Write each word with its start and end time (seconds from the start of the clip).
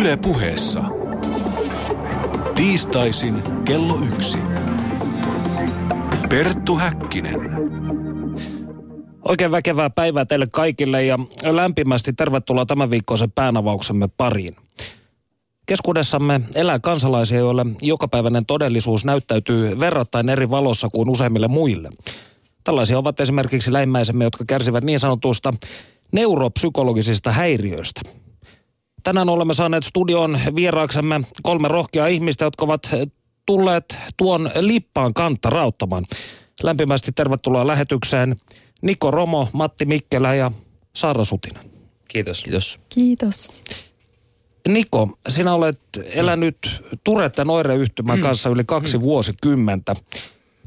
Yle 0.00 0.16
puheessa. 0.16 0.80
Tiistaisin 2.54 3.42
kello 3.64 3.98
yksi. 4.12 4.38
Perttu 6.28 6.76
Häkkinen. 6.76 7.40
Oikein 9.28 9.50
väkevää 9.50 9.90
päivää 9.90 10.24
teille 10.24 10.46
kaikille 10.52 11.04
ja 11.04 11.18
lämpimästi 11.44 12.12
tervetuloa 12.12 12.66
tämän 12.66 12.90
viikkoisen 12.90 13.32
päänavauksemme 13.32 14.08
pariin. 14.16 14.56
Keskuudessamme 15.66 16.40
elää 16.54 16.78
kansalaisia, 16.78 17.38
joille 17.38 17.66
jokapäiväinen 17.82 18.46
todellisuus 18.46 19.04
näyttäytyy 19.04 19.80
verrattain 19.80 20.28
eri 20.28 20.50
valossa 20.50 20.88
kuin 20.88 21.08
useimmille 21.08 21.48
muille. 21.48 21.90
Tällaisia 22.64 22.98
ovat 22.98 23.20
esimerkiksi 23.20 23.72
lähimmäisemme, 23.72 24.24
jotka 24.24 24.44
kärsivät 24.48 24.84
niin 24.84 25.00
sanotusta 25.00 25.54
neuropsykologisista 26.12 27.32
häiriöistä. 27.32 28.00
Tänään 29.02 29.28
olemme 29.28 29.54
saaneet 29.54 29.84
studion 29.84 30.40
vieraaksemme 30.56 31.20
kolme 31.42 31.68
rohkeaa 31.68 32.06
ihmistä, 32.06 32.44
jotka 32.44 32.64
ovat 32.64 32.90
tulleet 33.46 33.96
tuon 34.16 34.50
lippaan 34.60 35.14
kantta 35.14 35.50
rauttamaan. 35.50 36.06
Lämpimästi 36.62 37.12
tervetuloa 37.12 37.66
lähetykseen 37.66 38.36
Niko 38.82 39.10
Romo, 39.10 39.48
Matti 39.52 39.84
Mikkelä 39.84 40.34
ja 40.34 40.50
Saara 40.96 41.24
Sutinen. 41.24 41.70
Kiitos. 42.08 42.42
Kiitos. 42.42 42.80
Kiitos. 42.88 43.64
Niko, 44.68 45.18
sinä 45.28 45.54
olet 45.54 45.80
elänyt 46.04 46.56
Turetten 47.04 47.50
oireyhtymän 47.50 48.20
kanssa 48.20 48.48
yli 48.48 48.64
kaksi 48.64 49.00
vuosikymmentä. 49.00 49.96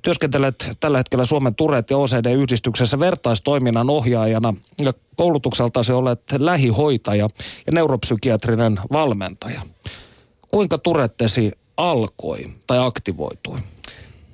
Työskentelet 0.03 0.77
tällä 0.79 0.97
hetkellä 0.97 1.25
Suomen 1.25 1.55
Turet 1.55 1.89
ja 1.89 1.97
OCD-yhdistyksessä 1.97 2.99
vertaistoiminnan 2.99 3.89
ohjaajana 3.89 4.53
ja 4.79 4.93
koulutukseltasi 5.15 5.91
olet 5.91 6.21
lähihoitaja 6.37 7.29
ja 7.65 7.71
neuropsykiatrinen 7.71 8.79
valmentaja. 8.91 9.61
Kuinka 10.51 10.77
Turettesi 10.77 11.51
alkoi 11.77 12.53
tai 12.67 12.85
aktivoitui? 12.85 13.59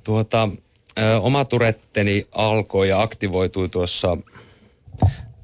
Tuota, 0.04 0.48
ö, 0.98 1.20
oma 1.20 1.44
turetteni 1.44 2.26
alkoi 2.32 2.88
ja 2.88 3.02
aktivoitui 3.02 3.68
tuossa 3.68 4.16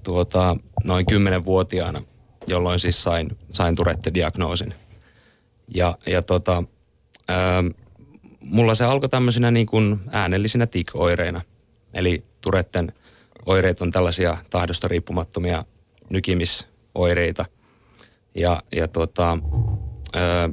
tuota, 0.02 0.56
noin 0.84 1.06
10-vuotiaana, 1.12 2.02
jolloin 2.46 2.80
siis 2.80 3.02
sain, 3.02 3.36
sain 3.50 3.76
Turette-diagnoosin. 3.76 4.74
Ja, 5.74 5.98
ja 6.06 6.22
tota, 6.22 6.62
ö, 7.30 7.34
mulla 8.50 8.74
se 8.74 8.84
alkoi 8.84 9.08
tämmöisinä 9.08 9.50
niin 9.50 9.66
kuin 9.66 10.00
äänellisinä 10.10 10.66
tik-oireina. 10.66 11.40
Eli 11.94 12.24
Turetten 12.40 12.92
oireet 13.46 13.82
on 13.82 13.90
tällaisia 13.90 14.36
tahdosta 14.50 14.88
riippumattomia 14.88 15.64
nykimisoireita. 16.10 17.44
Ja, 18.34 18.62
ja 18.72 18.88
tota, 18.88 19.38
ö, 20.16 20.48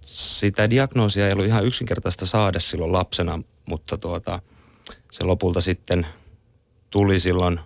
sitä 0.00 0.70
diagnoosia 0.70 1.26
ei 1.26 1.32
ollut 1.32 1.46
ihan 1.46 1.66
yksinkertaista 1.66 2.26
saada 2.26 2.60
silloin 2.60 2.92
lapsena, 2.92 3.42
mutta 3.66 3.98
tuota, 3.98 4.42
se 5.10 5.24
lopulta 5.24 5.60
sitten 5.60 6.06
tuli 6.90 7.18
silloin, 7.18 7.60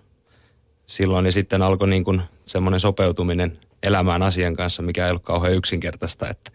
silloin 0.87 1.27
ja 1.27 1.33
sitten 1.33 1.63
alkoi 1.63 1.89
niin 1.89 2.05
kuin 2.05 2.23
semmoinen 2.45 2.81
sopeutuminen 2.81 3.59
elämään 3.83 4.23
asian 4.23 4.57
kanssa, 4.57 4.83
mikä 4.83 5.05
ei 5.05 5.11
ollut 5.11 5.23
kauhean 5.23 5.55
yksinkertaista, 5.55 6.29
että, 6.29 6.51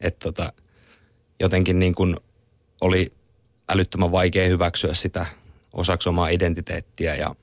että 0.00 0.24
tota, 0.24 0.52
jotenkin 1.40 1.78
niin 1.78 1.94
kuin 1.94 2.16
oli 2.80 3.12
älyttömän 3.68 4.12
vaikea 4.12 4.48
hyväksyä 4.48 4.94
sitä 4.94 5.26
osaksi 5.72 6.08
omaa 6.08 6.28
identiteettiä 6.28 7.14
ja, 7.14 7.34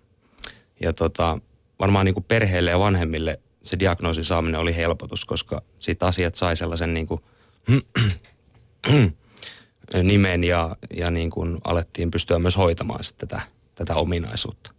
ja 0.79 0.93
tota, 0.93 1.37
varmaan 1.79 2.05
niin 2.05 2.13
kuin 2.13 2.25
perheelle 2.27 2.71
ja 2.71 2.79
vanhemmille 2.79 3.39
se 3.63 3.79
diagnoosin 3.79 4.25
saaminen 4.25 4.59
oli 4.59 4.75
helpotus, 4.75 5.25
koska 5.25 5.61
siitä 5.79 6.05
asiat 6.05 6.35
sai 6.35 6.55
sellaisen 6.57 6.93
niin 6.93 7.07
kuin 7.07 7.21
nimen 10.03 10.43
ja, 10.43 10.75
ja 10.95 11.11
niin 11.11 11.29
kuin 11.29 11.57
alettiin 11.63 12.11
pystyä 12.11 12.39
myös 12.39 12.57
hoitamaan 12.57 12.99
tätä, 13.17 13.41
tätä 13.75 13.95
ominaisuutta. 13.95 14.71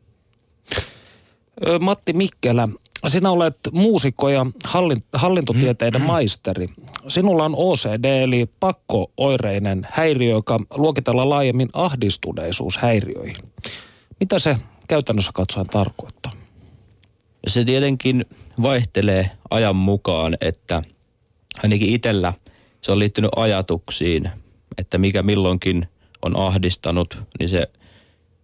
Matti 1.81 2.12
Mikkelä, 2.12 2.69
sinä 3.09 3.31
olet 3.31 3.59
muusikko 3.73 4.29
ja 4.29 4.47
hallin, 4.65 5.05
hallintotieteiden 5.12 6.03
maisteri. 6.03 6.69
Sinulla 7.09 7.45
on 7.45 7.55
OCD 7.57 8.23
eli 8.23 8.51
pakkooireinen 8.61 9.89
häiriö, 9.91 10.31
joka 10.31 10.61
luokitellaan 10.71 11.31
laajemmin 11.31 11.69
ahdistuneisuushäiriöihin. 11.73 13.53
Mitä 14.21 14.39
se 14.39 14.56
käytännössä 14.89 15.31
katsoen 15.35 15.67
tarkoittaa? 15.67 16.33
Se 17.47 17.65
tietenkin 17.65 18.25
vaihtelee 18.62 19.31
ajan 19.51 19.77
mukaan, 19.77 20.37
että 20.41 20.83
ainakin 21.62 21.95
itsellä 21.95 22.33
se 22.81 22.93
on 22.93 22.99
liittynyt 22.99 23.31
ajatuksiin, 23.37 24.31
että 24.79 24.99
mikä 24.99 25.23
milloinkin 25.23 25.89
on 26.23 26.37
ahdistanut, 26.37 27.19
niin 27.39 27.49
se, 27.49 27.69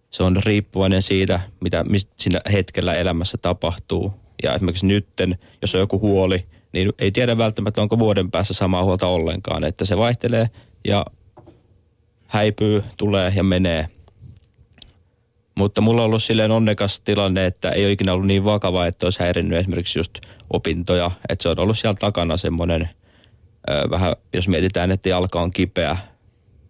se 0.09 0.23
on 0.23 0.43
riippuvainen 0.45 1.01
siitä, 1.01 1.39
mitä 1.59 1.85
siinä 2.19 2.41
hetkellä 2.51 2.93
elämässä 2.93 3.37
tapahtuu. 3.41 4.13
Ja 4.43 4.55
esimerkiksi 4.55 4.85
nytten, 4.85 5.37
jos 5.61 5.75
on 5.75 5.81
joku 5.81 5.99
huoli, 5.99 6.45
niin 6.71 6.93
ei 6.99 7.11
tiedä 7.11 7.37
välttämättä, 7.37 7.81
onko 7.81 7.99
vuoden 7.99 8.31
päässä 8.31 8.53
samaa 8.53 8.83
huolta 8.83 9.07
ollenkaan. 9.07 9.63
Että 9.63 9.85
se 9.85 9.97
vaihtelee 9.97 10.49
ja 10.87 11.05
häipyy, 12.27 12.83
tulee 12.97 13.33
ja 13.35 13.43
menee. 13.43 13.87
Mutta 15.55 15.81
mulla 15.81 16.01
on 16.01 16.05
ollut 16.05 16.23
silleen 16.23 16.51
onnekas 16.51 16.99
tilanne, 16.99 17.45
että 17.45 17.69
ei 17.71 17.83
ole 17.83 17.91
ikinä 17.91 18.13
ollut 18.13 18.27
niin 18.27 18.45
vakava, 18.45 18.85
että 18.85 19.07
olisi 19.07 19.19
häirinnyt 19.19 19.59
esimerkiksi 19.59 19.99
just 19.99 20.19
opintoja. 20.49 21.11
Että 21.29 21.43
se 21.43 21.49
on 21.49 21.59
ollut 21.59 21.79
siellä 21.79 21.97
takana 21.99 22.37
semmoinen, 22.37 22.89
vähän 23.89 24.15
jos 24.33 24.47
mietitään, 24.47 24.91
että 24.91 25.09
jalka 25.09 25.41
on 25.41 25.51
kipeä 25.51 25.97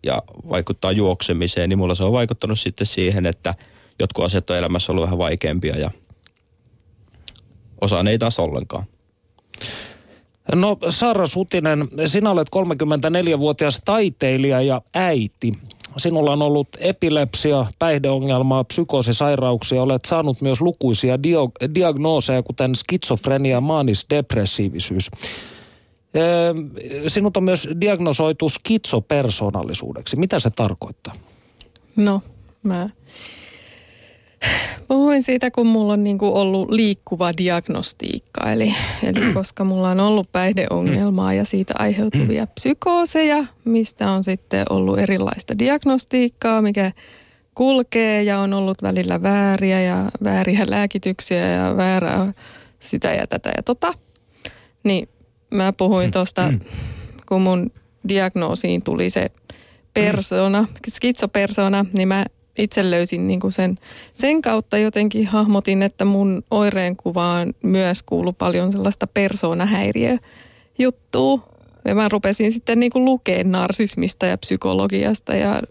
ja 0.04 0.24
vaikuttaa 0.50 0.92
juoksemiseen, 0.92 1.70
niin 1.70 1.78
mulla 1.80 1.96
se 1.96 2.04
on 2.04 2.12
vaikuttanut 2.12 2.60
sitten 2.60 2.88
siihen, 2.88 3.26
että 3.26 3.56
jotkut 4.00 4.26
asiat 4.26 4.50
on 4.50 4.58
elämässä 4.58 4.92
ollut 4.92 5.04
vähän 5.04 5.18
vaikeampia 5.18 5.78
ja 5.78 5.92
osaan 7.84 8.08
ei 8.08 8.20
taas 8.20 8.40
ollenkaan. 8.40 8.84
No 10.56 10.78
Saara 10.90 11.28
Sutinen, 11.28 11.88
sinä 12.06 12.32
olet 12.32 12.48
34-vuotias 12.56 13.82
taiteilija 13.86 14.62
ja 14.62 14.82
äiti. 14.94 15.54
Sinulla 15.98 16.34
on 16.34 16.42
ollut 16.42 16.68
epilepsia, 16.80 17.66
päihdeongelmaa, 17.80 18.64
psykoosisairauksia. 18.64 19.82
Olet 19.82 20.06
saanut 20.06 20.42
myös 20.42 20.62
lukuisia 20.62 21.24
dio- 21.24 21.52
diagnooseja, 21.76 22.44
kuten 22.44 22.76
skitsofrenia 22.76 23.52
ja 23.52 23.62
maanisdepressiivisyys. 23.62 25.12
Sinut 27.08 27.38
on 27.38 27.44
myös 27.44 27.70
diagnosoitu 27.82 28.50
skitsopersonallisuudeksi. 28.50 30.16
Mitä 30.16 30.40
se 30.40 30.50
tarkoittaa? 30.50 31.14
No, 31.96 32.22
mä 32.64 32.90
puhuin 34.88 35.24
siitä, 35.24 35.52
kun 35.52 35.68
mulla 35.68 35.94
on 35.94 36.04
niin 36.04 36.18
kuin 36.18 36.34
ollut 36.34 36.70
liikkuva 36.72 37.32
diagnostiikka. 37.38 38.52
Eli, 38.52 38.74
eli 39.04 39.34
koska 39.34 39.64
mulla 39.64 39.90
on 39.90 40.00
ollut 40.00 40.32
päihdeongelmaa 40.32 41.34
ja 41.34 41.46
siitä 41.46 41.74
aiheutuvia 41.80 42.48
psykooseja, 42.48 43.46
mistä 43.66 44.12
on 44.12 44.24
sitten 44.24 44.66
ollut 44.70 45.00
erilaista 45.00 45.60
diagnostiikkaa, 45.60 46.62
mikä 46.62 46.92
kulkee 47.56 48.24
ja 48.24 48.40
on 48.40 48.54
ollut 48.54 48.82
välillä 48.82 49.22
vääriä 49.22 49.82
ja 49.82 50.12
vääriä 50.24 50.66
lääkityksiä 50.68 51.50
ja 51.50 51.78
väärää 51.78 52.34
sitä 52.80 53.14
ja 53.14 53.28
tätä 53.28 53.52
ja 53.58 53.64
tota. 53.64 53.94
Niin 54.84 55.10
mä 55.52 55.74
puhuin 55.74 56.12
tuosta, 56.12 56.54
kun 57.26 57.42
mun 57.42 57.72
diagnoosiin 58.10 58.82
tuli 58.82 59.10
se 59.10 59.32
persona, 59.94 60.68
skitsopersona, 60.90 61.86
niin 61.94 62.08
mä 62.08 62.26
itse 62.58 62.92
löysin 62.92 63.28
niin 63.28 63.40
kuin 63.40 63.52
sen, 63.52 63.80
sen 64.14 64.42
kautta 64.42 64.78
jotenkin 64.78 65.28
hahmotin, 65.28 65.82
että 65.82 66.06
mun 66.06 66.44
oireenkuvaan 66.52 67.54
myös 67.64 68.04
kuului 68.04 68.34
paljon 68.38 68.72
sellaista 68.72 69.08
persoonahäiriöjuttua. 69.08 71.54
Ja 71.86 71.96
mä 71.96 72.10
rupesin 72.10 72.52
sitten 72.52 72.80
niin 72.80 72.92
kuin 72.92 73.06
lukemaan 73.06 73.52
narsismista 73.52 74.26
ja 74.26 74.38
psykologiasta 74.38 75.36
ja 75.36 75.62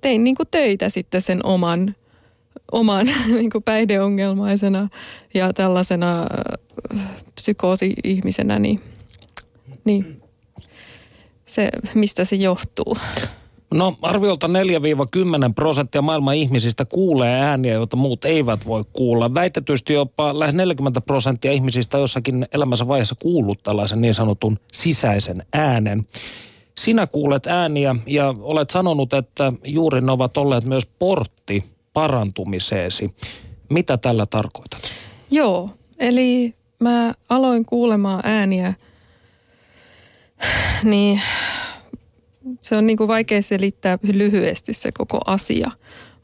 tein 0.00 0.24
niin 0.24 0.36
kuin 0.36 0.48
töitä 0.50 0.88
sitten 0.88 1.22
sen 1.22 1.46
oman, 1.46 1.94
oman 2.72 3.06
niin 3.38 3.50
kuin 3.50 3.64
päihdeongelmaisena 3.64 4.88
ja 5.34 5.52
tällaisena 5.52 6.26
psykoosi-ihmisenä, 7.34 8.58
niin, 8.58 8.80
niin 9.84 10.22
se, 11.44 11.68
mistä 11.94 12.24
se 12.24 12.36
johtuu. 12.36 12.96
No 13.74 13.96
arviolta 14.02 14.46
4-10 14.46 14.50
prosenttia 15.54 16.02
maailman 16.02 16.34
ihmisistä 16.34 16.84
kuulee 16.84 17.40
ääniä, 17.40 17.74
joita 17.74 17.96
muut 17.96 18.24
eivät 18.24 18.66
voi 18.66 18.84
kuulla. 18.92 19.34
Väitetysti 19.34 19.92
jopa 19.92 20.38
lähes 20.38 20.54
40 20.54 21.00
prosenttia 21.00 21.52
ihmisistä 21.52 21.98
jossakin 21.98 22.46
elämänsä 22.52 22.88
vaiheessa 22.88 23.14
kuullut 23.14 23.62
tällaisen 23.62 24.00
niin 24.00 24.14
sanotun 24.14 24.58
sisäisen 24.72 25.46
äänen. 25.52 26.06
Sinä 26.78 27.06
kuulet 27.06 27.46
ääniä 27.46 27.96
ja 28.06 28.34
olet 28.40 28.70
sanonut, 28.70 29.12
että 29.12 29.52
juuri 29.64 30.00
ne 30.00 30.12
ovat 30.12 30.36
olleet 30.36 30.64
myös 30.64 30.86
portti 30.98 31.64
parantumiseesi. 31.94 33.14
Mitä 33.68 33.96
tällä 33.96 34.26
tarkoitat? 34.26 34.80
Joo, 35.30 35.70
eli 35.98 36.54
mä 36.78 37.14
aloin 37.28 37.64
kuulemaan 37.64 38.20
ääniä 38.24 38.74
niin 40.84 41.22
se 42.60 42.76
on 42.76 42.86
niin 42.86 42.96
kuin 42.96 43.08
vaikea 43.08 43.42
selittää 43.42 43.98
lyhyesti 44.02 44.72
se 44.72 44.92
koko 44.92 45.20
asia. 45.26 45.70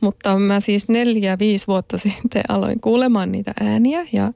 Mutta 0.01 0.39
mä 0.39 0.61
siis 0.61 0.89
neljä, 0.89 1.39
viisi 1.39 1.67
vuotta 1.67 1.99
sitten 1.99 2.43
aloin 2.49 2.81
kuulemaan 2.81 3.33
niitä 3.33 3.53
ääniä 3.61 4.07
ja 4.13 4.33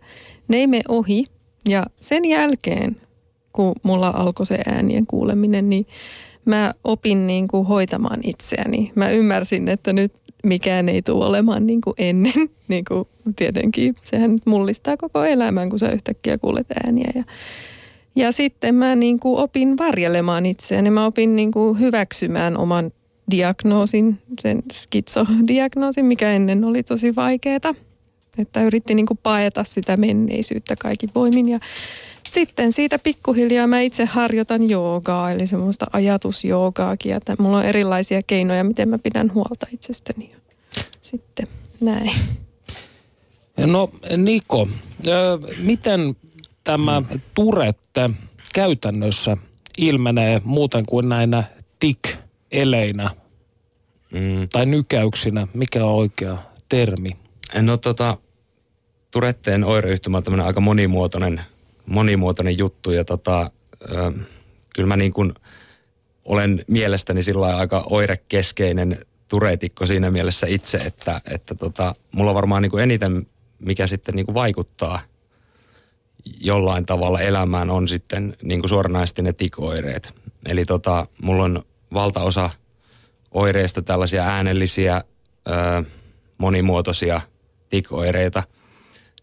ne 0.48 0.56
ei 0.56 0.66
mene 0.66 0.82
ohi. 0.88 1.24
Ja 1.68 1.86
sen 2.00 2.24
jälkeen, 2.24 2.96
kun 3.52 3.74
mulla 3.82 4.08
alkoi 4.08 4.46
se 4.46 4.58
äänien 4.66 5.06
kuuleminen, 5.06 5.70
niin 5.70 5.86
mä 6.44 6.74
opin 6.84 7.26
niin 7.26 7.48
kuin 7.48 7.66
hoitamaan 7.66 8.20
itseäni. 8.22 8.92
Mä 8.94 9.10
ymmärsin, 9.10 9.68
että 9.68 9.92
nyt 9.92 10.12
mikään 10.44 10.88
ei 10.88 11.02
tule 11.02 11.24
olemaan 11.24 11.66
niin 11.66 11.80
kuin 11.80 11.94
ennen. 11.98 12.50
Niin 12.68 12.84
kuin 12.88 13.08
tietenkin 13.36 13.94
sehän 14.04 14.38
mullistaa 14.44 14.96
koko 14.96 15.24
elämän, 15.24 15.70
kun 15.70 15.78
sä 15.78 15.90
yhtäkkiä 15.90 16.38
kuulet 16.38 16.66
ääniä. 16.84 17.10
Ja, 17.14 17.24
ja 18.16 18.32
sitten 18.32 18.74
mä 18.74 18.96
niin 18.96 19.20
kuin 19.20 19.38
opin 19.38 19.78
varjelemaan 19.78 20.46
itseäni. 20.46 20.90
Mä 20.90 21.06
opin 21.06 21.36
niin 21.36 21.52
kuin 21.52 21.80
hyväksymään 21.80 22.56
oman 22.56 22.92
diagnoosin, 23.30 24.18
sen 24.40 24.62
skitsodiagnoosin, 24.72 26.04
mikä 26.04 26.32
ennen 26.32 26.64
oli 26.64 26.82
tosi 26.82 27.16
vaikeaa. 27.16 27.74
Että 28.38 28.62
yritti 28.62 28.94
niin 28.94 29.06
kuin 29.06 29.18
paeta 29.22 29.64
sitä 29.64 29.96
menneisyyttä 29.96 30.76
kaikki 30.76 31.06
voimin. 31.14 31.48
Ja 31.48 31.58
sitten 32.30 32.72
siitä 32.72 32.98
pikkuhiljaa 32.98 33.66
mä 33.66 33.80
itse 33.80 34.04
harjoitan 34.04 34.70
joogaa, 34.70 35.30
eli 35.30 35.46
semmoista 35.46 35.86
ajatusjoogaakin. 35.92 37.10
Ja 37.10 37.20
mulla 37.38 37.56
on 37.56 37.64
erilaisia 37.64 38.20
keinoja, 38.26 38.64
miten 38.64 38.88
mä 38.88 38.98
pidän 38.98 39.34
huolta 39.34 39.66
itsestäni. 39.72 40.32
Sitten 41.02 41.48
näin. 41.80 42.10
No 43.66 43.90
Niko, 44.16 44.68
miten 45.58 46.16
tämä 46.66 47.02
Turette 47.34 48.10
käytännössä 48.54 49.36
ilmenee 49.78 50.40
muuten 50.44 50.86
kuin 50.86 51.08
näinä 51.08 51.44
tik-eleinä 51.78 53.10
mm. 54.12 54.48
tai 54.52 54.66
nykäyksinä? 54.66 55.48
Mikä 55.54 55.84
on 55.84 55.92
oikea 55.92 56.38
termi? 56.68 57.10
No 57.60 57.76
tota, 57.76 58.18
Turetteen 59.10 59.64
oireyhtymä 59.64 60.16
on 60.16 60.22
tämmöinen 60.22 60.46
aika 60.46 60.60
monimuotoinen 60.60 61.40
monimuotoinen 61.86 62.58
juttu 62.58 62.90
ja 62.90 63.04
tota, 63.04 63.50
ö, 63.82 64.12
kyllä 64.74 64.86
mä 64.86 64.96
niin 64.96 65.12
kuin 65.12 65.34
olen 66.24 66.64
mielestäni 66.66 67.22
sillä 67.22 67.56
aika 67.56 67.86
oirekeskeinen 67.90 69.06
turetikko 69.28 69.86
siinä 69.86 70.10
mielessä 70.10 70.46
itse, 70.46 70.78
että, 70.78 71.20
että 71.30 71.54
tota, 71.54 71.94
mulla 72.12 72.30
on 72.30 72.34
varmaan 72.34 72.62
niin 72.62 72.70
kuin 72.70 72.82
eniten, 72.82 73.26
mikä 73.58 73.86
sitten 73.86 74.14
niin 74.14 74.26
kuin 74.26 74.34
vaikuttaa 74.34 75.00
jollain 76.40 76.86
tavalla 76.86 77.20
elämään 77.20 77.70
on 77.70 77.88
sitten 77.88 78.36
niin 78.42 78.60
kuin 78.60 78.68
suoranaisesti 78.68 79.22
ne 79.22 79.32
tikoireet. 79.32 80.14
Eli 80.48 80.64
tota, 80.64 81.06
mulla 81.22 81.44
on 81.44 81.62
valtaosa 81.94 82.50
oireista 83.30 83.82
tällaisia 83.82 84.24
äänellisiä, 84.24 85.02
ö, 85.48 85.84
monimuotoisia 86.38 87.20
tikoireita. 87.68 88.42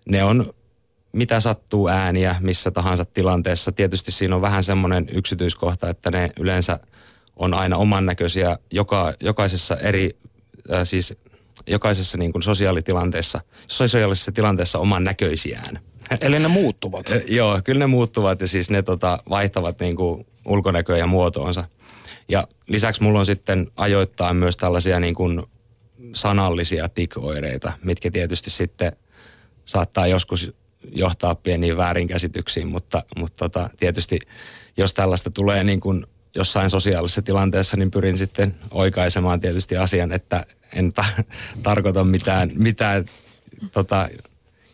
Ne 0.05 0.23
on 0.23 0.53
mitä 1.13 1.39
sattuu 1.39 1.88
ääniä 1.88 2.35
missä 2.39 2.71
tahansa 2.71 3.06
tilanteessa. 3.06 3.71
Tietysti 3.71 4.11
siinä 4.11 4.35
on 4.35 4.41
vähän 4.41 4.63
semmoinen 4.63 5.07
yksityiskohta, 5.11 5.89
että 5.89 6.11
ne 6.11 6.29
yleensä 6.39 6.79
on 7.35 7.53
aina 7.53 7.77
oman 7.77 8.06
näköisiä 8.06 8.57
joka, 8.71 9.13
jokaisessa 9.19 9.77
eri, 9.77 10.17
äh, 10.73 10.79
siis 10.83 11.13
jokaisessa 11.67 12.17
niin 12.17 12.31
kuin 12.31 12.44
sosiaalitilanteessa, 12.44 13.41
sosiaalisessa 13.67 14.31
tilanteessa 14.31 14.79
oman 14.79 15.03
näköisiään. 15.03 15.79
Eli 16.21 16.39
ne 16.39 16.47
muuttuvat? 16.47 17.05
Joo, 17.27 17.61
kyllä 17.63 17.79
ne 17.79 17.88
muuttuvat 17.88 18.41
ja 18.41 18.47
siis 18.47 18.69
ne 18.69 18.81
tota, 18.81 19.19
vaihtavat 19.29 19.79
niin 19.79 19.95
kuin 19.95 20.25
ulkonäköä 20.45 20.97
ja 20.97 21.07
muotoonsa. 21.07 21.63
Ja 22.29 22.47
lisäksi 22.67 23.03
mulla 23.03 23.19
on 23.19 23.25
sitten 23.25 23.67
ajoittain 23.75 24.35
myös 24.35 24.57
tällaisia 24.57 25.00
niin 25.00 25.15
kuin 25.15 25.44
sanallisia 26.15 26.89
tikoireita, 26.89 27.73
mitkä 27.83 28.11
tietysti 28.11 28.50
sitten 28.50 28.95
saattaa 29.65 30.07
joskus 30.07 30.51
johtaa 30.91 31.35
pieniin 31.35 31.77
väärinkäsityksiin, 31.77 32.67
mutta, 32.67 33.03
mutta 33.17 33.38
tota, 33.38 33.69
tietysti 33.79 34.19
jos 34.77 34.94
tällaista 34.94 35.31
tulee 35.31 35.63
niin 35.63 35.79
kuin 35.79 36.06
jossain 36.35 36.69
sosiaalisessa 36.69 37.21
tilanteessa, 37.21 37.77
niin 37.77 37.91
pyrin 37.91 38.17
sitten 38.17 38.56
oikaisemaan 38.71 39.39
tietysti 39.39 39.77
asian, 39.77 40.11
että 40.11 40.45
en 40.73 40.94
ta- 40.94 41.23
tarkoita 41.63 42.03
mitään, 42.03 42.51
mitään 42.56 43.06
tota, 43.71 44.09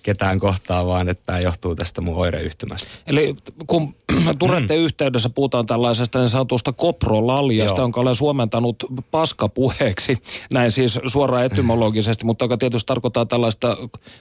ketään 0.04 0.40
kohtaa, 0.40 0.86
vaan 0.86 1.10
että 1.10 1.24
tämä 1.26 1.40
johtuu 1.40 1.76
tästä 1.76 2.02
mun 2.02 2.16
oireyhtymästä. 2.16 2.90
Eli 3.08 3.36
kun 3.68 3.96
Turette 4.40 4.76
mm. 4.76 4.84
yhteydessä 4.84 5.30
puhutaan 5.30 5.66
tällaisesta 5.66 6.20
niin 6.20 6.30
sanotusta 6.30 6.74
koprolaliasta, 6.74 7.82
jonka 7.82 8.02
olen 8.02 8.16
suomentanut 8.16 8.86
paskapuheeksi, 9.12 10.18
näin 10.54 10.72
siis 10.72 11.00
suoraan 11.06 11.46
etymologisesti, 11.46 12.26
mutta 12.26 12.46
joka 12.46 12.58
tietysti 12.58 12.88
tarkoittaa 12.88 13.26
tällaista 13.26 13.78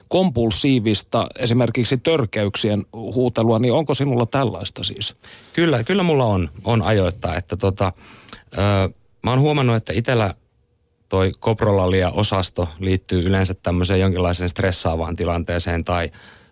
kompulsiivista, 0.07 1.27
esimerkiksi 1.39 1.97
törkeyksien 1.97 2.85
huutelua, 2.93 3.59
niin 3.59 3.73
onko 3.73 3.93
sinulla 3.93 4.25
tällaista 4.25 4.83
siis? 4.83 5.15
Kyllä, 5.53 5.83
kyllä 5.83 6.03
mulla 6.03 6.25
on, 6.25 6.49
on 6.63 6.81
ajoittaa, 6.81 7.35
että 7.35 7.57
tota, 7.57 7.93
ö, 8.53 8.89
mä 9.23 9.29
oon 9.29 9.39
huomannut, 9.39 9.75
että 9.75 9.93
itsellä 9.93 10.33
toi 11.09 11.31
koprolalia-osasto 11.39 12.69
liittyy 12.79 13.19
yleensä 13.19 13.53
tämmöiseen 13.53 13.99
jonkinlaiseen 13.99 14.49
stressaavaan 14.49 15.15
tilanteeseen 15.15 15.83
tai, 15.83 16.11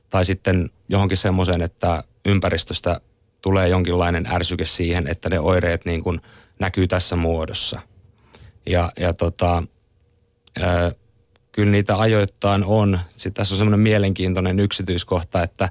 tai 0.09 0.25
sitten 0.25 0.69
johonkin 0.89 1.17
semmoiseen, 1.17 1.61
että 1.61 2.03
ympäristöstä 2.25 3.01
tulee 3.41 3.67
jonkinlainen 3.67 4.25
ärsyke 4.25 4.65
siihen, 4.65 5.07
että 5.07 5.29
ne 5.29 5.39
oireet 5.39 5.85
niin 5.85 6.03
kuin 6.03 6.21
näkyy 6.59 6.87
tässä 6.87 7.15
muodossa. 7.15 7.81
Ja, 8.65 8.91
ja 8.99 9.13
tota, 9.13 9.63
ää, 10.61 10.91
kyllä 11.51 11.71
niitä 11.71 11.97
ajoittain 11.97 12.65
on. 12.65 12.99
Sitten 13.09 13.33
tässä 13.33 13.53
on 13.53 13.57
semmoinen 13.57 13.79
mielenkiintoinen 13.79 14.59
yksityiskohta, 14.59 15.43
että 15.43 15.69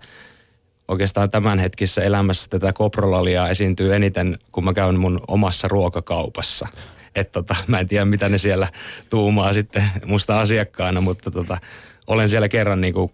oikeastaan 0.89 1.31
tämänhetkisessä 1.31 2.03
elämässä 2.03 2.51
tätä 2.51 2.73
koprolalia 2.73 3.49
esiintyy 3.49 3.95
eniten, 3.95 4.39
kun 4.53 4.65
mä 4.65 4.75
käyn 4.75 5.01
mun 5.01 5.21
omassa 5.29 5.69
ruokakaupassa 5.69 6.69
että 7.17 7.33
tota, 7.33 7.57
mä 7.67 7.81
en 7.81 7.89
tiedä 7.89 8.05
mitä 8.05 8.29
ne 8.29 8.39
siellä 8.39 8.69
tuumaa 9.11 9.53
sitten 9.53 9.91
musta 10.05 10.41
asiakkaana, 10.41 11.01
mutta 11.01 11.31
tota, 11.31 11.59
olen 12.07 12.29
siellä 12.29 12.49
kerran 12.49 12.81
niin 12.81 12.95
kuin, 12.95 13.13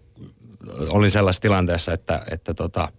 olin 0.91 1.11
sellaisessa 1.11 1.43
tilanteessa, 1.43 1.93
että, 1.93 2.25
että 2.31 2.55
tota, 2.55 2.93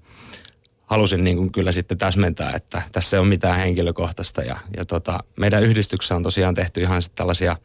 halusin 0.86 1.24
niin 1.24 1.38
kuin 1.38 1.52
kyllä 1.52 1.72
sitten 1.72 1.98
täsmentää, 1.98 2.52
että 2.56 2.82
tässä 2.92 3.18
ei 3.18 3.20
ole 3.20 3.28
mitään 3.28 3.60
henkilökohtaista 3.60 4.42
ja, 4.42 4.58
ja 4.78 4.86
tota, 4.86 5.24
meidän 5.36 5.64
yhdistyksessä 5.64 6.16
on 6.16 6.24
tosiaan 6.24 6.56
tehty 6.56 6.82
ihan 6.82 7.02
sitten 7.02 7.18
tällaisia 7.18 7.58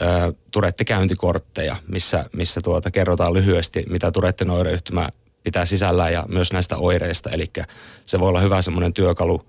ö, 0.00 0.32
Turette-käyntikortteja, 0.50 1.76
missä, 1.88 2.24
missä 2.32 2.60
tuota, 2.60 2.90
kerrotaan 2.90 3.32
lyhyesti, 3.32 3.84
mitä 3.88 4.10
Turetten 4.10 4.50
oireyhtymä 4.50 5.08
pitää 5.42 5.66
sisällään 5.66 6.12
ja 6.12 6.24
myös 6.28 6.52
näistä 6.52 6.76
oireista. 6.76 7.30
Eli 7.30 7.50
se 8.06 8.20
voi 8.20 8.28
olla 8.28 8.40
hyvä 8.40 8.62
semmoinen 8.62 8.92
työkalu 8.92 9.46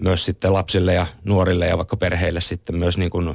myös 0.00 0.24
sitten 0.24 0.52
lapsille 0.52 0.94
ja 0.94 1.06
nuorille 1.24 1.66
ja 1.66 1.76
vaikka 1.76 1.96
perheille 1.96 2.40
sitten 2.40 2.76
myös 2.76 2.98
niin 2.98 3.10
kuin 3.10 3.34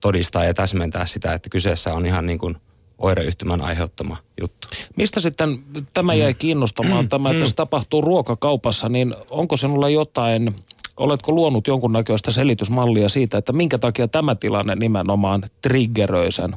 todistaa 0.00 0.44
ja 0.44 0.54
täsmentää 0.54 1.06
sitä, 1.06 1.34
että 1.34 1.50
kyseessä 1.50 1.94
on 1.94 2.06
ihan 2.06 2.26
niin 2.26 2.38
kuin 2.38 2.56
oireyhtymän 2.98 3.62
aiheuttama 3.62 4.16
juttu. 4.40 4.68
Mistä 4.96 5.20
sitten 5.20 5.58
tämä 5.94 6.14
jäi 6.14 6.34
kiinnostamaan, 6.34 7.08
tämä, 7.08 7.30
että 7.30 7.48
se 7.48 7.54
tapahtuu 7.54 8.00
ruokakaupassa, 8.00 8.88
niin 8.88 9.14
onko 9.30 9.56
sinulla 9.56 9.88
jotain, 9.88 10.64
oletko 10.96 11.32
luonut 11.32 11.66
jonkunnäköistä 11.66 12.32
selitysmallia 12.32 13.08
siitä, 13.08 13.38
että 13.38 13.52
minkä 13.52 13.78
takia 13.78 14.08
tämä 14.08 14.34
tilanne 14.34 14.74
nimenomaan 14.74 15.42
triggeröi 15.62 16.32
sen? 16.32 16.56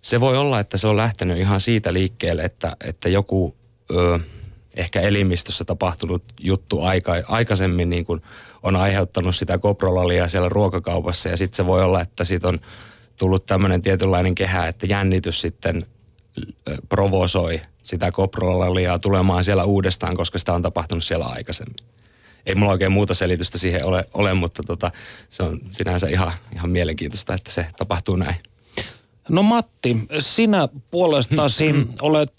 Se 0.00 0.20
voi 0.20 0.36
olla, 0.36 0.60
että 0.60 0.78
se 0.78 0.86
on 0.86 0.96
lähtenyt 0.96 1.38
ihan 1.38 1.60
siitä 1.60 1.92
liikkeelle, 1.92 2.42
että, 2.42 2.76
että 2.84 3.08
joku... 3.08 3.54
Ö, 3.90 4.18
ehkä 4.76 5.00
elimistössä 5.00 5.64
tapahtunut 5.64 6.22
juttu 6.40 6.82
aika, 6.82 7.12
aikaisemmin 7.28 7.90
niin 7.90 8.04
kuin 8.04 8.22
on 8.62 8.76
aiheuttanut 8.76 9.36
sitä 9.36 9.58
koprolalia 9.58 10.28
siellä 10.28 10.48
ruokakaupassa 10.48 11.28
ja 11.28 11.36
sitten 11.36 11.56
se 11.56 11.66
voi 11.66 11.82
olla, 11.82 12.00
että 12.00 12.24
siitä 12.24 12.48
on 12.48 12.58
tullut 13.18 13.46
tämmöinen 13.46 13.82
tietynlainen 13.82 14.34
kehä, 14.34 14.68
että 14.68 14.86
jännitys 14.86 15.40
sitten 15.40 15.86
provosoi 16.88 17.60
sitä 17.82 18.12
koprolalia 18.12 18.98
tulemaan 18.98 19.44
siellä 19.44 19.64
uudestaan, 19.64 20.16
koska 20.16 20.38
sitä 20.38 20.54
on 20.54 20.62
tapahtunut 20.62 21.04
siellä 21.04 21.26
aikaisemmin. 21.26 21.76
Ei 22.46 22.54
mulla 22.54 22.72
oikein 22.72 22.92
muuta 22.92 23.14
selitystä 23.14 23.58
siihen 23.58 23.84
ole, 23.84 24.04
ole 24.14 24.34
mutta 24.34 24.62
tota, 24.66 24.90
se 25.30 25.42
on 25.42 25.60
sinänsä 25.70 26.08
ihan, 26.08 26.32
ihan 26.54 26.70
mielenkiintoista, 26.70 27.34
että 27.34 27.50
se 27.50 27.66
tapahtuu 27.76 28.16
näin. 28.16 28.36
No 29.28 29.42
Matti, 29.42 29.96
sinä 30.18 30.68
puolestasi 30.90 31.74
olet 32.02 32.32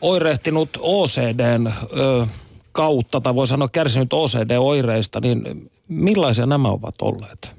oirehtinut 0.00 0.68
OCDn 0.80 1.66
ö, 1.66 2.26
kautta, 2.72 3.20
tai 3.20 3.34
voi 3.34 3.46
sanoa 3.46 3.68
kärsinyt 3.68 4.12
OCD-oireista, 4.12 5.20
niin 5.20 5.70
millaisia 5.88 6.46
nämä 6.46 6.68
ovat 6.68 7.02
olleet? 7.02 7.54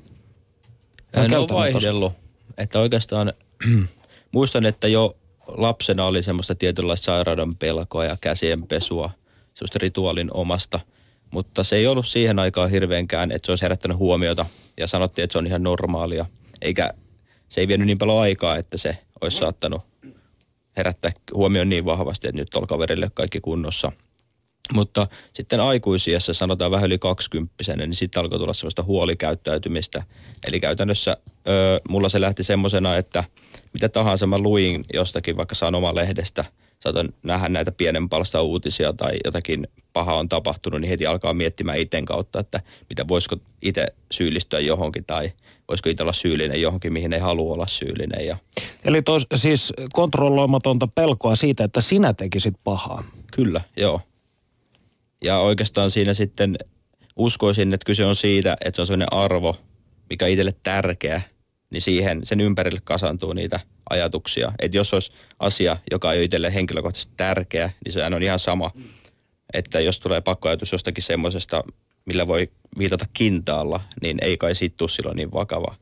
Ne 1.29 1.37
on 1.37 1.47
vaihdellut. 1.53 2.13
Että 2.57 2.79
oikeastaan 2.79 3.33
muistan, 4.31 4.65
että 4.65 4.87
jo 4.87 5.15
lapsena 5.47 6.05
oli 6.05 6.23
semmoista 6.23 6.55
tietynlaista 6.55 7.05
sairauden 7.05 7.55
pelkoa 7.55 8.05
ja 8.05 8.17
käsien 8.21 8.67
pesua, 8.67 9.09
semmoista 9.53 9.79
rituaalin 9.81 10.33
omasta 10.33 10.79
Mutta 11.31 11.63
se 11.63 11.75
ei 11.75 11.87
ollut 11.87 12.07
siihen 12.07 12.39
aikaan 12.39 12.69
hirveänkään, 12.69 13.31
että 13.31 13.45
se 13.45 13.51
olisi 13.51 13.63
herättänyt 13.63 13.97
huomiota 13.97 14.45
ja 14.79 14.87
sanottiin, 14.87 15.23
että 15.23 15.31
se 15.31 15.37
on 15.37 15.47
ihan 15.47 15.63
normaalia. 15.63 16.25
Eikä 16.61 16.93
se 17.49 17.61
ei 17.61 17.67
vienyt 17.67 17.87
niin 17.87 17.97
paljon 17.97 18.19
aikaa, 18.19 18.57
että 18.57 18.77
se 18.77 18.97
olisi 19.21 19.37
saattanut 19.37 19.81
herättää 20.77 21.11
huomioon 21.33 21.69
niin 21.69 21.85
vahvasti, 21.85 22.27
että 22.27 22.41
nyt 22.41 22.55
on 22.55 22.67
kaverille 22.67 23.11
kaikki 23.13 23.41
kunnossa. 23.41 23.91
Mutta 24.73 25.07
sitten 25.33 25.59
aikuisiassa, 25.59 26.33
sanotaan 26.33 26.71
vähän 26.71 26.85
yli 26.85 26.97
kaksikymppisenä, 26.97 27.85
niin 27.85 27.95
sitten 27.95 28.19
alkoi 28.19 28.39
tulla 28.39 28.53
sellaista 28.53 28.83
huolikäyttäytymistä. 28.83 30.03
Eli 30.47 30.59
käytännössä 30.59 31.17
ö, 31.47 31.81
mulla 31.89 32.09
se 32.09 32.21
lähti 32.21 32.43
semmoisena, 32.43 32.97
että 32.97 33.23
mitä 33.73 33.89
tahansa 33.89 34.27
mä 34.27 34.37
luin 34.37 34.85
jostakin 34.93 35.37
vaikka 35.37 35.55
sanomalehdestä, 35.55 36.45
saatan 36.79 37.09
nähdä 37.23 37.49
näitä 37.49 37.71
pienen 37.71 38.09
palsta 38.09 38.41
uutisia 38.41 38.93
tai 38.93 39.19
jotakin 39.25 39.67
paha 39.93 40.15
on 40.15 40.29
tapahtunut, 40.29 40.81
niin 40.81 40.89
heti 40.89 41.05
alkaa 41.05 41.33
miettimään 41.33 41.79
iten 41.79 42.05
kautta, 42.05 42.39
että 42.39 42.61
mitä 42.89 43.07
voisiko 43.07 43.35
itse 43.61 43.87
syyllistyä 44.11 44.59
johonkin 44.59 45.05
tai 45.05 45.31
voisiko 45.71 45.89
itse 45.89 46.03
olla 46.03 46.13
syyllinen 46.13 46.61
johonkin, 46.61 46.93
mihin 46.93 47.13
ei 47.13 47.19
halua 47.19 47.53
olla 47.53 47.67
syyllinen. 47.67 48.25
Ja 48.25 48.37
Eli 48.83 49.01
tos, 49.01 49.25
siis 49.35 49.73
kontrolloimatonta 49.93 50.87
pelkoa 50.87 51.35
siitä, 51.35 51.63
että 51.63 51.81
sinä 51.81 52.13
tekisit 52.13 52.53
pahaa. 52.63 53.03
Kyllä, 53.31 53.61
joo. 53.77 54.01
Ja 55.23 55.39
oikeastaan 55.39 55.91
siinä 55.91 56.13
sitten 56.13 56.57
uskoisin, 57.15 57.73
että 57.73 57.85
kyse 57.85 58.05
on 58.05 58.15
siitä, 58.15 58.57
että 58.65 58.75
se 58.75 58.81
on 58.81 58.87
sellainen 58.87 59.13
arvo, 59.13 59.57
mikä 60.09 60.27
itselle 60.27 60.55
tärkeä, 60.63 61.21
niin 61.69 61.81
siihen, 61.81 62.25
sen 62.25 62.41
ympärille 62.41 62.81
kasantuu 62.83 63.33
niitä 63.33 63.59
ajatuksia. 63.89 64.51
Että 64.59 64.77
jos 64.77 64.93
olisi 64.93 65.11
asia, 65.39 65.77
joka 65.91 66.13
ei 66.13 66.19
ole 66.19 66.25
itselle 66.25 66.53
henkilökohtaisesti 66.53 67.13
tärkeä, 67.17 67.71
niin 67.85 67.93
se 67.93 68.05
on 68.05 68.23
ihan 68.23 68.39
sama. 68.39 68.71
Että 69.53 69.79
jos 69.79 69.99
tulee 69.99 70.21
pakkoajatus 70.21 70.71
jostakin 70.71 71.03
semmoisesta, 71.03 71.63
millä 72.05 72.27
voi 72.27 72.49
viitata 72.77 73.05
kintaalla, 73.13 73.81
niin 74.01 74.17
ei 74.21 74.37
kai 74.37 74.55
siitä 74.55 74.77
tule 74.77 74.89
silloin 74.89 75.15
niin 75.15 75.31
vakava. 75.31 75.75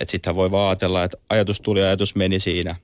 Että 0.00 0.12
sittenhän 0.12 0.36
voi 0.36 0.50
vaan 0.50 0.68
ajatella, 0.68 1.04
että 1.04 1.16
ajatus 1.30 1.60
tuli 1.60 1.80
ja 1.80 1.86
ajatus 1.86 2.14
meni 2.14 2.40
siinä. 2.40 2.76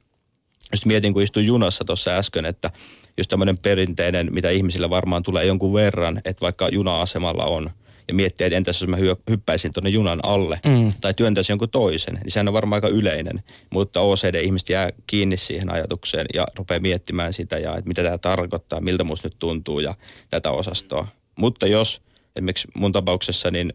Just 0.72 0.84
mietin, 0.84 1.12
kun 1.12 1.22
istuin 1.22 1.46
junassa 1.46 1.84
tuossa 1.84 2.10
äsken, 2.10 2.44
että 2.46 2.70
just 3.18 3.30
tämmöinen 3.30 3.58
perinteinen, 3.58 4.28
mitä 4.34 4.50
ihmisillä 4.50 4.90
varmaan 4.90 5.22
tulee 5.22 5.44
jonkun 5.44 5.74
verran, 5.74 6.20
että 6.24 6.40
vaikka 6.40 6.68
juna-asemalla 6.68 7.44
on, 7.44 7.70
ja 8.08 8.14
miettiä, 8.14 8.46
että 8.46 8.56
entäs 8.56 8.80
jos 8.80 8.88
mä 8.88 8.96
hyppäisin 9.30 9.72
tuonne 9.72 9.90
junan 9.90 10.20
alle, 10.22 10.60
Mm. 10.66 10.90
tai 11.00 11.14
työntäisin 11.14 11.52
jonkun 11.52 11.70
toisen, 11.70 12.14
niin 12.14 12.30
sehän 12.30 12.48
on 12.48 12.54
varmaan 12.54 12.76
aika 12.76 12.88
yleinen. 12.96 13.42
Mutta 13.70 14.00
OCD-ihmiset 14.00 14.68
jää 14.68 14.90
kiinni 15.06 15.36
siihen 15.36 15.72
ajatukseen 15.72 16.26
ja 16.34 16.46
rupeaa 16.56 16.80
miettimään 16.80 17.32
sitä, 17.32 17.58
ja 17.58 17.76
että 17.76 17.88
mitä 17.88 18.02
tämä 18.02 18.18
tarkoittaa, 18.18 18.80
miltä 18.80 19.04
musta 19.04 19.28
nyt 19.28 19.36
tuntuu 19.38 19.80
ja 19.80 19.94
tätä 20.30 20.50
osastoa. 20.50 21.08
Mutta 21.38 21.66
jos 21.66 22.02
esimerkiksi 22.36 22.68
mun 22.74 22.92
tapauksessa, 22.92 23.50
niin 23.50 23.72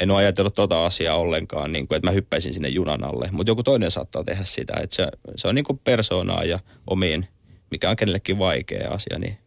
en 0.00 0.10
ole 0.10 0.18
ajatellut 0.18 0.54
tota 0.54 0.86
asiaa 0.86 1.16
ollenkaan, 1.16 1.72
niin 1.72 1.88
kuin, 1.88 1.96
että 1.96 2.08
mä 2.08 2.12
hyppäisin 2.12 2.54
sinne 2.54 2.68
junan 2.68 3.04
alle. 3.04 3.28
Mutta 3.32 3.50
joku 3.50 3.62
toinen 3.62 3.90
saattaa 3.90 4.24
tehdä 4.24 4.44
sitä. 4.44 4.72
Että 4.82 4.96
se, 4.96 5.08
se 5.36 5.48
on 5.48 5.54
niin 5.54 5.64
kuin 5.64 5.78
persoonaa 5.78 6.44
ja 6.44 6.58
omiin, 6.86 7.28
mikä 7.70 7.90
on 7.90 7.96
kenellekin 7.96 8.38
vaikea 8.38 8.90
asia. 8.90 9.18
Niin 9.18 9.38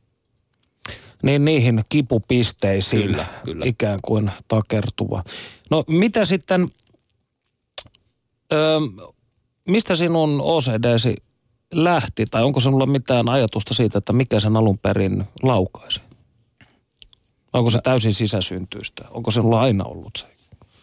Niin 1.23 1.45
niihin 1.45 1.81
kipupisteisiin 1.89 3.07
Kyllä, 3.07 3.25
kyllä. 3.45 3.65
ikään 3.65 3.99
kuin 4.01 4.31
takertuva. 4.47 5.23
No 5.71 5.83
mitä 5.87 6.25
sitten, 6.25 6.67
öö, 8.53 8.79
mistä 9.67 9.95
sinun 9.95 10.41
OCDsi 10.41 11.15
lähti, 11.73 12.25
tai 12.31 12.43
onko 12.43 12.59
sinulla 12.59 12.85
mitään 12.85 13.29
ajatusta 13.29 13.73
siitä, 13.73 13.97
että 13.97 14.13
mikä 14.13 14.39
sen 14.39 14.57
alun 14.57 14.77
perin 14.77 15.23
laukaisi? 15.43 16.01
Onko 17.53 17.69
se 17.69 17.79
täysin 17.83 18.13
sisäsyntyistä? 18.13 19.05
Onko 19.09 19.31
sinulla 19.31 19.61
aina 19.61 19.83
ollut 19.83 20.17
se? 20.17 20.25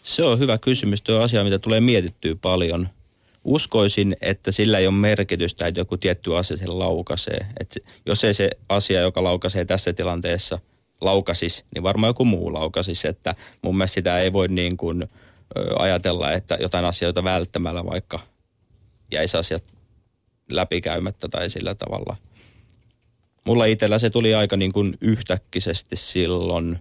se 0.08 0.24
on 0.24 0.38
hyvä 0.38 0.58
kysymys. 0.58 1.02
Tuo 1.02 1.20
asia, 1.20 1.44
mitä 1.44 1.58
tulee 1.58 1.80
mietittyä 1.80 2.36
paljon. 2.40 2.88
Uskoisin, 3.44 4.16
että 4.20 4.52
sillä 4.52 4.78
ei 4.78 4.86
ole 4.86 4.94
merkitystä, 4.94 5.66
että 5.66 5.80
joku 5.80 5.96
tietty 5.96 6.36
asia 6.36 6.56
sen 6.56 6.78
laukaisee. 6.78 7.46
Et 7.60 7.76
jos 8.06 8.24
ei 8.24 8.34
se 8.34 8.50
asia, 8.68 9.00
joka 9.00 9.24
laukaisee 9.24 9.64
tässä 9.64 9.92
tilanteessa, 9.92 10.58
laukasis, 11.00 11.64
niin 11.74 11.82
varmaan 11.82 12.10
joku 12.10 12.24
muu 12.24 12.52
laukasis. 12.52 13.04
Että 13.04 13.34
mun 13.62 13.76
mielestä 13.76 13.94
sitä 13.94 14.18
ei 14.18 14.32
voi 14.32 14.48
niin 14.48 14.76
kuin, 14.76 15.08
ajatella, 15.78 16.32
että 16.32 16.58
jotain 16.60 16.84
asioita 16.84 17.24
välttämällä 17.24 17.86
vaikka 17.86 18.20
jäisi 19.12 19.36
asiat 19.36 19.64
läpikäymättä 20.52 21.28
tai 21.28 21.50
sillä 21.50 21.74
tavalla. 21.74 22.16
Mulla 23.48 23.64
itsellä 23.64 23.98
se 23.98 24.10
tuli 24.10 24.34
aika 24.34 24.56
niin 24.56 24.72
kuin 24.72 24.94
yhtäkkisesti 25.00 25.96
silloin, 25.96 26.78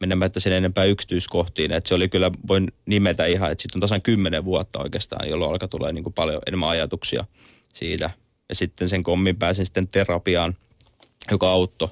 menemättä 0.00 0.40
sen 0.40 0.52
enempää 0.52 0.84
yksityiskohtiin, 0.84 1.72
että 1.72 1.88
se 1.88 1.94
oli 1.94 2.08
kyllä, 2.08 2.30
voin 2.48 2.72
nimetä 2.86 3.26
ihan, 3.26 3.52
että 3.52 3.62
sitten 3.62 3.76
on 3.76 3.80
tasan 3.80 4.02
kymmenen 4.02 4.44
vuotta 4.44 4.78
oikeastaan, 4.78 5.28
jolloin 5.28 5.50
alkaa 5.50 5.68
tulee 5.68 5.92
niin 5.92 6.04
kuin 6.04 6.12
paljon 6.12 6.42
enemmän 6.46 6.68
ajatuksia 6.68 7.24
siitä. 7.74 8.10
Ja 8.48 8.54
sitten 8.54 8.88
sen 8.88 9.02
kommin 9.02 9.36
pääsin 9.36 9.66
sitten 9.66 9.88
terapiaan, 9.88 10.56
joka 11.30 11.50
auttoi, 11.50 11.88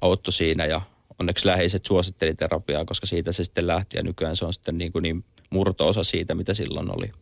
auttoi 0.00 0.32
siinä 0.32 0.66
ja 0.66 0.82
onneksi 1.18 1.46
läheiset 1.46 1.86
suositteli 1.86 2.34
terapiaa, 2.34 2.84
koska 2.84 3.06
siitä 3.06 3.32
se 3.32 3.44
sitten 3.44 3.66
lähti 3.66 3.96
ja 3.96 4.02
nykyään 4.02 4.36
se 4.36 4.44
on 4.44 4.52
sitten 4.52 4.78
niin, 4.78 4.92
kuin 4.92 5.02
niin 5.02 5.24
murto-osa 5.50 6.04
siitä, 6.04 6.34
mitä 6.34 6.54
silloin 6.54 6.96
oli. 6.98 7.12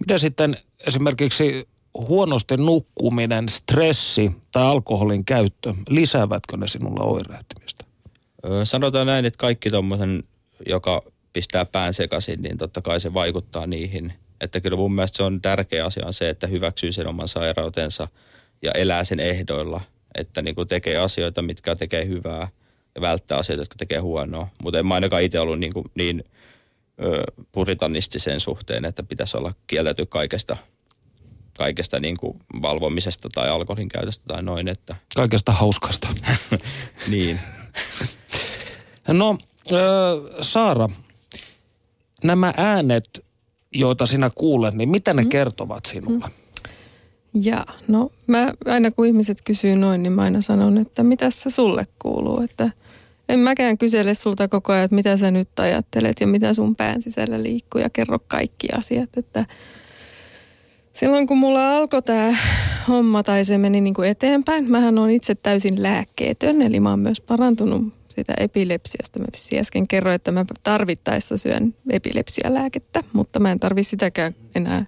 Mitä 0.00 0.18
sitten 0.18 0.56
esimerkiksi 0.86 1.68
huonosti 2.08 2.56
nukkuminen, 2.56 3.48
stressi 3.48 4.32
tai 4.52 4.62
alkoholin 4.62 5.24
käyttö, 5.24 5.74
lisäävätkö 5.88 6.56
ne 6.56 6.68
sinulla 6.68 7.04
oirehtimista? 7.04 7.84
Sanotaan 8.64 9.06
näin, 9.06 9.24
että 9.24 9.38
kaikki 9.38 9.70
tuommoisen, 9.70 10.22
joka 10.66 11.02
pistää 11.32 11.64
pään 11.64 11.94
sekaisin, 11.94 12.42
niin 12.42 12.58
totta 12.58 12.82
kai 12.82 13.00
se 13.00 13.14
vaikuttaa 13.14 13.66
niihin. 13.66 14.12
Että 14.40 14.60
kyllä 14.60 14.76
mun 14.76 14.94
mielestä 14.94 15.16
se 15.16 15.22
on 15.22 15.42
tärkeä 15.42 15.84
asia 15.84 16.06
on 16.06 16.12
se, 16.12 16.28
että 16.28 16.46
hyväksyy 16.46 16.92
sen 16.92 17.06
oman 17.06 17.28
sairautensa 17.28 18.08
ja 18.62 18.72
elää 18.72 19.04
sen 19.04 19.20
ehdoilla. 19.20 19.80
Että 20.14 20.42
niin 20.42 20.54
kuin 20.54 20.68
tekee 20.68 20.98
asioita, 20.98 21.42
mitkä 21.42 21.76
tekee 21.76 22.06
hyvää 22.06 22.48
ja 22.94 23.00
välttää 23.00 23.38
asioita, 23.38 23.62
jotka 23.62 23.76
tekee 23.78 23.98
huonoa. 23.98 24.48
Mutta 24.62 24.78
en 24.78 24.86
mä 24.86 24.94
ainakaan 24.94 25.22
itse 25.22 25.40
ollut 25.40 25.58
niin, 25.58 25.72
kuin 25.72 25.84
niin 25.94 26.24
ö, 27.04 27.22
puritanisti 27.52 28.18
sen 28.18 28.40
suhteen, 28.40 28.84
että 28.84 29.02
pitäisi 29.02 29.36
olla 29.36 29.54
kieltäytyä 29.66 30.06
kaikesta, 30.06 30.56
kaikesta 31.58 32.00
niin 32.00 32.16
kuin 32.16 32.40
valvomisesta 32.62 33.28
tai 33.34 33.48
alkoholin 33.48 33.88
käytöstä 33.88 34.24
tai 34.28 34.42
noin. 34.42 34.68
Että, 34.68 34.96
Kaikesta 35.16 35.52
hauskasta. 35.52 36.08
niin. 37.10 37.40
No, 39.08 39.38
öö, 39.72 39.80
Saara, 40.40 40.88
nämä 42.24 42.54
äänet, 42.56 43.24
joita 43.74 44.06
sinä 44.06 44.30
kuulet, 44.34 44.74
niin 44.74 44.88
mitä 44.88 45.14
ne 45.14 45.24
kertovat 45.24 45.84
sinulle? 45.84 46.24
Ja 47.42 47.66
no 47.88 48.12
mä 48.26 48.52
aina 48.66 48.90
kun 48.90 49.06
ihmiset 49.06 49.38
kysyy 49.44 49.76
noin, 49.76 50.02
niin 50.02 50.12
mä 50.12 50.22
aina 50.22 50.40
sanon, 50.40 50.78
että 50.78 51.02
mitä 51.02 51.30
se 51.30 51.50
sulle 51.50 51.86
kuuluu. 51.98 52.40
Että 52.40 52.70
en 53.28 53.38
mäkään 53.38 53.78
kysele 53.78 54.14
sulta 54.14 54.48
koko 54.48 54.72
ajan, 54.72 54.84
että 54.84 54.94
mitä 54.94 55.16
sä 55.16 55.30
nyt 55.30 55.60
ajattelet 55.60 56.16
ja 56.20 56.26
mitä 56.26 56.54
sun 56.54 56.76
pään 56.76 57.02
sisällä 57.02 57.42
liikkuu 57.42 57.80
ja 57.80 57.90
kerro 57.90 58.18
kaikki 58.28 58.68
asiat. 58.78 59.16
Että 59.16 59.46
silloin 60.96 61.26
kun 61.26 61.38
mulla 61.38 61.76
alkoi 61.76 62.02
tämä 62.02 62.36
homma 62.88 63.22
tai 63.22 63.44
se 63.44 63.58
meni 63.58 63.80
niin 63.80 63.94
kuin 63.94 64.08
eteenpäin, 64.08 64.70
mähän 64.70 64.98
on 64.98 65.10
itse 65.10 65.34
täysin 65.34 65.82
lääkkeetön, 65.82 66.62
eli 66.62 66.80
mä 66.80 66.90
oon 66.90 66.98
myös 66.98 67.20
parantunut 67.20 67.82
sitä 68.08 68.34
epilepsiasta. 68.36 69.18
Mä 69.18 69.24
vissiin 69.32 69.60
äsken 69.60 69.88
kerroin, 69.88 70.14
että 70.14 70.32
mä 70.32 70.44
tarvittaessa 70.62 71.36
syön 71.36 71.74
epilepsialääkettä, 71.90 73.04
mutta 73.12 73.38
mä 73.38 73.52
en 73.52 73.60
tarvi 73.60 73.82
sitäkään 73.84 74.34
enää 74.54 74.86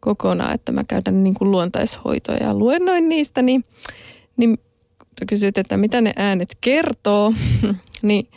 kokonaan, 0.00 0.54
että 0.54 0.72
mä 0.72 0.84
käydän 0.84 1.24
niin 1.24 1.34
kuin 1.34 1.50
luontaishoitoja 1.50 2.42
ja 2.42 2.54
luennoin 2.54 3.08
niistä, 3.08 3.42
niin, 3.42 3.64
niin 4.36 4.58
kysyt, 5.28 5.58
että 5.58 5.76
mitä 5.76 6.00
ne 6.00 6.12
äänet 6.16 6.56
kertoo, 6.60 7.34
niin 8.02 8.28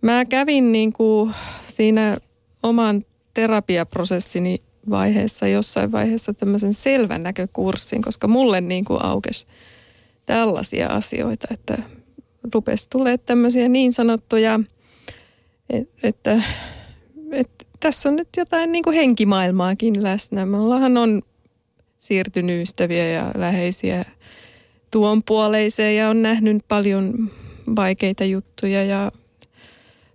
mä 0.00 0.24
kävin 0.24 0.72
niin 0.72 0.92
kuin 0.92 1.34
siinä 1.64 2.18
oman 2.62 3.04
terapiaprosessini 3.34 4.65
vaiheessa, 4.90 5.48
jossain 5.48 5.92
vaiheessa 5.92 6.34
tämmöisen 6.34 6.74
selvän 6.74 7.22
näkökurssin, 7.22 8.02
koska 8.02 8.28
mulle 8.28 8.60
niin 8.60 8.84
kuin 8.84 9.04
aukesi 9.04 9.46
tällaisia 10.26 10.88
asioita, 10.88 11.46
että 11.50 11.78
rupesi 12.54 12.90
tulee 12.90 13.18
tämmöisiä 13.18 13.68
niin 13.68 13.92
sanottuja, 13.92 14.60
et- 15.70 15.90
että, 16.02 16.42
että 17.32 17.64
tässä 17.80 18.08
on 18.08 18.16
nyt 18.16 18.28
jotain 18.36 18.72
niin 18.72 18.84
kuin 18.84 18.96
henkimaailmaakin 18.96 20.02
läsnä. 20.02 20.46
Me 20.46 20.56
ollaanhan 20.56 20.96
on 20.96 21.22
siirtynyt 21.98 22.62
ystäviä 22.62 23.08
ja 23.08 23.30
läheisiä 23.34 24.04
tuon 24.90 25.22
puoleiseen 25.22 25.96
ja 25.96 26.08
on 26.10 26.22
nähnyt 26.22 26.64
paljon 26.68 27.30
vaikeita 27.76 28.24
juttuja 28.24 28.84
ja 28.84 29.12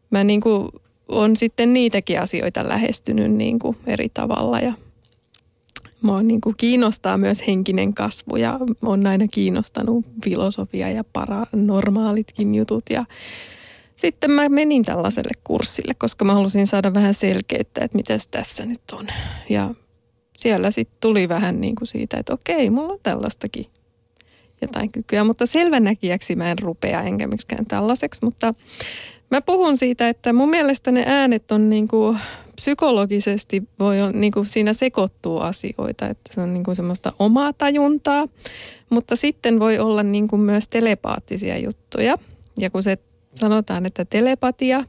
mä 0.09 0.23
niin 0.23 0.41
kuin 0.41 0.69
on 1.11 1.35
sitten 1.35 1.73
niitäkin 1.73 2.19
asioita 2.19 2.67
lähestynyt 2.67 3.31
niin 3.31 3.59
kuin 3.59 3.77
eri 3.87 4.09
tavalla. 4.13 4.59
Ja 4.59 4.73
mua 6.01 6.23
niin 6.23 6.41
kuin 6.41 6.55
kiinnostaa 6.57 7.17
myös 7.17 7.47
henkinen 7.47 7.93
kasvu 7.93 8.35
ja 8.35 8.59
on 8.81 9.07
aina 9.07 9.27
kiinnostanut 9.27 10.05
filosofia 10.23 10.91
ja 10.91 11.03
paranormaalitkin 11.03 12.55
jutut. 12.55 12.83
Ja 12.89 13.05
sitten 13.95 14.31
mä 14.31 14.49
menin 14.49 14.83
tällaiselle 14.83 15.31
kurssille, 15.43 15.93
koska 15.93 16.25
mä 16.25 16.33
halusin 16.33 16.67
saada 16.67 16.93
vähän 16.93 17.13
selkeyttä, 17.13 17.83
että 17.83 17.97
mitä 17.97 18.17
tässä 18.31 18.65
nyt 18.65 18.81
on. 18.93 19.07
Ja 19.49 19.73
siellä 20.37 20.71
sitten 20.71 20.97
tuli 20.99 21.29
vähän 21.29 21.61
niin 21.61 21.75
kuin 21.75 21.87
siitä, 21.87 22.17
että 22.17 22.33
okei, 22.33 22.69
mulla 22.69 22.93
on 22.93 22.99
tällaistakin 23.03 23.65
jotain 24.61 24.91
kykyä, 24.91 25.23
mutta 25.23 25.45
selvänäkijäksi 25.45 26.35
mä 26.35 26.51
en 26.51 26.59
rupea 26.59 27.01
enkä 27.01 27.27
miksikään 27.27 27.65
tällaiseksi, 27.65 28.25
mutta 28.25 28.53
mä 29.31 29.41
puhun 29.41 29.77
siitä, 29.77 30.09
että 30.09 30.33
mun 30.33 30.49
mielestä 30.49 30.91
ne 30.91 31.03
äänet 31.07 31.51
on 31.51 31.69
niin 31.69 31.87
kuin 31.87 32.17
psykologisesti 32.55 33.63
voi 33.79 34.01
olla, 34.01 34.11
niin 34.11 34.31
kuin 34.31 34.45
siinä 34.45 34.73
sekoittuu 34.73 35.39
asioita, 35.39 36.07
että 36.07 36.33
se 36.33 36.41
on 36.41 36.53
niin 36.53 36.63
kuin 36.63 36.75
semmoista 36.75 37.13
omaa 37.19 37.53
tajuntaa, 37.53 38.27
mutta 38.89 39.15
sitten 39.15 39.59
voi 39.59 39.79
olla 39.79 40.03
niin 40.03 40.27
kuin 40.27 40.41
myös 40.41 40.67
telepaattisia 40.67 41.57
juttuja. 41.57 42.17
Ja 42.57 42.69
kun 42.69 42.83
se 42.83 42.97
sanotaan, 43.35 43.85
että 43.85 44.05
telepatia, 44.05 44.83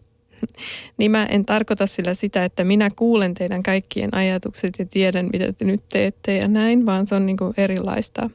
niin 0.98 1.10
mä 1.10 1.26
en 1.26 1.44
tarkoita 1.44 1.86
sillä 1.86 2.14
sitä, 2.14 2.44
että 2.44 2.64
minä 2.64 2.90
kuulen 2.96 3.34
teidän 3.34 3.62
kaikkien 3.62 4.14
ajatukset 4.14 4.74
ja 4.78 4.86
tiedän, 4.86 5.30
mitä 5.32 5.52
te 5.52 5.64
nyt 5.64 5.82
teette 5.92 6.36
ja 6.36 6.48
näin, 6.48 6.86
vaan 6.86 7.06
se 7.06 7.14
on 7.14 7.26
niin 7.26 7.36
kuin 7.36 7.54
erilaista. 7.56 8.30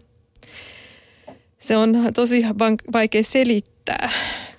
Se 1.59 1.77
on 1.77 1.97
tosi 2.13 2.43
vaikea 2.93 3.23
selittää, 3.23 4.09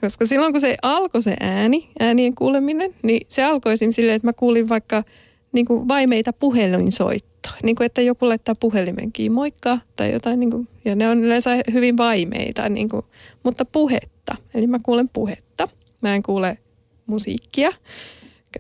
koska 0.01 0.27
silloin 0.27 0.53
kun 0.53 0.61
se 0.61 0.77
alkoi 0.83 1.23
se 1.23 1.37
ääni, 1.41 1.89
äänien 2.01 2.35
kuuleminen, 2.35 2.95
niin 3.03 3.27
se 3.29 3.45
alkoi 3.45 3.73
esimerkiksi 3.73 3.97
silleen, 3.97 4.17
että 4.17 4.29
mä 4.29 4.33
kuulin 4.33 4.69
vaikka 4.69 5.05
niin 5.53 5.67
kuin 5.67 5.89
vaimeita 5.89 6.33
puhelinsoittoa. 6.33 7.53
Niin 7.63 7.77
kuin, 7.77 7.87
että 7.87 8.03
joku 8.03 8.29
laittaa 8.29 8.55
puhelimenkin 8.61 9.33
moikka 9.33 9.79
tai 9.97 10.13
jotain, 10.13 10.41
niin 10.41 10.51
kuin, 10.51 10.69
ja 10.85 10.95
ne 10.95 11.09
on 11.09 11.25
yleensä 11.25 11.51
hyvin 11.73 11.97
vaimeita, 11.97 12.69
niin 12.69 12.89
kuin, 12.89 13.03
mutta 13.43 13.65
puhetta. 13.65 14.37
Eli 14.55 14.67
mä 14.67 14.81
kuulen 14.83 15.09
puhetta. 15.09 15.69
Mä 16.01 16.15
en 16.15 16.23
kuule 16.23 16.59
musiikkia, 17.07 17.73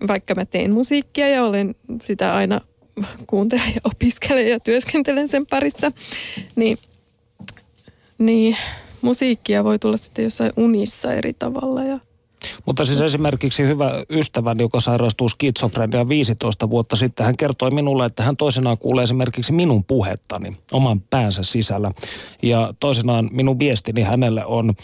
vaikka 0.08 0.34
mä 0.34 0.44
teen 0.44 0.72
musiikkia 0.72 1.28
ja 1.28 1.44
olen 1.44 1.74
sitä 2.04 2.34
aina 2.34 2.60
kuuntelen 3.26 3.74
ja 3.74 3.80
opiskelen 3.84 4.48
ja 4.48 4.60
työskentelen 4.60 5.28
sen 5.28 5.46
parissa, 5.46 5.92
niin, 6.56 6.78
niin 8.18 8.56
musiikkia 9.02 9.64
voi 9.64 9.78
tulla 9.78 9.96
sitten 9.96 10.22
jossain 10.22 10.52
unissa 10.56 11.12
eri 11.12 11.32
tavalla 11.32 11.84
ja 11.84 11.98
mutta 12.66 12.86
siis 12.86 13.00
esimerkiksi 13.00 13.62
hyvä 13.62 13.90
ystäväni, 14.10 14.62
joka 14.62 14.80
sairastui 14.80 15.30
skitsofrenia 15.30 16.08
15 16.08 16.70
vuotta 16.70 16.96
sitten, 16.96 17.26
hän 17.26 17.36
kertoi 17.36 17.70
minulle, 17.70 18.04
että 18.04 18.22
hän 18.22 18.36
toisenaan 18.36 18.78
kuulee 18.78 19.04
esimerkiksi 19.04 19.52
minun 19.52 19.84
puhettani 19.84 20.56
oman 20.72 21.00
päänsä 21.00 21.42
sisällä. 21.42 21.92
Ja 22.42 22.74
toisenaan 22.80 23.28
minun 23.32 23.58
viestini 23.58 24.02
hänelle 24.02 24.44
on 24.44 24.74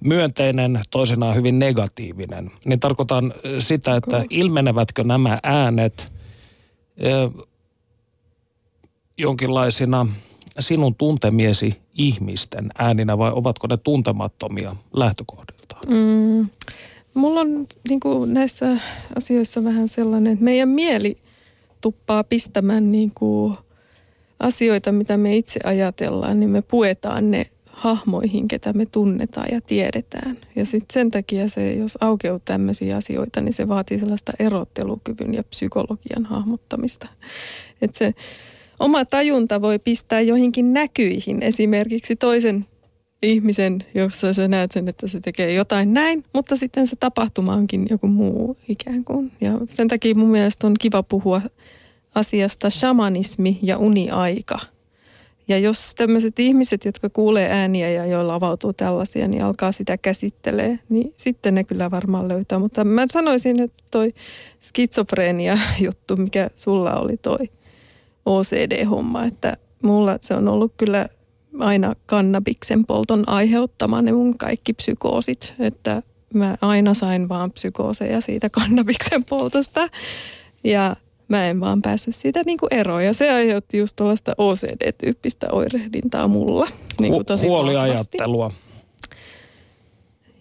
myönteinen, 0.00 0.80
toisenaan 0.90 1.36
hyvin 1.36 1.58
negatiivinen. 1.58 2.50
Niin 2.64 2.80
tarkoitan 2.80 3.34
sitä, 3.58 3.96
että 3.96 4.24
ilmenevätkö 4.30 5.04
nämä 5.04 5.38
äänet 5.42 6.12
jonkinlaisina 9.18 10.06
sinun 10.60 10.94
tuntemiesi 10.94 11.76
ihmisten 11.94 12.70
ääninä 12.78 13.18
vai 13.18 13.32
ovatko 13.34 13.66
ne 13.66 13.76
tuntemattomia 13.76 14.76
lähtökohdiltaan? 14.96 15.88
Mm, 15.88 16.48
mulla 17.14 17.40
on 17.40 17.66
niin 17.88 18.00
kuin 18.00 18.34
näissä 18.34 18.76
asioissa 19.16 19.64
vähän 19.64 19.88
sellainen, 19.88 20.32
että 20.32 20.44
meidän 20.44 20.68
mieli 20.68 21.16
tuppaa 21.80 22.24
pistämään 22.24 22.92
niin 22.92 23.12
kuin 23.14 23.56
asioita, 24.40 24.92
mitä 24.92 25.16
me 25.16 25.36
itse 25.36 25.60
ajatellaan, 25.64 26.40
niin 26.40 26.50
me 26.50 26.62
puetaan 26.62 27.30
ne 27.30 27.46
hahmoihin, 27.66 28.48
ketä 28.48 28.72
me 28.72 28.86
tunnetaan 28.86 29.48
ja 29.52 29.60
tiedetään. 29.60 30.38
Ja 30.56 30.66
sitten 30.66 30.94
sen 30.94 31.10
takia 31.10 31.48
se, 31.48 31.74
jos 31.74 31.98
aukeaa 32.00 32.40
tämmöisiä 32.44 32.96
asioita, 32.96 33.40
niin 33.40 33.52
se 33.52 33.68
vaatii 33.68 33.98
sellaista 33.98 34.32
erottelukyvyn 34.38 35.34
ja 35.34 35.44
psykologian 35.44 36.24
hahmottamista. 36.24 37.08
Että 37.82 37.98
se 37.98 38.14
oma 38.82 39.04
tajunta 39.04 39.62
voi 39.62 39.78
pistää 39.78 40.20
joihinkin 40.20 40.72
näkyihin, 40.72 41.42
esimerkiksi 41.42 42.16
toisen 42.16 42.66
ihmisen, 43.22 43.84
jossa 43.94 44.32
sä 44.32 44.48
näet 44.48 44.72
sen, 44.72 44.88
että 44.88 45.06
se 45.06 45.20
tekee 45.20 45.54
jotain 45.54 45.94
näin, 45.94 46.24
mutta 46.34 46.56
sitten 46.56 46.86
se 46.86 46.96
tapahtuma 46.96 47.54
onkin 47.54 47.86
joku 47.90 48.06
muu 48.06 48.56
ikään 48.68 49.04
kuin. 49.04 49.32
Ja 49.40 49.58
sen 49.68 49.88
takia 49.88 50.14
mun 50.14 50.28
mielestä 50.28 50.66
on 50.66 50.74
kiva 50.80 51.02
puhua 51.02 51.42
asiasta 52.14 52.70
shamanismi 52.70 53.58
ja 53.62 53.78
uniaika– 53.78 54.58
ja 55.48 55.58
jos 55.58 55.94
tämmöiset 55.94 56.38
ihmiset, 56.38 56.84
jotka 56.84 57.08
kuulee 57.10 57.50
ääniä 57.50 57.90
ja 57.90 58.06
joilla 58.06 58.34
avautuu 58.34 58.72
tällaisia, 58.72 59.28
niin 59.28 59.44
alkaa 59.44 59.72
sitä 59.72 59.98
käsittelee, 59.98 60.78
niin 60.88 61.12
sitten 61.16 61.54
ne 61.54 61.64
kyllä 61.64 61.90
varmaan 61.90 62.28
löytää. 62.28 62.58
Mutta 62.58 62.84
mä 62.84 63.06
sanoisin, 63.10 63.62
että 63.62 63.82
toi 63.90 64.12
skitsofreenia 64.60 65.58
juttu, 65.86 66.16
mikä 66.16 66.50
sulla 66.56 66.94
oli 66.94 67.16
toi 67.16 67.50
OCD-homma, 68.26 69.24
että 69.24 69.56
mulla 69.82 70.16
se 70.20 70.34
on 70.34 70.48
ollut 70.48 70.72
kyllä 70.76 71.08
aina 71.58 71.94
kannabiksen 72.06 72.86
polton 72.86 73.28
aiheuttama 73.28 74.02
ne 74.02 74.12
mun 74.12 74.38
kaikki 74.38 74.72
psykoosit, 74.72 75.54
että 75.58 76.02
mä 76.34 76.56
aina 76.60 76.94
sain 76.94 77.28
vaan 77.28 77.50
psykooseja 77.50 78.20
siitä 78.20 78.50
kannabiksen 78.50 79.24
poltosta. 79.24 79.88
Ja 80.64 80.96
mä 81.28 81.46
en 81.46 81.60
vaan 81.60 81.82
päässyt 81.82 82.14
siitä 82.14 82.42
niin 82.46 82.58
kuin 82.58 82.74
eroon. 82.74 83.04
Ja 83.04 83.14
se 83.14 83.30
aiheutti 83.30 83.78
just 83.78 83.96
tuollaista 83.96 84.34
OCD-tyyppistä 84.38 85.46
oirehdintaa 85.52 86.28
mulla. 86.28 86.68
Niin 87.00 87.12
kuin 87.12 87.26
tosi 87.26 87.46
Huoliajattelua. 87.46 88.52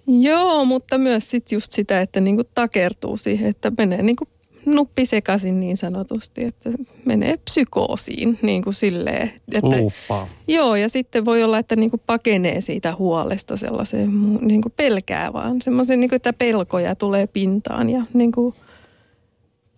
Joo, 0.08 0.65
mutta 0.65 0.98
myös 0.98 1.30
sit 1.30 1.52
just 1.52 1.72
sitä, 1.72 2.02
että 2.02 2.20
niin 2.20 2.36
kuin 2.36 2.48
takertuu 2.54 3.17
siihen, 3.17 3.50
että 3.50 3.72
menee 3.78 4.02
niin 4.02 4.15
kuin 4.15 4.28
nuppi 4.65 5.06
sekaisin 5.06 5.60
niin 5.60 5.78
sanotusti, 5.78 6.43
että 6.43 6.69
menee 7.06 7.38
psykoosiin 7.38 8.39
niin 8.41 8.63
kuin 8.63 8.74
silleen. 8.74 9.32
Että, 9.54 9.78
Luuppaa. 9.78 10.28
Joo, 10.47 10.76
ja 10.76 10.89
sitten 10.89 11.26
voi 11.26 11.43
olla, 11.43 11.60
että 11.60 11.76
niin 11.76 11.89
kuin 11.89 12.02
pakenee 12.06 12.62
siitä 12.62 12.95
huolesta 12.95 13.58
sellaiseen, 13.58 14.10
niin 14.41 14.62
kuin 14.62 14.74
pelkää 14.78 15.34
vaan. 15.34 15.62
Semmoisen, 15.62 16.00
niin 16.00 16.10
kuin, 16.10 16.15
että 16.15 16.34
pelkoja 16.34 16.95
tulee 16.95 17.28
pintaan 17.28 17.89
ja 17.89 18.06
niin 18.13 18.32
kuin– 18.32 18.56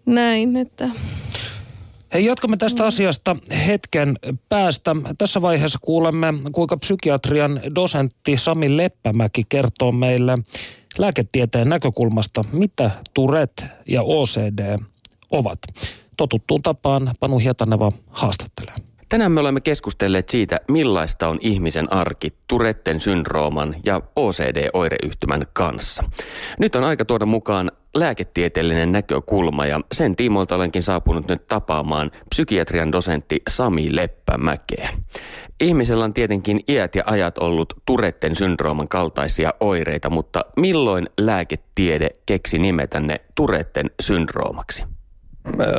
näin, 0.05 0.55
että... 0.55 0.89
Hei, 2.13 2.25
jatkamme 2.25 2.57
tästä 2.57 2.85
asiasta 2.85 3.35
hetken 3.67 4.19
päästä. 4.49 4.95
Tässä 5.17 5.41
vaiheessa 5.41 5.79
kuulemme, 5.81 6.33
kuinka 6.51 6.77
psykiatrian 6.77 7.61
dosentti 7.75 8.37
Sami 8.37 8.77
Leppämäki 8.77 9.43
kertoo 9.49 9.91
meille 9.91 10.37
lääketieteen 10.97 11.69
näkökulmasta, 11.69 12.43
mitä 12.51 12.91
Turet 13.13 13.65
ja 13.87 14.01
OCD 14.01 14.77
ovat. 15.31 15.59
Totuttuun 16.17 16.61
tapaan 16.61 17.13
Panu 17.19 17.37
Hietaneva 17.37 17.91
haastattelee. 18.09 18.92
Tänään 19.09 19.31
me 19.31 19.39
olemme 19.39 19.61
keskustelleet 19.61 20.29
siitä, 20.29 20.59
millaista 20.67 21.27
on 21.27 21.37
ihmisen 21.41 21.93
arki 21.93 22.33
Turetten 22.47 22.99
syndrooman 22.99 23.75
ja 23.85 24.01
OCD-oireyhtymän 24.15 25.45
kanssa. 25.53 26.03
Nyt 26.59 26.75
on 26.75 26.83
aika 26.83 27.05
tuoda 27.05 27.25
mukaan 27.25 27.71
lääketieteellinen 27.95 28.91
näkökulma 28.91 29.65
ja 29.65 29.79
sen 29.91 30.15
tiimoilta 30.15 30.55
olenkin 30.55 30.81
saapunut 30.81 31.27
nyt 31.27 31.47
tapaamaan 31.47 32.11
psykiatrian 32.29 32.91
dosentti 32.91 33.41
Sami 33.49 33.95
Leppämäkeä. 33.95 34.89
Ihmisellä 35.61 36.03
on 36.03 36.13
tietenkin 36.13 36.59
iät 36.67 36.95
ja 36.95 37.03
ajat 37.05 37.37
ollut 37.37 37.73
Turetten 37.85 38.35
syndrooman 38.35 38.87
kaltaisia 38.87 39.51
oireita, 39.59 40.09
mutta 40.09 40.45
milloin 40.57 41.09
lääketiede 41.17 42.09
keksi 42.25 42.59
nimetä 42.59 42.99
ne 42.99 43.21
Turetten 43.35 43.91
syndroomaksi? 44.01 44.83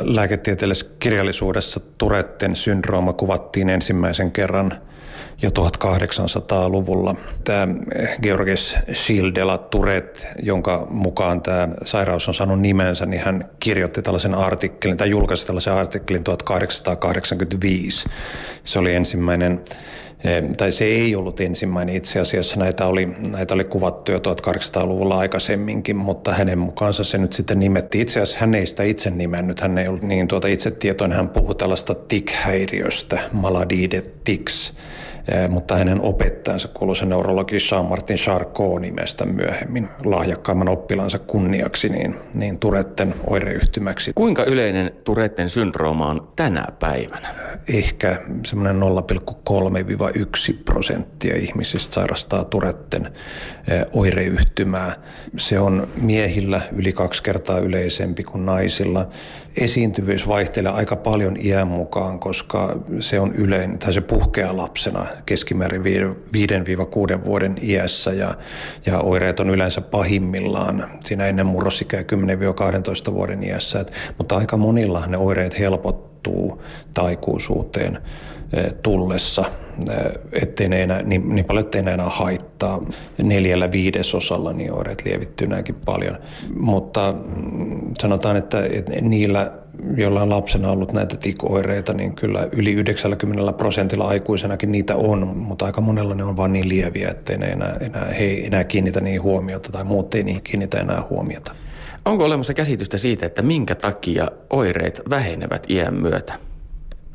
Lääketieteellisessä 0.01 0.91
kirjallisuudessa 0.99 1.79
Turetten 1.97 2.55
syndrooma 2.55 3.13
kuvattiin 3.13 3.69
ensimmäisen 3.69 4.31
kerran 4.31 4.81
jo 5.41 5.49
1800-luvulla. 5.49 7.15
Tämä 7.43 7.67
Georges 8.21 8.75
Schildela 8.93 9.57
Turet, 9.57 10.27
jonka 10.43 10.87
mukaan 10.89 11.41
tämä 11.41 11.69
sairaus 11.85 12.27
on 12.27 12.33
saanut 12.33 12.59
nimensä, 12.59 13.05
niin 13.05 13.21
hän 13.23 13.49
kirjoitti 13.59 14.01
tällaisen 14.01 14.35
artikkelin 14.35 14.97
tai 14.97 15.09
julkaisi 15.09 15.45
tällaisen 15.47 15.73
artikkelin 15.73 16.23
1885. 16.23 18.09
Se 18.63 18.79
oli 18.79 18.95
ensimmäinen 18.95 19.61
tai 20.57 20.71
se 20.71 20.85
ei 20.85 21.15
ollut 21.15 21.39
ensimmäinen. 21.39 21.95
Itse 21.95 22.19
asiassa, 22.19 22.59
näitä 22.59 22.87
oli, 22.87 23.09
näitä 23.31 23.53
oli 23.53 23.63
kuvattu 23.63 24.11
jo 24.11 24.17
1800-luvulla 24.17 25.17
aikaisemminkin, 25.17 25.95
mutta 25.95 26.33
hänen 26.33 26.57
mukaansa 26.59 27.03
se 27.03 27.17
nyt 27.17 27.33
sitten 27.33 27.59
nimetti. 27.59 28.01
Itse 28.01 28.21
asiassa 28.21 28.39
hän 28.39 28.55
ei 28.55 28.65
sitä 28.65 28.83
itse 28.83 29.09
nimennyt, 29.09 29.59
hän 29.59 29.77
ei 29.77 29.87
ollut 29.87 30.01
niin 30.01 30.27
tuota 30.27 30.47
itse 30.47 30.71
tietoinen, 30.71 31.17
hän 31.17 31.29
puhui 31.29 31.55
tällaista 31.55 31.95
tik-häiriöstä, 31.95 33.19
maladie 33.31 33.91
de 33.91 34.03
tics, 34.23 34.73
mutta 35.49 35.75
hänen 35.75 36.01
opettajansa 36.01 36.67
kuuluisen 36.67 37.09
neurologi 37.09 37.57
Jean-Martin 37.71 38.17
Charcot 38.17 38.81
nimestä 38.81 39.25
myöhemmin 39.25 39.89
lahjakkaimman 40.05 40.67
oppilansa 40.67 41.19
kunniaksi 41.19 41.89
niin, 41.89 42.15
niin 42.33 42.59
Turetten 42.59 43.15
oireyhtymäksi. 43.27 44.11
Kuinka 44.15 44.43
yleinen 44.43 44.91
Turetten 45.03 45.49
syndrooma 45.49 46.07
on 46.07 46.27
tänä 46.35 46.65
päivänä? 46.79 47.35
Ehkä 47.73 48.21
semmoinen 48.45 48.81
0,3-1 48.81 50.63
prosenttia 50.65 51.35
ihmisistä 51.35 51.93
sairastaa 51.93 52.43
Turetten 52.43 53.11
oireyhtymää. 53.93 54.95
Se 55.37 55.59
on 55.59 55.87
miehillä 56.01 56.61
yli 56.75 56.93
kaksi 56.93 57.23
kertaa 57.23 57.59
yleisempi 57.59 58.23
kuin 58.23 58.45
naisilla. 58.45 59.07
Esiintyvyys 59.61 60.27
vaihtelee 60.27 60.71
aika 60.71 60.95
paljon 60.95 61.37
iän 61.43 61.67
mukaan, 61.67 62.19
koska 62.19 62.79
se 62.99 63.19
on 63.19 63.33
yleinen, 63.35 63.79
tai 63.79 63.93
se 63.93 64.01
puhkeaa 64.01 64.57
lapsena 64.57 65.05
keskimäärin 65.25 65.83
5-6 65.83 67.25
vuoden 67.25 67.57
iässä 67.61 68.13
ja, 68.13 68.37
ja 68.85 68.99
oireet 68.99 69.39
on 69.39 69.49
yleensä 69.49 69.81
pahimmillaan 69.81 70.89
siinä 71.03 71.27
ennen 71.27 71.45
murrosikää 71.45 72.01
10-12 72.01 73.13
vuoden 73.13 73.43
iässä. 73.43 73.79
Et, 73.79 73.91
mutta 74.17 74.37
aika 74.37 74.57
monilla 74.57 75.07
ne 75.07 75.17
oireet 75.17 75.59
helpottuu 75.59 76.61
taikuisuuteen 76.93 77.97
tullessa, 78.83 79.45
ettei 80.31 80.69
ne 80.69 80.83
enää, 80.83 81.01
niin, 81.01 81.35
niin 81.35 81.45
paljon, 81.45 81.65
ettei 81.65 81.81
ne 81.81 81.93
enää 81.93 82.09
haittaa. 82.09 82.81
Neljällä 83.17 83.71
viidesosalla 83.71 84.53
niin 84.53 84.73
oireet 84.73 85.05
lievittyy 85.05 85.47
näinkin 85.47 85.75
paljon. 85.75 86.17
Mutta 86.59 87.13
mm, 87.13 87.81
sanotaan, 87.99 88.37
että, 88.37 88.65
että 88.65 88.91
niillä, 89.01 89.51
joilla 89.97 90.21
on 90.21 90.29
lapsena 90.29 90.71
ollut 90.71 90.93
näitä 90.93 91.17
tikoireita, 91.17 91.93
niin 91.93 92.15
kyllä 92.15 92.47
yli 92.51 92.73
90 92.73 93.53
prosentilla 93.53 94.07
aikuisenakin 94.07 94.71
niitä 94.71 94.95
on, 94.95 95.27
mutta 95.37 95.65
aika 95.65 95.81
monella 95.81 96.15
ne 96.15 96.23
on 96.23 96.37
vain 96.37 96.53
niin 96.53 96.69
lieviä, 96.69 97.09
ettei 97.09 97.37
ne 97.37 97.45
enää, 97.45 97.77
enää, 97.79 98.05
he 98.05 98.23
ei 98.23 98.45
enää 98.45 98.63
kiinnitä 98.63 99.01
niin 99.01 99.21
huomiota 99.21 99.71
tai 99.71 99.83
muut 99.83 100.15
ei 100.15 100.23
niihin 100.23 100.43
kiinnitä 100.43 100.79
enää 100.79 101.03
huomiota. 101.09 101.55
Onko 102.05 102.25
olemassa 102.25 102.53
käsitystä 102.53 102.97
siitä, 102.97 103.25
että 103.25 103.41
minkä 103.41 103.75
takia 103.75 104.27
oireet 104.49 105.01
vähenevät 105.09 105.63
iän 105.69 105.93
myötä? 105.93 106.39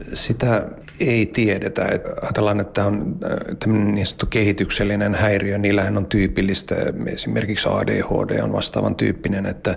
Sitä 0.03 0.69
ei 1.01 1.27
tiedetä. 1.27 1.85
Ajatellaan, 2.23 2.61
että 2.61 2.85
on 2.85 3.17
äh, 3.25 3.57
tämmöinen 3.59 3.95
niin 3.95 4.07
sanottu 4.07 4.27
kehityksellinen 4.27 5.15
häiriö. 5.15 5.59
Niillähän 5.59 5.97
on 5.97 6.07
tyypillistä, 6.07 6.75
esimerkiksi 7.07 7.69
ADHD 7.69 8.41
on 8.43 8.53
vastaavan 8.53 8.97
tyyppinen, 8.97 9.47
että, 9.47 9.77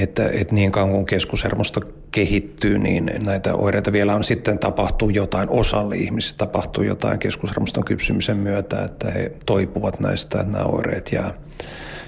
että, 0.00 0.28
että 0.28 0.54
niin 0.54 0.72
kauan 0.72 0.90
kuin 0.90 1.06
keskushermosto 1.06 1.80
kehittyy, 2.10 2.78
niin 2.78 3.10
näitä 3.24 3.54
oireita 3.54 3.92
vielä 3.92 4.14
on. 4.14 4.24
Sitten 4.24 4.58
tapahtuu 4.58 5.10
jotain, 5.10 5.48
osalle 5.50 5.96
ihmisistä 5.96 6.38
tapahtuu 6.38 6.84
jotain 6.84 7.18
keskushermoston 7.18 7.84
kypsymisen 7.84 8.36
myötä, 8.36 8.82
että 8.84 9.10
he 9.10 9.32
toipuvat 9.46 10.00
näistä, 10.00 10.40
että 10.40 10.52
nämä 10.52 10.64
oireet 10.64 11.12
jää, 11.12 11.34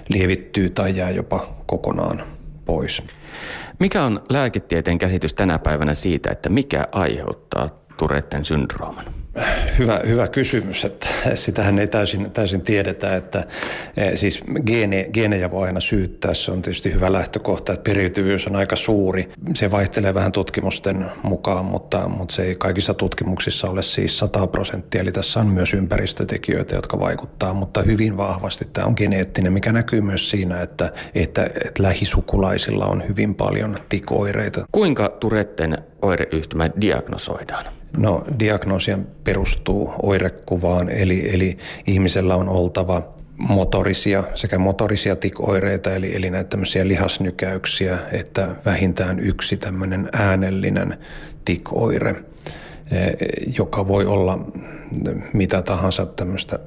lievittyy 0.09 0.71
tai 0.71 0.97
jää 0.97 1.11
jopa 1.11 1.57
kokonaan 1.67 2.23
pois. 2.65 3.03
Mikä 3.79 4.05
on 4.05 4.23
lääketieteen 4.31 4.99
käsitys 4.99 5.35
tänä 5.35 5.59
päivänä 5.59 5.95
siitä, 5.95 6.31
että 6.31 6.49
mikä 6.49 6.89
aiheuttaa 6.93 7.69
Turetten 7.97 8.45
syndrooman? 8.45 9.16
Hyvä, 9.79 10.01
hyvä 10.07 10.29
kysymys, 10.29 10.85
että 10.85 11.07
sitähän 11.35 11.79
ei 11.79 11.89
täysin, 11.89 12.31
täysin 12.31 12.61
tiedetä, 12.61 13.17
että 13.17 13.45
e, 13.97 14.17
siis 14.17 14.43
geene, 14.67 15.07
geenejä 15.13 15.51
voi 15.51 15.67
aina 15.67 15.81
syyttää, 15.81 16.35
se 16.35 16.53
on 16.53 16.63
tietysti 16.63 16.95
hyvä 16.95 17.13
lähtökohta, 17.13 17.73
että 17.73 17.83
periytyvyys 17.83 18.47
on 18.47 18.57
aika 18.57 18.77
suuri. 18.77 19.29
Se 19.55 19.71
vaihtelee 19.71 20.15
vähän 20.15 20.33
tutkimusten 20.33 21.07
mukaan, 21.23 21.65
mutta, 21.65 22.09
mutta 22.09 22.35
se 22.35 22.43
ei 22.43 22.55
kaikissa 22.55 22.95
tutkimuksissa 22.95 23.71
ole 23.71 23.83
siis 23.83 24.19
100 24.19 24.47
prosenttia, 24.47 25.01
eli 25.01 25.13
tässä 25.13 25.41
on 25.41 25.47
myös 25.47 25.75
ympäristötekijöitä, 25.75 26.75
jotka 26.75 27.01
vaikuttaa, 27.01 27.55
mutta 27.55 27.83
hyvin 27.83 28.17
vahvasti 28.17 28.65
tämä 28.73 28.87
on 28.87 28.95
geneettinen, 28.97 29.53
mikä 29.53 29.73
näkyy 29.73 30.01
myös 30.01 30.31
siinä, 30.31 30.61
että, 30.61 30.93
että, 31.15 31.45
että 31.45 31.83
lähisukulaisilla 31.83 32.87
on 32.87 33.09
hyvin 33.09 33.35
paljon 33.35 33.79
tikoireita. 33.89 34.67
Kuinka 34.73 35.09
Turetten 35.09 35.79
oireyhtymä 36.03 36.71
diagnosoidaan? 36.81 37.77
No 37.97 38.25
diagnoosien 38.39 39.07
perustuu 39.25 39.93
oirekuvaan, 40.03 40.89
eli, 40.89 41.35
eli 41.35 41.59
ihmisellä 41.87 42.37
on 42.37 42.49
oltava 42.49 43.03
motorisia 43.39 44.25
sekä 44.35 44.59
motorisia 44.59 45.17
tikoireita, 45.17 45.95
eli, 45.95 46.17
eli 46.17 46.31
näitä 46.31 46.51
tämmöisiä 46.51 46.89
lihasnykäyksiä, 46.89 47.99
että 48.13 48.49
vähintään 48.65 49.21
yksi 49.21 49.57
tämmöinen 49.57 50.09
äänellinen 50.13 50.99
tikoire, 51.45 52.11
eh, 52.11 53.15
joka 53.59 53.89
voi 53.89 54.07
olla 54.07 54.39
mitä 55.33 55.63
tahansa 55.63 56.07
tämmöistä 56.07 56.59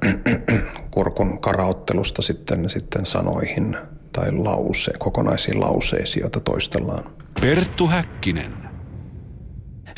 kurkun 0.94 1.40
karauttelusta 1.40 2.22
sitten, 2.22 2.70
sitten 2.70 3.06
sanoihin 3.06 3.76
tai 4.12 4.32
lause, 4.32 4.92
kokonaisiin 4.98 5.60
lauseisiin, 5.60 6.20
joita 6.20 6.40
toistellaan. 6.40 7.10
Perttu 7.40 7.86
Häkkinen. 7.86 8.69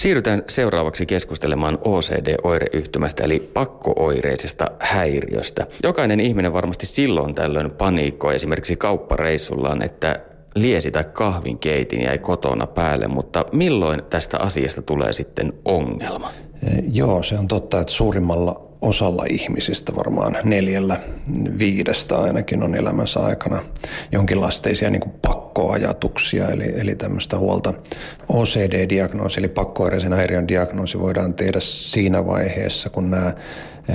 Siirrytään 0.03 0.43
seuraavaksi 0.49 1.07
keskustelemaan 1.07 1.79
OCD-oireyhtymästä 1.85 3.25
eli 3.25 3.51
pakkooireisesta 3.55 4.67
häiriöstä. 4.79 5.67
Jokainen 5.83 6.21
ihminen 6.21 6.53
varmasti 6.53 6.87
silloin 6.87 7.35
tällöin 7.35 7.71
paniikkoi 7.71 8.35
esimerkiksi 8.35 8.77
kauppareissullaan, 8.77 9.85
että 9.85 10.21
liesi 10.55 10.91
tai 10.91 11.05
kahvin 11.05 11.59
keitin 11.59 12.03
jäi 12.03 12.19
kotona 12.19 12.67
päälle, 12.67 13.09
mutta 13.09 13.45
milloin 13.53 14.03
tästä 14.11 14.39
asiasta 14.39 14.83
tulee 14.83 15.13
sitten 15.13 15.53
ongelma? 15.65 16.33
Joo, 16.93 17.23
se 17.23 17.39
on 17.39 17.49
totta, 17.49 17.81
että 17.81 17.93
suurimmalla 17.93 18.73
osalla 18.83 19.25
ihmisistä 19.29 19.93
varmaan 19.97 20.37
neljällä 20.45 20.97
viidestä 21.59 22.19
ainakin 22.19 22.63
on 22.63 22.75
elämänsä 22.75 23.21
aikana 23.21 23.59
jonkinlaisteisia 24.13 24.91
niin 24.91 25.01
kuin 25.01 25.15
pakkoajatuksia, 25.23 26.49
eli, 26.49 26.81
eli 26.81 26.95
tämmöistä 26.95 27.39
huolta. 27.39 27.75
OCD-diagnoosi, 28.29 29.41
eli 29.41 29.49
pakkoireisen 29.49 30.13
häiriön 30.13 30.49
diagnoosi 30.49 31.01
voidaan 31.01 31.35
tehdä 31.35 31.61
siinä 31.61 32.27
vaiheessa, 32.27 32.91
kun 32.91 33.11
nämä 33.11 33.35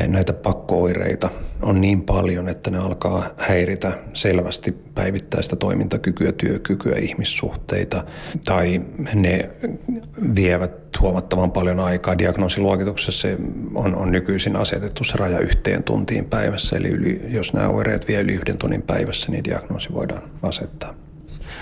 näitä 0.08 0.34
pakkooireita 0.34 1.30
on 1.62 1.82
niin 1.82 2.02
paljon, 2.02 2.50
että 2.50 2.72
ne 2.72 2.78
alkaa 2.78 3.30
häiritä 3.38 3.92
selvästi 4.14 4.72
päivittäistä 4.72 5.56
toimintakykyä, 5.56 6.32
työkykyä, 6.32 6.96
ihmissuhteita 6.96 8.04
tai 8.46 8.82
ne 9.14 9.50
vievät 10.36 10.72
huomattavan 11.00 11.52
paljon 11.52 11.80
aikaa. 11.80 12.18
Diagnoosiluokituksessa 12.18 13.22
se 13.22 13.38
on, 13.76 13.96
on 13.96 14.12
nykyisin 14.12 14.56
asetettu 14.56 15.04
se 15.04 15.18
raja 15.18 15.40
yhteen 15.40 15.84
tuntiin 15.84 16.26
päivässä, 16.26 16.78
eli 16.78 16.88
yli, 16.88 17.22
jos 17.28 17.54
nämä 17.54 17.70
oireet 17.70 18.08
vie 18.08 18.22
yli 18.22 18.34
yhden 18.34 18.58
tunnin 18.58 18.82
päivässä, 18.82 19.32
niin 19.32 19.44
diagnoosi 19.44 19.94
voidaan 19.94 20.24
asettaa. 20.42 20.94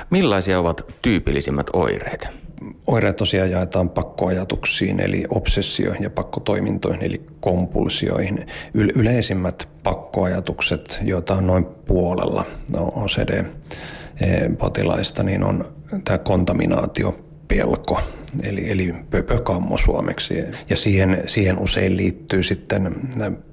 Millaisia 0.10 0.60
ovat 0.60 0.82
tyypillisimmät 1.02 1.68
oireet? 1.74 2.45
Oireet 2.88 3.16
tosiaan 3.16 3.52
jaetaan 3.52 3.90
pakkoajatuksiin, 3.90 5.00
eli 5.00 5.24
obsessioihin 5.30 6.04
ja 6.04 6.10
pakkotoimintoihin, 6.10 7.04
eli 7.04 7.22
kompulsioihin. 7.40 8.48
yleisimmät 8.74 9.70
pakkoajatukset, 9.84 11.00
joita 11.04 11.36
on 11.36 11.48
noin 11.48 11.66
puolella 11.66 12.46
no 12.72 12.94
OCD-potilaista, 12.96 15.24
niin 15.24 15.44
on 15.44 15.66
tämä 16.04 16.18
kontaminaatiopelko, 16.18 18.02
eli, 18.44 18.72
eli 18.72 18.94
pöpökammo 19.10 19.78
suomeksi. 19.78 20.34
Ja 20.70 20.76
siihen, 20.76 21.24
siihen 21.28 21.60
usein 21.60 21.98
liittyy 21.98 22.44
sitten 22.44 22.96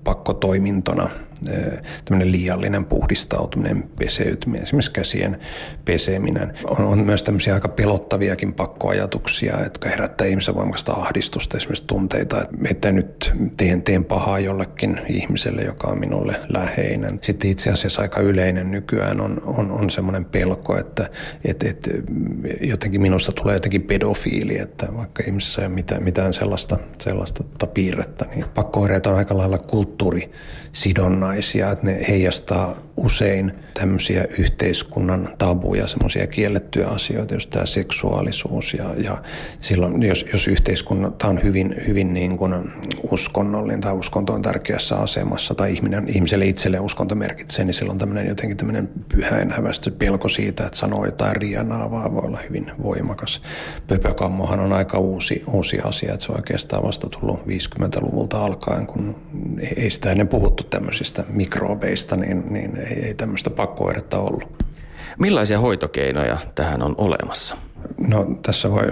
pakkotoimintona 0.04 1.10
tämmöinen 2.04 2.32
liiallinen 2.32 2.84
puhdistautuminen, 2.84 3.82
peseytyminen, 3.98 4.62
esimerkiksi 4.62 4.90
käsien 4.90 5.38
peseminen. 5.84 6.52
On, 6.64 6.84
on 6.84 6.98
myös 6.98 7.22
tämmöisiä 7.22 7.54
aika 7.54 7.68
pelottaviakin 7.68 8.52
pakkoajatuksia, 8.52 9.62
jotka 9.62 9.88
herättää 9.88 10.26
ihmisen 10.26 10.54
voimakasta 10.54 10.92
ahdistusta, 10.92 11.56
esimerkiksi 11.56 11.86
tunteita, 11.86 12.44
että 12.70 12.92
nyt 12.92 13.32
teen, 13.56 13.82
teen 13.82 14.04
pahaa 14.04 14.38
jollekin 14.38 15.00
ihmiselle, 15.08 15.62
joka 15.62 15.88
on 15.88 16.00
minulle 16.00 16.40
läheinen. 16.48 17.18
Sitten 17.22 17.50
itse 17.50 17.70
asiassa 17.70 18.02
aika 18.02 18.20
yleinen 18.20 18.70
nykyään 18.70 19.20
on, 19.20 19.42
on, 19.44 19.70
on 19.70 19.90
semmoinen 19.90 20.24
pelko, 20.24 20.78
että 20.78 21.10
et, 21.44 21.62
et, 21.62 21.90
jotenkin 22.60 23.02
minusta 23.02 23.32
tulee 23.32 23.56
jotenkin 23.56 23.82
pedofiili, 23.82 24.58
että 24.58 24.86
vaikka 24.96 25.22
ihmisessä 25.26 25.62
ei 25.62 25.66
ole 25.66 25.74
mitään, 25.74 26.02
mitään 26.02 26.34
sellaista, 26.34 26.78
sellaista 26.98 27.44
piirrettä, 27.74 28.26
niin 28.34 28.44
pakkoireet 28.54 29.06
on 29.06 29.14
aika 29.14 29.36
lailla 29.36 29.58
kult, 29.58 29.91
kulttuurisidonnaisia, 29.92 31.70
että 31.70 31.86
ne 31.86 32.00
heijastaa 32.08 32.74
usein 32.96 33.52
tämmöisiä 33.74 34.24
yhteiskunnan 34.38 35.28
tabuja, 35.38 35.86
semmoisia 35.86 36.26
kiellettyjä 36.26 36.88
asioita, 36.88 37.34
just 37.34 37.50
tämä 37.50 37.66
seksuaalisuus 37.66 38.74
ja, 38.74 38.94
ja 38.96 39.22
silloin, 39.60 40.02
jos, 40.02 40.24
jos 40.32 40.48
yhteiskunta 40.48 41.28
on 41.28 41.42
hyvin, 41.42 41.74
hyvin 41.86 42.14
niin 42.14 42.38
kuin 42.38 42.54
uskonnollinen 43.10 43.80
tai 43.80 43.92
uskonto 43.92 44.32
on 44.32 44.42
tärkeässä 44.42 44.96
asemassa 44.96 45.54
tai 45.54 45.72
ihminen, 45.72 46.08
ihmiselle 46.08 46.46
itselle 46.46 46.80
uskonto 46.80 47.14
merkitsee, 47.14 47.64
niin 47.64 47.74
silloin 47.74 47.98
tämmöinen 47.98 48.26
jotenkin 48.26 48.56
tämmöinen 48.56 48.90
pyhäinhävästö 49.08 49.90
pelko 49.90 50.28
siitä, 50.28 50.66
että 50.66 50.78
sanoo 50.78 51.04
jotain 51.04 51.36
rianaavaa 51.36 52.14
voi 52.14 52.22
olla 52.24 52.38
hyvin 52.48 52.72
voimakas. 52.82 53.42
Pöpökammohan 53.86 54.60
on 54.60 54.72
aika 54.72 54.98
uusi, 54.98 55.42
uusi 55.52 55.78
asia, 55.80 56.12
että 56.12 56.26
se 56.26 56.32
on 56.32 56.38
oikeastaan 56.38 56.82
vasta 56.82 57.08
tullut 57.08 57.40
50-luvulta 57.40 58.44
alkaen, 58.44 58.86
kun 58.86 59.16
ei 59.76 59.90
sitä 59.90 60.10
ennen 60.10 60.28
puhuttu 60.28 60.62
tämmöisistä 60.62 61.24
mikrobeista, 61.28 62.16
niin, 62.16 62.44
niin 62.50 62.76
ei, 62.76 63.04
ei 63.04 63.14
tämmöistä 63.14 63.50
pakkoeretta 63.62 64.18
ollut. 64.18 64.64
Millaisia 65.18 65.58
hoitokeinoja 65.58 66.38
tähän 66.54 66.82
on 66.82 66.94
olemassa? 66.98 67.56
No 68.08 68.26
tässä 68.42 68.70
voi 68.70 68.84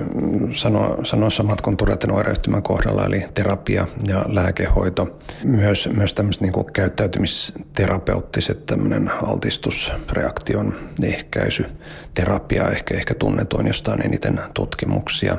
sanoa, 0.55 0.97
sanoa 1.05 1.31
samat 1.31 1.61
kuin 1.61 1.77
Turetten 1.77 2.13
oireyhtymän 2.13 2.63
kohdalla, 2.63 3.05
eli 3.05 3.25
terapia 3.35 3.87
ja 4.07 4.25
lääkehoito. 4.29 5.19
Myös, 5.45 5.89
myös 5.97 6.15
tämmöiset 6.15 6.43
niin 6.43 6.53
käyttäytymisterapeuttiset 6.73 8.67
tämmöinen 8.67 9.11
altistusreaktion 9.27 10.75
ehkäisy. 11.03 11.67
Terapia 12.15 12.69
ehkä, 12.69 12.95
ehkä 12.95 13.15
tunnetuin 13.15 13.67
jostain 13.67 14.07
eniten 14.07 14.41
tutkimuksia. 14.55 15.37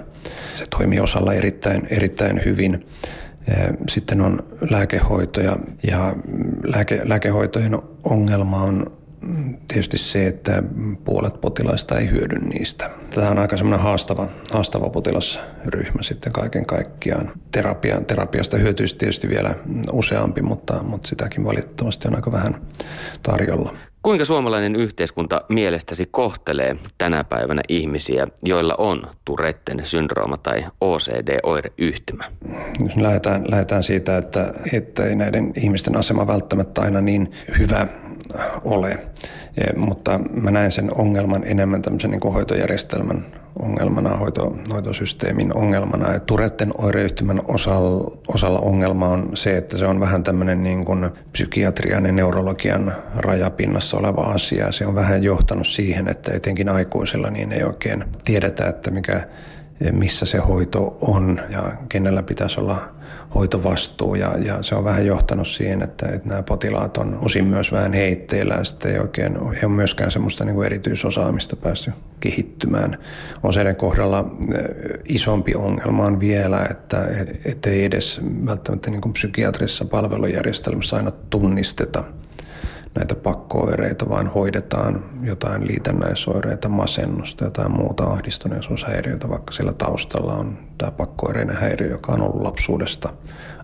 Se 0.56 0.65
toimii 0.78 1.00
osalla 1.00 1.34
erittäin, 1.34 1.88
erittäin 1.89 2.41
hyvin. 2.46 2.88
Sitten 3.89 4.22
on 4.22 4.39
lääkehoitoja 4.70 5.58
ja 5.84 6.15
lääke, 6.63 7.02
lääkehoitojen 7.04 7.80
ongelma 8.04 8.62
on 8.62 9.00
tietysti 9.67 9.97
se, 9.97 10.27
että 10.27 10.63
puolet 11.05 11.41
potilaista 11.41 11.99
ei 11.99 12.10
hyödy 12.10 12.39
niistä. 12.39 12.89
Tämä 13.15 13.29
on 13.29 13.39
aika 13.39 13.57
semmoinen 13.57 13.84
haastava, 13.84 14.27
haastava 14.51 14.89
potilasryhmä 14.89 16.03
sitten 16.03 16.34
kaiken 16.34 16.65
kaikkiaan. 16.65 17.31
Terapia, 17.51 18.01
terapiasta 18.01 18.57
hyötyisi 18.57 18.97
tietysti 18.97 19.29
vielä 19.29 19.55
useampi, 19.91 20.41
mutta, 20.41 20.84
mutta 20.84 21.07
sitäkin 21.07 21.45
valitettavasti 21.45 22.07
on 22.07 22.15
aika 22.15 22.31
vähän 22.31 22.55
tarjolla. 23.23 23.75
Kuinka 24.03 24.25
suomalainen 24.25 24.75
yhteiskunta 24.75 25.41
mielestäsi 25.49 26.07
kohtelee 26.12 26.75
tänä 26.97 27.23
päivänä 27.23 27.62
ihmisiä, 27.69 28.27
joilla 28.43 28.75
on 28.77 29.03
Turetten 29.25 29.86
syndrooma 29.86 30.38
tai 30.38 30.65
OCD-oireyhtymä? 30.81 32.23
Jos 32.79 32.97
lähdetään, 32.97 33.45
lähdetään 33.51 33.84
siitä, 33.84 34.17
että, 34.17 34.53
että 34.73 35.05
ei 35.05 35.15
näiden 35.15 35.53
ihmisten 35.55 35.97
asema 35.97 36.27
välttämättä 36.27 36.81
aina 36.81 37.01
niin 37.01 37.31
hyvä 37.60 37.88
ole. 38.63 38.99
Ja, 39.57 39.79
mutta 39.79 40.19
mä 40.41 40.51
näen 40.51 40.71
sen 40.71 40.91
ongelman 40.95 41.43
enemmän 41.45 41.81
tämmöisen 41.81 42.12
niin 42.12 42.34
hoitojärjestelmän 42.34 43.25
ongelmana, 43.60 44.10
hoito, 44.10 44.55
hoitosysteemin 44.73 45.57
ongelmana. 45.57 46.13
Ja 46.13 46.19
Turetten 46.19 46.71
oireyhtymän 46.77 47.41
osalla, 47.47 48.17
osalla 48.27 48.60
ongelma 48.60 49.07
on 49.07 49.29
se, 49.34 49.57
että 49.57 49.77
se 49.77 49.86
on 49.86 49.99
vähän 49.99 50.23
tämmöinen 50.23 50.63
niin 50.63 50.86
kuin 50.86 51.10
psykiatrian 51.31 52.05
ja 52.05 52.12
neurologian 52.12 52.95
rajapinnassa 53.15 53.97
oleva 53.97 54.21
asia. 54.21 54.71
Se 54.71 54.86
on 54.86 54.95
vähän 54.95 55.23
johtanut 55.23 55.67
siihen, 55.67 56.07
että 56.07 56.31
etenkin 56.34 56.69
aikuisilla 56.69 57.29
niin 57.29 57.51
ei 57.51 57.63
oikein 57.63 58.03
tiedetä, 58.25 58.67
että 58.67 58.91
mikä, 58.91 59.27
missä 59.91 60.25
se 60.25 60.38
hoito 60.38 60.97
on 61.01 61.39
ja 61.49 61.63
kenellä 61.89 62.23
pitäisi 62.23 62.60
olla 62.60 63.00
hoitovastuu 63.36 64.15
ja, 64.15 64.36
ja 64.46 64.63
se 64.63 64.76
on 64.76 64.84
vähän 64.84 65.06
johtanut 65.06 65.48
siihen, 65.48 65.82
että, 65.82 66.08
että 66.08 66.30
nämä 66.30 66.44
potilaat 66.44 66.98
on 66.98 67.20
osin 67.22 67.46
myös 67.46 67.72
vähän 67.72 67.94
heitteillä 67.94 68.54
ja 68.54 68.63
sitten 68.63 68.91
ei 68.91 69.00
oikein 69.00 69.36
ei 69.36 69.41
ole 69.63 69.72
myöskään 69.72 70.12
semmoista 70.12 70.46
niin 70.46 70.56
kuin 70.56 70.65
erityisosaamista 70.65 71.56
päästy 71.56 71.91
kehittymään. 72.20 72.98
Oseiden 73.44 73.76
kohdalla 73.76 74.36
isompi 75.10 75.56
ongelma 75.56 76.06
on 76.06 76.20
vielä, 76.20 76.67
että 76.72 77.08
et, 77.22 77.46
et 77.46 77.65
ei 77.65 77.86
edes 77.86 78.22
välttämättä 78.46 78.91
niin 78.91 79.02
kuin 79.02 79.13
psykiatrisessa 79.13 79.86
palvelujärjestelmässä 79.86 80.96
aina 80.96 81.12
tunnisteta– 81.12 82.04
näitä 82.95 83.15
pakkooireita, 83.15 84.10
vaan 84.10 84.27
hoidetaan 84.27 85.06
jotain 85.23 85.67
liitännäisoireita, 85.67 86.69
masennusta, 86.69 87.43
jotain 87.43 87.71
muuta 87.71 88.04
ahdistuneisuushäiriötä, 88.04 89.30
vaikka 89.30 89.51
sillä 89.51 89.73
taustalla 89.73 90.34
on 90.34 90.58
tämä 90.77 90.91
pakkooireinen 90.91 91.58
häiriö, 91.58 91.89
joka 91.89 92.12
on 92.12 92.21
ollut 92.21 92.41
lapsuudesta 92.41 93.13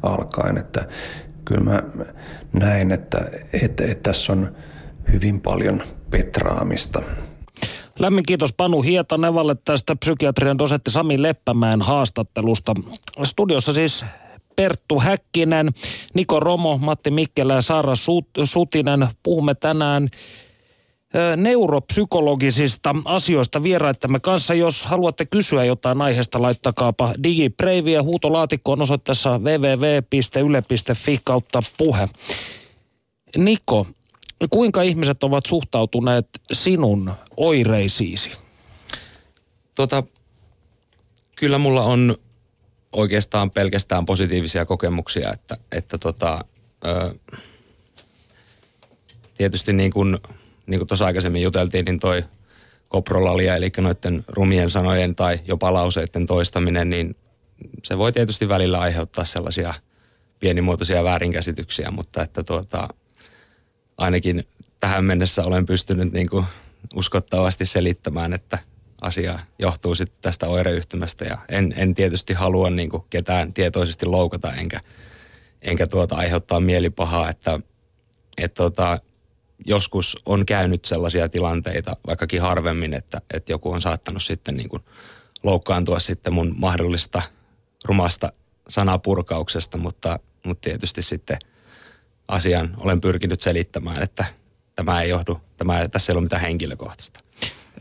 alkaen. 0.04 0.58
Että 0.58 0.88
kyllä 1.46 1.62
mä 1.62 1.84
näen, 2.54 2.92
että, 2.92 3.18
että, 3.63 3.84
että 3.84 4.10
tässä 4.10 4.34
on 4.34 4.56
hyvin 5.12 5.42
paljon 5.42 5.84
petraamista. 6.10 7.02
Lämmin 8.00 8.26
kiitos 8.26 8.54
Panu 8.54 8.82
Hietanevalle 8.82 9.56
tästä 9.66 9.96
psykiatrian 9.96 10.58
dosetti 10.58 10.92
Sami 10.92 11.22
Leppämäen 11.22 11.82
haastattelusta. 11.82 12.74
Studiossa 13.24 13.74
siis 13.74 14.06
Perttu 14.58 15.00
Häkkinen, 15.00 15.70
Niko 16.13 16.39
Romo, 16.39 16.78
Matti 16.78 17.12
Mikkelä 17.12 17.54
ja 17.54 17.62
Saara 17.62 17.93
Sutinen. 18.43 19.08
Puhumme 19.24 19.56
tänään 19.56 20.08
neuropsykologisista 21.36 22.96
asioista 23.06 23.63
vieraittamme 23.63 24.20
kanssa. 24.20 24.54
Jos 24.54 24.86
haluatte 24.86 25.26
kysyä 25.26 25.65
jotain 25.65 26.02
aiheesta, 26.02 26.41
laittakaapa 26.41 27.13
digipreiviä 27.24 28.04
huutolaatikkoon 28.04 28.82
osoitteessa 28.82 29.39
www.yle.fi 29.39 31.20
kautta 31.24 31.62
puhe. 31.78 32.10
Niko, 33.38 33.88
kuinka 34.50 34.82
ihmiset 34.82 35.24
ovat 35.24 35.46
suhtautuneet 35.46 36.28
sinun 36.54 37.13
oireisiisi? 37.38 38.32
Tota, 39.76 40.04
kyllä 41.36 41.58
mulla 41.58 41.84
on 41.84 42.15
oikeastaan 42.98 43.52
pelkästään 43.52 44.06
positiivisia 44.06 44.66
kokemuksia, 44.66 45.32
että, 45.34 45.58
että 45.72 45.98
tota, 45.98 46.46
ö, 46.86 47.16
tietysti 49.38 49.74
niin 49.74 49.92
kuin, 49.92 50.18
niin 50.68 50.80
kuin 50.80 50.88
tuossa 50.88 51.06
aikaisemmin 51.06 51.42
juteltiin, 51.42 51.86
niin 51.86 52.00
toi 52.00 52.24
koprolalia, 52.90 53.56
eli 53.56 53.72
noiden 53.78 54.24
rumien 54.28 54.70
sanojen 54.70 55.16
tai 55.16 55.40
jopa 55.48 55.74
lauseiden 55.74 56.26
toistaminen, 56.26 56.90
niin 56.90 57.16
se 57.84 57.98
voi 57.98 58.12
tietysti 58.12 58.50
välillä 58.50 58.80
aiheuttaa 58.80 59.26
sellaisia 59.26 59.74
pienimuotoisia 60.40 61.04
väärinkäsityksiä, 61.04 61.92
mutta 61.92 62.22
että 62.22 62.44
tuota, 62.44 62.88
ainakin 63.98 64.48
tähän 64.80 65.06
mennessä 65.06 65.44
olen 65.44 65.66
pystynyt 65.66 66.14
niin 66.14 66.30
kuin 66.30 66.46
uskottavasti 66.96 67.66
selittämään, 67.66 68.34
että 68.34 68.60
asia 69.02 69.40
johtuu 69.60 69.96
sitten 69.96 70.18
tästä 70.22 70.48
oireyhtymästä 70.48 71.26
ja 71.26 71.38
en, 71.50 71.74
en 71.78 71.96
tietysti 71.96 72.34
halua 72.34 72.70
niin 72.70 72.90
kuin 72.90 73.04
ketään 73.10 73.54
tietoisesti 73.54 74.06
loukata 74.06 74.54
enkä, 74.54 74.82
enkä 75.62 75.88
tuota 75.88 76.16
aiheuttaa 76.16 76.60
mielipahaa, 76.60 77.30
että, 77.30 77.60
että 78.38 78.56
tuota, 78.56 79.00
joskus 79.66 80.18
on 80.26 80.46
käynyt 80.46 80.86
sellaisia 80.86 81.30
tilanteita, 81.30 81.96
vaikkakin 82.08 82.42
harvemmin, 82.42 82.94
että, 82.94 83.22
että 83.34 83.52
joku 83.52 83.72
on 83.72 83.82
saattanut 83.82 84.24
sitten 84.24 84.58
niin 84.58 84.70
kuin 84.70 84.84
loukkaantua 85.44 86.00
sitten 86.00 86.34
mun 86.34 86.56
mahdollista 86.58 87.22
rumasta 87.86 88.32
sanapurkauksesta, 88.70 89.78
mutta, 89.78 90.20
mutta 90.46 90.62
tietysti 90.62 91.02
sitten 91.02 91.38
asian 92.28 92.74
olen 92.78 93.02
pyrkinyt 93.02 93.42
selittämään, 93.42 94.04
että 94.04 94.26
tämä 94.76 95.02
ei 95.02 95.10
johdu, 95.10 95.42
tämä, 95.58 95.88
tässä 95.88 96.12
ei 96.12 96.16
ole 96.16 96.24
mitään 96.24 96.42
henkilökohtaista. 96.42 97.27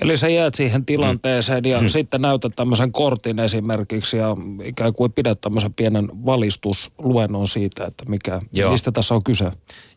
Eli 0.00 0.16
sä 0.16 0.28
jäät 0.28 0.54
siihen 0.54 0.86
tilanteeseen 0.86 1.64
ja 1.64 1.80
mm. 1.80 1.88
sitten 1.88 2.22
näytät 2.22 2.52
tämmöisen 2.56 2.92
kortin 2.92 3.38
esimerkiksi 3.38 4.16
ja 4.16 4.36
ikään 4.64 4.92
kuin 4.92 5.12
pidät 5.12 5.40
tämmöisen 5.40 5.74
pienen 5.74 6.08
valistusluennon 6.26 7.48
siitä, 7.48 7.84
että 7.84 8.04
mikä, 8.08 8.40
Joo. 8.52 8.72
mistä 8.72 8.92
tässä 8.92 9.14
on 9.14 9.24
kyse. 9.24 9.50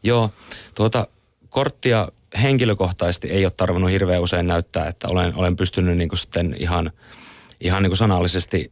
Joo, 0.03 0.29
tuota 0.75 1.07
korttia 1.49 2.07
henkilökohtaisesti 2.41 3.27
ei 3.27 3.45
ole 3.45 3.53
tarvinnut 3.57 3.91
hirveän 3.91 4.21
usein 4.21 4.47
näyttää, 4.47 4.87
että 4.87 5.07
olen, 5.07 5.35
olen 5.35 5.55
pystynyt 5.55 5.97
niin 5.97 6.09
kuin 6.09 6.19
sitten 6.19 6.55
ihan, 6.59 6.91
ihan 7.61 7.83
niin 7.83 7.89
kuin 7.89 7.97
sanallisesti 7.97 8.71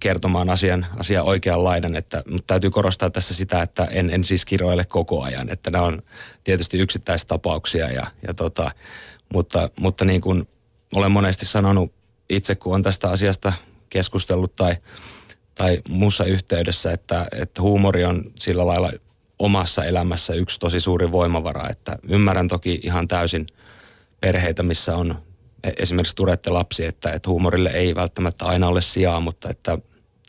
kertomaan 0.00 0.50
asian, 0.50 0.86
asian 0.96 1.24
oikeanlainen, 1.24 1.96
että, 1.96 2.22
mutta 2.30 2.46
täytyy 2.46 2.70
korostaa 2.70 3.10
tässä 3.10 3.34
sitä, 3.34 3.62
että 3.62 3.84
en, 3.84 4.10
en 4.10 4.24
siis 4.24 4.44
kiroile 4.44 4.84
koko 4.84 5.22
ajan, 5.22 5.50
että 5.50 5.70
nämä 5.70 5.84
on 5.84 6.02
tietysti 6.44 6.78
yksittäistapauksia 6.78 7.90
ja, 7.90 8.06
ja 8.26 8.34
tota, 8.34 8.70
mutta, 9.34 9.70
mutta 9.80 10.04
niin 10.04 10.20
kuin 10.20 10.48
olen 10.94 11.10
monesti 11.10 11.46
sanonut 11.46 11.92
itse, 12.30 12.54
kun 12.54 12.74
on 12.74 12.82
tästä 12.82 13.10
asiasta 13.10 13.52
keskustellut 13.90 14.56
tai, 14.56 14.76
tai 15.54 15.82
muussa 15.88 16.24
yhteydessä, 16.24 16.92
että, 16.92 17.26
että 17.32 17.62
huumori 17.62 18.04
on 18.04 18.32
sillä 18.38 18.66
lailla 18.66 18.92
omassa 19.38 19.84
elämässä 19.84 20.34
yksi 20.34 20.60
tosi 20.60 20.80
suuri 20.80 21.12
voimavara, 21.12 21.68
että 21.68 21.98
ymmärrän 22.08 22.48
toki 22.48 22.80
ihan 22.82 23.08
täysin 23.08 23.46
perheitä, 24.20 24.62
missä 24.62 24.96
on 24.96 25.22
e, 25.64 25.70
esimerkiksi 25.76 26.16
turette 26.16 26.50
lapsi, 26.50 26.84
että, 26.84 27.12
että 27.12 27.30
huumorille 27.30 27.70
ei 27.70 27.94
välttämättä 27.94 28.44
aina 28.44 28.68
ole 28.68 28.82
sijaa, 28.82 29.20
mutta 29.20 29.50
että 29.50 29.78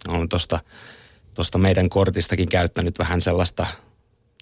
olen 0.07 0.29
tuosta 0.29 0.59
tosta 1.33 1.57
meidän 1.57 1.89
kortistakin 1.89 2.49
käyttänyt 2.49 2.99
vähän 2.99 3.21
sellaista 3.21 3.67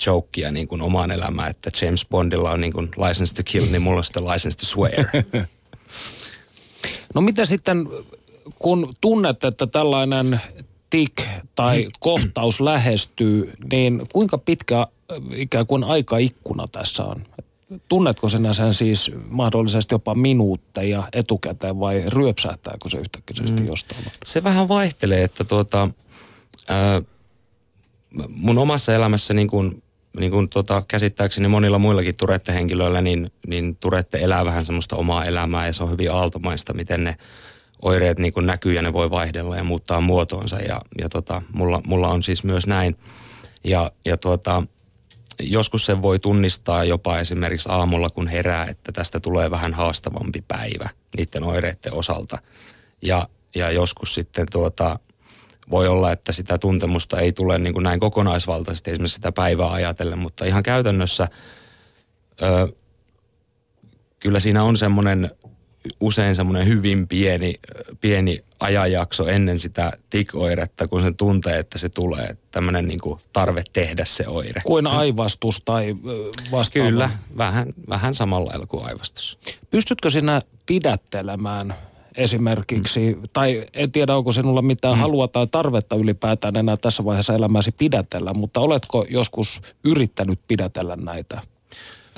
jokea 0.06 0.52
niin 0.52 0.68
kuin 0.68 0.82
omaan 0.82 1.12
elämään, 1.12 1.50
että 1.50 1.70
James 1.82 2.06
Bondilla 2.10 2.52
on 2.52 2.62
niin 2.62 2.74
kuin 2.74 2.90
license 3.08 3.36
to 3.36 3.42
kill, 3.46 3.66
niin 3.72 3.82
mulla 3.82 3.98
on 3.98 4.04
sitten 4.04 4.28
license 4.28 4.58
to 4.58 4.66
swear. 4.66 5.06
No 7.16 7.22
mitä 7.22 7.46
sitten, 7.46 7.90
kun 8.60 8.96
tunnet, 9.02 9.44
että 9.44 9.68
tällainen 9.68 10.42
tik 10.90 11.22
tai 11.56 11.88
kohtaus 12.00 12.62
lähestyy, 12.62 13.54
niin 13.72 14.08
kuinka 14.14 14.38
pitkä 14.38 14.80
äh, 14.80 14.88
ikään 15.32 15.68
kuin 15.68 15.84
aikaikkuna 15.84 16.68
tässä 16.72 17.04
on? 17.04 17.26
Tunnetko 17.88 18.30
sinä 18.30 18.54
sen 18.54 18.74
siis 18.74 19.12
mahdollisesti 19.30 19.96
jopa 19.96 20.16
minuutteja 20.16 21.10
etukäteen 21.14 21.80
vai 21.80 22.04
ryöpsähtääkö 22.08 22.90
se 22.90 22.98
yhtäkkiä 22.98 23.46
mm. 23.60 23.68
jostain? 23.68 24.06
Se 24.26 24.44
vähän 24.44 24.68
vaihtelee, 24.68 25.24
että 25.24 25.44
tuota, 25.44 25.90
ää, 26.68 27.02
mun 28.28 28.58
omassa 28.58 28.96
elämässä 28.96 29.34
niin 29.34 29.48
kuin, 29.48 29.84
niin 30.20 30.32
kuin 30.32 30.50
tota, 30.50 30.84
käsittääkseni 30.88 31.48
monilla 31.48 31.80
muillakin 31.80 32.16
Turette-henkilöillä, 32.16 33.02
niin, 33.02 33.32
niin 33.48 33.76
Turette 33.76 34.18
elää 34.18 34.46
vähän 34.46 34.66
semmoista 34.66 34.96
omaa 34.96 35.26
elämää 35.26 35.66
ja 35.66 35.74
se 35.74 35.84
on 35.84 35.92
hyvin 35.92 36.12
aaltomaista, 36.12 36.74
miten 36.74 37.04
ne 37.04 37.18
oireet 37.82 38.20
niin 38.20 38.34
kuin 38.34 38.46
näkyy 38.46 38.74
ja 38.74 38.82
ne 38.82 38.94
voi 38.94 39.10
vaihdella 39.10 39.58
ja 39.58 39.64
muuttaa 39.64 40.02
muotoonsa 40.02 40.60
ja, 40.60 40.82
ja 41.02 41.10
tota, 41.10 41.42
mulla, 41.54 41.82
mulla 41.88 42.08
on 42.08 42.24
siis 42.24 42.44
myös 42.44 42.68
näin. 42.68 42.96
Ja, 43.64 43.92
ja 44.06 44.18
tuota, 44.18 44.64
joskus 45.40 45.86
se 45.86 46.02
voi 46.02 46.20
tunnistaa 46.20 46.84
jopa 46.84 47.20
esimerkiksi 47.20 47.70
aamulla, 47.72 48.10
kun 48.10 48.28
herää, 48.28 48.66
että 48.66 48.92
tästä 48.92 49.20
tulee 49.20 49.52
vähän 49.52 49.74
haastavampi 49.74 50.44
päivä 50.48 50.90
niiden 51.18 51.44
oireiden 51.44 51.94
osalta. 51.94 52.38
Ja, 53.02 53.30
ja 53.56 53.72
joskus 53.72 54.14
sitten 54.14 54.48
tuota, 54.52 55.00
voi 55.70 55.88
olla, 55.88 56.12
että 56.12 56.32
sitä 56.32 56.58
tuntemusta 56.58 57.20
ei 57.20 57.32
tule 57.32 57.60
niin 57.60 57.74
kuin 57.74 57.84
näin 57.84 58.00
kokonaisvaltaisesti 58.00 58.92
esimerkiksi 58.92 59.16
sitä 59.16 59.32
päivää 59.32 59.72
ajatellen, 59.72 60.20
mutta 60.20 60.46
ihan 60.46 60.64
käytännössä 60.64 61.28
ö, 62.42 62.68
kyllä 64.20 64.40
siinä 64.40 64.64
on 64.64 64.78
semmoinen 64.78 65.32
usein 66.00 66.36
semmoinen 66.36 66.68
hyvin 66.68 67.08
pieni, 67.08 67.60
pieni 68.02 68.44
ajanjakso 68.60 69.28
ennen 69.28 69.60
sitä 69.60 69.92
tikoiretta, 70.10 70.88
kun 70.88 71.02
sen 71.02 71.16
tuntee, 71.16 71.60
että 71.60 71.78
se 71.78 71.90
tulee. 71.90 72.38
Tämmöinen 72.52 72.88
niin 72.88 73.00
kuin 73.00 73.20
tarve 73.34 73.64
tehdä 73.74 74.06
se 74.06 74.28
oire. 74.28 74.62
Kuin 74.66 74.88
aivastus 74.88 75.62
tai 75.66 75.96
vastaava? 76.52 76.90
Kyllä, 76.90 77.10
vähän, 77.38 77.74
vähän 77.90 78.16
samalla 78.16 78.50
lailla 78.50 78.66
kuin 78.66 78.86
aivastus. 78.86 79.40
Pystytkö 79.70 80.10
sinä 80.10 80.42
pidättelemään 80.66 81.76
esimerkiksi, 82.18 83.14
mm. 83.14 83.22
tai 83.34 83.66
en 83.74 83.92
tiedä 83.92 84.16
onko 84.16 84.32
sinulla 84.32 84.62
mitään 84.62 84.96
mm. 84.96 85.02
halua 85.02 85.28
tai 85.28 85.48
tarvetta 85.48 85.96
ylipäätään 85.96 86.56
enää 86.56 86.78
tässä 86.78 87.06
vaiheessa 87.06 87.34
elämäsi 87.34 87.72
pidätellä, 87.72 88.34
mutta 88.34 88.60
oletko 88.60 89.06
joskus 89.10 89.62
yrittänyt 89.84 90.40
pidätellä 90.48 90.96
näitä? 90.96 91.42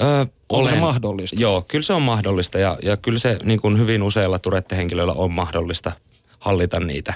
Öö, 0.01 0.19
Onko 0.21 0.31
olen, 0.49 0.73
se 0.73 0.79
mahdollista? 0.79 1.35
Joo, 1.39 1.65
kyllä 1.67 1.83
se 1.83 1.93
on 1.93 2.01
mahdollista 2.01 2.59
ja, 2.59 2.77
ja 2.83 2.97
kyllä 2.97 3.19
se 3.19 3.39
niin 3.43 3.61
kuin 3.61 3.77
hyvin 3.77 4.03
useilla 4.03 4.39
Turette-henkilöillä 4.39 5.13
on 5.13 5.31
mahdollista 5.31 5.91
hallita 6.39 6.79
niitä. 6.79 7.13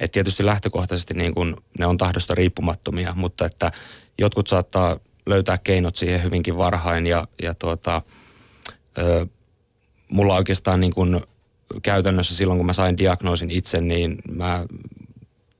Et 0.00 0.12
tietysti 0.12 0.46
lähtökohtaisesti 0.46 1.14
niin 1.14 1.34
kuin 1.34 1.56
ne 1.78 1.86
on 1.86 1.98
tahdosta 1.98 2.34
riippumattomia, 2.34 3.12
mutta 3.16 3.46
että 3.46 3.72
jotkut 4.18 4.48
saattaa 4.48 4.98
löytää 5.26 5.58
keinot 5.58 5.96
siihen 5.96 6.22
hyvinkin 6.22 6.56
varhain 6.56 7.06
ja, 7.06 7.28
ja 7.42 7.54
tuota, 7.54 8.02
ö, 8.98 9.26
mulla 10.08 10.36
oikeastaan 10.36 10.80
niin 10.80 10.94
kuin 10.94 11.20
käytännössä 11.82 12.36
silloin, 12.36 12.58
kun 12.58 12.66
mä 12.66 12.72
sain 12.72 12.98
diagnoosin 12.98 13.50
itse, 13.50 13.80
niin 13.80 14.18
mä, 14.30 14.66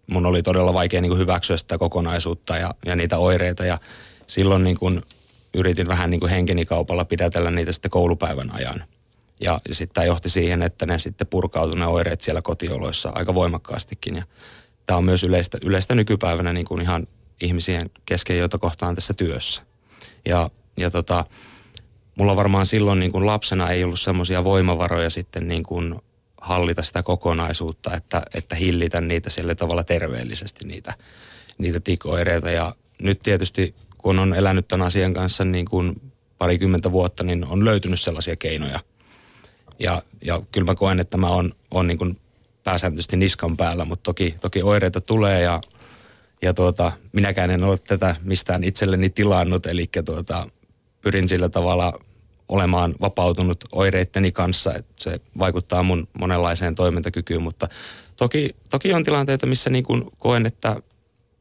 mun 0.06 0.26
oli 0.26 0.42
todella 0.42 0.74
vaikea 0.74 1.00
niin 1.00 1.10
kuin 1.10 1.18
hyväksyä 1.18 1.56
sitä 1.56 1.78
kokonaisuutta 1.78 2.58
ja, 2.58 2.74
ja 2.86 2.96
niitä 2.96 3.18
oireita 3.18 3.64
ja 3.64 3.78
silloin 4.26 4.64
niin 4.64 4.78
kuin 4.78 5.02
yritin 5.54 5.88
vähän 5.88 6.10
niin 6.10 6.20
kuin 6.20 6.30
henkenikaupalla 6.30 7.04
pidätellä 7.04 7.50
niitä 7.50 7.72
sitten 7.72 7.90
koulupäivän 7.90 8.54
ajan. 8.54 8.84
Ja, 9.40 9.60
ja 9.68 9.74
sitten 9.74 9.94
tämä 9.94 10.04
johti 10.04 10.28
siihen, 10.28 10.62
että 10.62 10.86
ne 10.86 10.98
sitten 10.98 11.26
purkautui 11.26 11.78
ne 11.78 11.86
oireet 11.86 12.20
siellä 12.20 12.42
kotioloissa 12.42 13.12
aika 13.14 13.34
voimakkaastikin. 13.34 14.16
Ja 14.16 14.24
tämä 14.86 14.96
on 14.96 15.04
myös 15.04 15.24
yleistä, 15.24 15.58
yleistä 15.64 15.94
nykypäivänä 15.94 16.52
niin 16.52 16.66
kuin 16.66 16.80
ihan 16.80 17.06
ihmisien 17.40 17.90
kesken, 18.06 18.38
joita 18.38 18.58
kohtaan 18.58 18.94
tässä 18.94 19.14
työssä. 19.14 19.62
Ja, 20.24 20.50
ja 20.76 20.90
tota, 20.90 21.24
mulla 22.14 22.36
varmaan 22.36 22.66
silloin 22.66 23.00
niin 23.00 23.12
kuin 23.12 23.26
lapsena 23.26 23.70
ei 23.70 23.84
ollut 23.84 24.00
semmoisia 24.00 24.44
voimavaroja 24.44 25.10
sitten 25.10 25.48
niin 25.48 25.62
kuin 25.62 25.94
hallita 26.40 26.82
sitä 26.82 27.02
kokonaisuutta, 27.02 27.94
että, 27.94 28.22
että 28.34 28.56
hillitä 28.56 29.00
niitä 29.00 29.30
sillä 29.30 29.54
tavalla 29.54 29.84
terveellisesti 29.84 30.66
niitä, 30.66 30.94
niitä 31.58 31.80
tikoireita. 31.80 32.50
Ja 32.50 32.74
nyt 33.02 33.20
tietysti 33.22 33.74
kun 33.98 34.18
on 34.18 34.34
elänyt 34.34 34.68
tämän 34.68 34.86
asian 34.86 35.14
kanssa 35.14 35.44
niin 35.44 35.66
kuin 35.66 36.12
parikymmentä 36.38 36.92
vuotta, 36.92 37.24
niin 37.24 37.46
on 37.46 37.64
löytynyt 37.64 38.00
sellaisia 38.00 38.36
keinoja. 38.36 38.80
Ja, 39.78 40.02
ja 40.24 40.42
kyllä 40.52 40.64
mä 40.64 40.74
koen, 40.74 41.00
että 41.00 41.16
mä 41.16 41.28
on, 41.28 41.52
on 41.70 41.86
niin 41.86 41.98
kuin 41.98 42.18
pääsääntöisesti 42.64 43.16
niskan 43.16 43.56
päällä, 43.56 43.84
mutta 43.84 44.02
toki, 44.02 44.34
toki 44.40 44.62
oireita 44.62 45.00
tulee 45.00 45.42
ja, 45.42 45.60
ja 46.42 46.54
tuota, 46.54 46.92
minäkään 47.12 47.50
en 47.50 47.64
ole 47.64 47.78
tätä 47.78 48.16
mistään 48.22 48.64
itselleni 48.64 49.10
tilannut, 49.10 49.66
eli 49.66 49.88
tuota, 50.04 50.48
pyrin 51.02 51.28
sillä 51.28 51.48
tavalla 51.48 51.98
olemaan 52.48 52.94
vapautunut 53.00 53.64
oireitteni 53.72 54.32
kanssa, 54.32 54.74
että 54.74 54.92
se 54.98 55.20
vaikuttaa 55.38 55.82
mun 55.82 56.08
monenlaiseen 56.18 56.74
toimintakykyyn, 56.74 57.42
mutta 57.42 57.68
toki, 58.16 58.56
toki 58.70 58.92
on 58.94 59.04
tilanteita, 59.04 59.46
missä 59.46 59.70
niin 59.70 59.84
kuin 59.84 60.04
koen, 60.18 60.46
että 60.46 60.76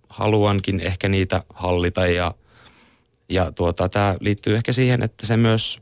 haluankin 0.09 0.79
ehkä 0.79 1.09
niitä 1.09 1.43
hallita 1.53 2.07
ja 2.07 2.33
ja 3.29 3.51
tuota, 3.51 3.89
tämä 3.89 4.15
liittyy 4.19 4.55
ehkä 4.55 4.73
siihen, 4.73 5.03
että 5.03 5.27
se 5.27 5.37
myös 5.37 5.79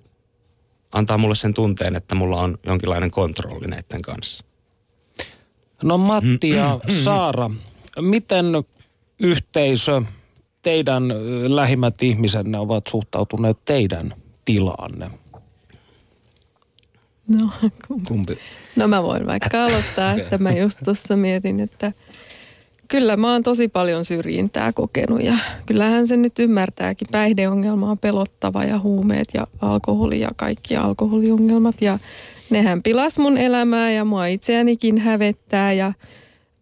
antaa 0.91 1.17
mulle 1.17 1.35
sen 1.35 1.53
tunteen, 1.53 1.95
että 1.95 2.15
mulla 2.15 2.41
on 2.41 2.57
jonkinlainen 2.65 3.11
kontrolli 3.11 3.67
näiden 3.67 4.01
kanssa. 4.01 4.43
No 5.83 5.97
Matti 5.97 6.49
ja 6.49 6.79
Saara, 7.03 7.49
miten 8.01 8.45
yhteisö, 9.19 10.01
teidän 10.69 11.03
lähimmät 11.55 12.03
ihmisenne 12.03 12.59
ovat 12.59 12.83
suhtautuneet 12.87 13.57
teidän 13.65 14.13
tilaanne? 14.45 15.09
No, 17.27 17.49
kumpi? 18.07 18.37
no 18.75 18.87
mä 18.87 19.03
voin 19.03 19.27
vaikka 19.27 19.65
aloittaa, 19.65 20.13
että 20.13 20.37
mä 20.37 20.51
just 20.51 20.79
tuossa 20.85 21.15
mietin, 21.17 21.59
että– 21.59 21.91
Kyllä 22.89 23.17
mä 23.17 23.31
oon 23.31 23.43
tosi 23.43 23.67
paljon 23.67 24.05
syrjintää 24.05 24.73
kokenut 24.73 25.23
ja 25.23 25.33
kyllähän 25.65 26.07
se 26.07 26.17
nyt 26.17 26.39
ymmärtääkin. 26.39 27.07
Päihdeongelma 27.11 27.91
on 27.91 27.97
pelottava 27.97 28.63
ja 28.63 28.79
huumeet 28.79 29.27
ja 29.33 29.47
alkoholi 29.61 30.19
ja 30.19 30.29
kaikki 30.35 30.75
alkoholiongelmat 30.75 31.81
ja 31.81 31.99
nehän 32.49 32.83
pilas 32.83 33.19
mun 33.19 33.37
elämää 33.37 33.91
ja 33.91 34.05
mua 34.05 34.25
itseänikin 34.25 34.97
hävettää 34.97 35.73
ja 35.73 35.93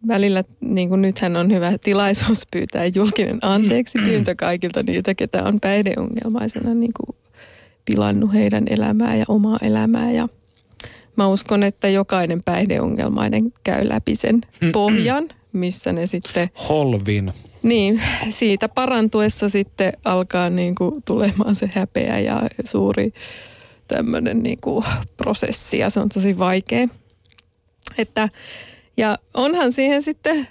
välillä 0.08 0.44
niin 0.60 0.88
kuin 0.88 1.02
nythän 1.02 1.36
on 1.36 1.52
hyvä 1.52 1.78
tilaisuus 1.78 2.46
pyytää 2.52 2.86
julkinen 2.86 3.38
anteeksi 3.42 3.98
pyyntö 4.06 4.34
kaikilta 4.34 4.82
niitä, 4.82 5.14
ketä 5.14 5.44
on 5.44 5.60
päihdeongelmaisena 5.60 6.74
niin 6.74 6.92
kuin 6.92 7.16
pilannut 7.84 8.32
heidän 8.32 8.64
elämää 8.70 9.16
ja 9.16 9.24
omaa 9.28 9.58
elämää 9.62 10.12
ja 10.12 10.28
Mä 11.16 11.28
uskon, 11.28 11.62
että 11.62 11.88
jokainen 11.88 12.42
päihdeongelmainen 12.44 13.52
käy 13.64 13.88
läpi 13.88 14.14
sen 14.14 14.40
pohjan 14.72 15.28
missä 15.52 15.92
ne 15.92 16.06
sitten... 16.06 16.50
Holvin. 16.68 17.32
Niin, 17.62 18.02
siitä 18.30 18.68
parantuessa 18.68 19.48
sitten 19.48 19.92
alkaa 20.04 20.50
niin 20.50 20.74
kuin 20.74 21.02
tulemaan 21.02 21.54
se 21.54 21.70
häpeä 21.74 22.18
ja 22.18 22.42
suuri 22.64 23.12
tämmöinen 23.88 24.42
niin 24.42 24.58
kuin 24.60 24.84
prosessi 25.16 25.78
ja 25.78 25.90
se 25.90 26.00
on 26.00 26.08
tosi 26.08 26.38
vaikea. 26.38 26.88
Että, 27.98 28.28
ja 28.98 29.18
onhan 29.34 29.72
siihen 29.72 30.02
sitten 30.02 30.46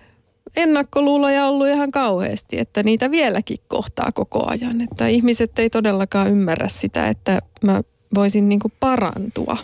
ennakkoluuloja 0.55 1.47
ollut 1.47 1.67
ihan 1.67 1.91
kauheasti, 1.91 2.59
että 2.59 2.83
niitä 2.83 3.11
vieläkin 3.11 3.57
kohtaa 3.67 4.11
koko 4.11 4.45
ajan. 4.47 4.81
Että 4.81 5.07
ihmiset 5.07 5.59
ei 5.59 5.69
todellakaan 5.69 6.31
ymmärrä 6.31 6.67
sitä, 6.67 7.07
että 7.07 7.41
mä 7.61 7.81
voisin 8.15 8.49
niin 8.49 8.59
kuin 8.59 8.73
parantua. 8.79 9.57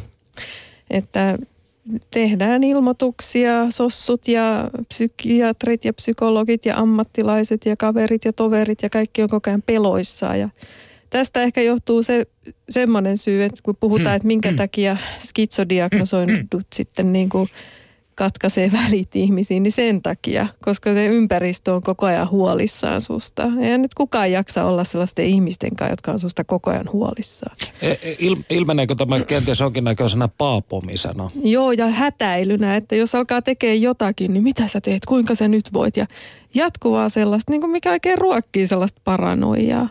Että 0.90 1.38
tehdään 2.12 2.64
ilmoituksia, 2.64 3.66
sossut 3.70 4.28
ja 4.28 4.70
psykiatrit 4.88 5.86
ja 5.86 5.94
psykologit 5.94 6.66
ja 6.66 6.78
ammattilaiset 6.78 7.66
ja 7.66 7.78
kaverit 7.78 8.26
ja 8.26 8.34
toverit 8.34 8.82
ja 8.82 8.90
kaikki 8.90 9.24
on 9.24 9.30
koko 9.30 9.50
ajan 9.50 9.62
peloissaan. 9.62 10.40
Ja 10.40 10.50
tästä 11.10 11.44
ehkä 11.44 11.62
johtuu 11.62 12.04
se 12.04 12.26
semmoinen 12.70 13.18
syy, 13.18 13.44
että 13.44 13.62
kun 13.64 13.76
puhutaan, 13.80 14.16
että 14.16 14.28
minkä 14.28 14.54
takia 14.54 14.98
skitsodiagnosoidut 15.20 16.68
sitten 16.76 17.14
niin 17.14 17.30
kuin 17.30 17.50
katkaisee 18.16 18.72
välit 18.84 19.16
ihmisiin, 19.16 19.64
niin 19.64 19.72
sen 19.72 20.02
takia, 20.02 20.48
koska 20.62 20.94
se 20.94 21.06
ympäristö 21.06 21.74
on 21.74 21.82
koko 21.82 22.06
ajan 22.06 22.30
huolissaan 22.30 23.02
susta. 23.02 23.52
Ei 23.62 23.78
nyt 23.78 23.94
kukaan 23.94 24.32
jaksa 24.32 24.64
olla 24.64 24.84
sellaisten 24.84 25.26
ihmisten 25.26 25.76
kanssa, 25.76 25.92
jotka 25.92 26.12
on 26.12 26.20
susta 26.20 26.44
koko 26.44 26.72
ajan 26.72 26.90
huolissaan. 26.94 27.56
E, 27.82 27.92
e, 27.92 28.16
il, 28.20 28.36
ilmeneekö 28.50 28.96
tämä 28.96 29.20
kenties 29.20 29.60
näköisenä 29.82 30.28
paapomisena? 30.28 31.28
Joo, 31.44 31.72
ja 31.72 31.88
hätäilynä, 31.88 32.76
että 32.76 32.96
jos 32.96 33.16
alkaa 33.16 33.42
tekemään 33.42 33.82
jotakin, 33.82 34.34
niin 34.34 34.44
mitä 34.44 34.68
sä 34.68 34.82
teet, 34.82 35.06
kuinka 35.06 35.36
sä 35.36 35.48
nyt 35.48 35.74
voit? 35.74 35.98
Ja 35.98 36.08
jatkuvaa 36.54 37.10
sellaista, 37.10 37.52
niin 37.52 37.62
kuin 37.62 37.72
mikä 37.72 37.92
oikein 37.92 38.18
ruokkii 38.18 38.68
sellaista 38.68 39.02
paranoiaa. 39.04 39.90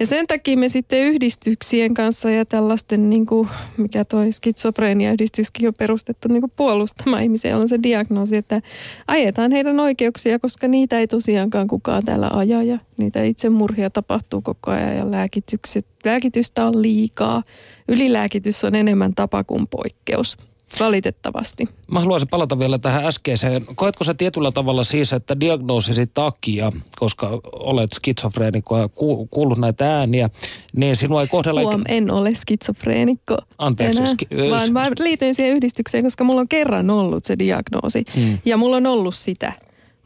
Ja 0.00 0.06
sen 0.06 0.26
takia 0.26 0.56
me 0.56 0.68
sitten 0.68 1.00
yhdistyksien 1.00 1.94
kanssa 1.94 2.30
ja 2.30 2.44
tällaisten, 2.44 3.10
niin 3.10 3.26
kuin, 3.26 3.48
mikä 3.76 4.04
toi 4.04 4.32
skitsofreenia-yhdistyskin 4.32 5.68
on 5.68 5.74
perustettu 5.78 6.28
niin 6.28 6.42
kuin 6.42 6.52
puolustamaan 6.56 7.22
ihmisiä, 7.22 7.56
on 7.56 7.68
se 7.68 7.78
diagnoosi, 7.82 8.36
että 8.36 8.62
ajetaan 9.06 9.52
heidän 9.52 9.80
oikeuksia, 9.80 10.38
koska 10.38 10.68
niitä 10.68 10.98
ei 10.98 11.06
tosiaankaan 11.06 11.68
kukaan 11.68 12.04
täällä 12.04 12.30
aja 12.32 12.62
ja 12.62 12.78
niitä 12.96 13.22
itsemurhia 13.22 13.90
tapahtuu 13.90 14.40
koko 14.40 14.70
ajan 14.70 14.96
ja 14.96 15.10
lääkitykset, 15.10 15.86
lääkitystä 16.04 16.64
on 16.64 16.82
liikaa. 16.82 17.42
Ylilääkitys 17.88 18.64
on 18.64 18.74
enemmän 18.74 19.14
tapa 19.14 19.44
kuin 19.44 19.66
poikkeus. 19.66 20.36
Valitettavasti. 20.80 21.68
Mä 21.90 22.00
haluaisin 22.00 22.28
palata 22.28 22.58
vielä 22.58 22.78
tähän 22.78 23.04
äskeiseen. 23.04 23.66
Koetko 23.74 24.04
sä 24.04 24.14
tietyllä 24.14 24.52
tavalla 24.52 24.84
siis, 24.84 25.12
että 25.12 25.40
diagnoosisi 25.40 26.06
takia, 26.14 26.72
koska 26.98 27.40
olet 27.52 27.92
skitsofreenikko 27.92 28.78
ja 28.78 28.88
ku, 28.88 29.26
kuullut 29.26 29.58
näitä 29.58 29.98
ääniä, 29.98 30.30
niin 30.76 30.96
sinua 30.96 31.20
ei 31.20 31.28
kohdella... 31.28 31.60
Huom, 31.60 31.82
en 31.88 32.10
ole 32.10 32.34
skitsofreenikko 32.34 33.36
Anteeksi. 33.58 34.00
enää, 34.00 34.12
ski- 34.12 34.28
vaan 34.50 34.72
mä 34.72 34.90
liityin 34.98 35.34
siihen 35.34 35.56
yhdistykseen, 35.56 36.04
koska 36.04 36.24
mulla 36.24 36.40
on 36.40 36.48
kerran 36.48 36.90
ollut 36.90 37.24
se 37.24 37.38
diagnoosi. 37.38 38.04
Hmm. 38.16 38.38
Ja 38.44 38.56
mulla 38.56 38.76
on 38.76 38.86
ollut 38.86 39.14
sitä, 39.14 39.52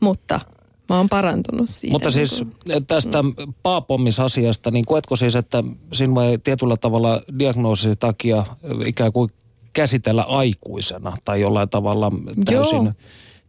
mutta 0.00 0.40
mä 0.88 0.96
oon 0.96 1.08
parantunut 1.08 1.68
siitä. 1.68 1.92
Mutta 1.92 2.10
siis 2.10 2.40
niin 2.40 2.52
kuin- 2.72 2.86
tästä 2.86 3.18
paapomisasiasta, 3.62 4.70
niin 4.70 4.84
koetko 4.84 5.16
siis, 5.16 5.36
että 5.36 5.64
sinua 5.92 6.24
ei 6.24 6.38
tietyllä 6.38 6.76
tavalla 6.76 7.20
diagnoosisi 7.38 7.96
takia 7.96 8.46
ikään 8.86 9.12
kuin 9.12 9.30
käsitellä 9.72 10.22
aikuisena 10.22 11.12
tai 11.24 11.40
jollain 11.40 11.68
tavalla 11.68 12.12
täysin, 12.44 12.84
Joo. 12.84 12.92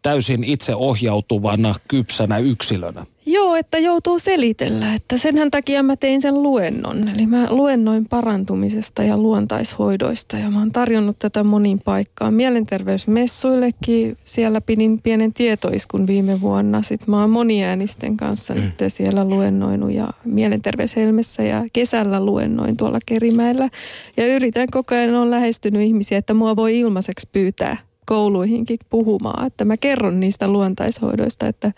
Täysin 0.03 0.43
itseohjautuvana, 0.43 1.75
kypsänä 1.87 2.37
yksilönä? 2.37 3.05
Joo, 3.25 3.55
että 3.55 3.77
joutuu 3.77 4.19
selitellä, 4.19 4.93
että 4.93 5.17
senhän 5.17 5.51
takia 5.51 5.83
mä 5.83 5.95
tein 5.95 6.21
sen 6.21 6.43
luennon. 6.43 7.07
Eli 7.07 7.25
mä 7.25 7.47
luennoin 7.49 8.05
parantumisesta 8.05 9.03
ja 9.03 9.17
luontaishoidoista 9.17 10.37
ja 10.37 10.51
mä 10.51 10.59
oon 10.59 10.71
tarjonnut 10.71 11.19
tätä 11.19 11.43
monin 11.43 11.79
paikkaan. 11.85 12.33
Mielenterveysmessuillekin 12.33 14.17
siellä 14.23 14.61
pidin 14.61 15.01
pienen 15.01 15.33
tietoiskun 15.33 16.07
viime 16.07 16.41
vuonna. 16.41 16.81
Sitten 16.81 17.09
mä 17.09 17.21
oon 17.21 17.29
moniäänisten 17.29 18.17
kanssa 18.17 18.53
nyt 18.53 18.73
siellä 18.87 19.25
luennoinut 19.25 19.91
ja 19.91 20.09
Mielenterveyshelmessä 20.25 21.43
ja 21.43 21.65
kesällä 21.73 22.25
luennoin 22.25 22.77
tuolla 22.77 22.99
Kerimäellä. 23.05 23.69
Ja 24.17 24.35
yritän 24.35 24.67
koko 24.71 24.95
ajan, 24.95 25.15
on 25.15 25.31
lähestynyt 25.31 25.81
ihmisiä, 25.81 26.17
että 26.17 26.33
mua 26.33 26.55
voi 26.55 26.79
ilmaiseksi 26.79 27.29
pyytää 27.31 27.92
kouluihinkin 28.05 28.79
puhumaan. 28.89 29.47
Että 29.47 29.65
mä 29.65 29.77
kerron 29.77 30.19
niistä 30.19 30.47
luontaishoidoista, 30.47 31.47
että 31.47 31.71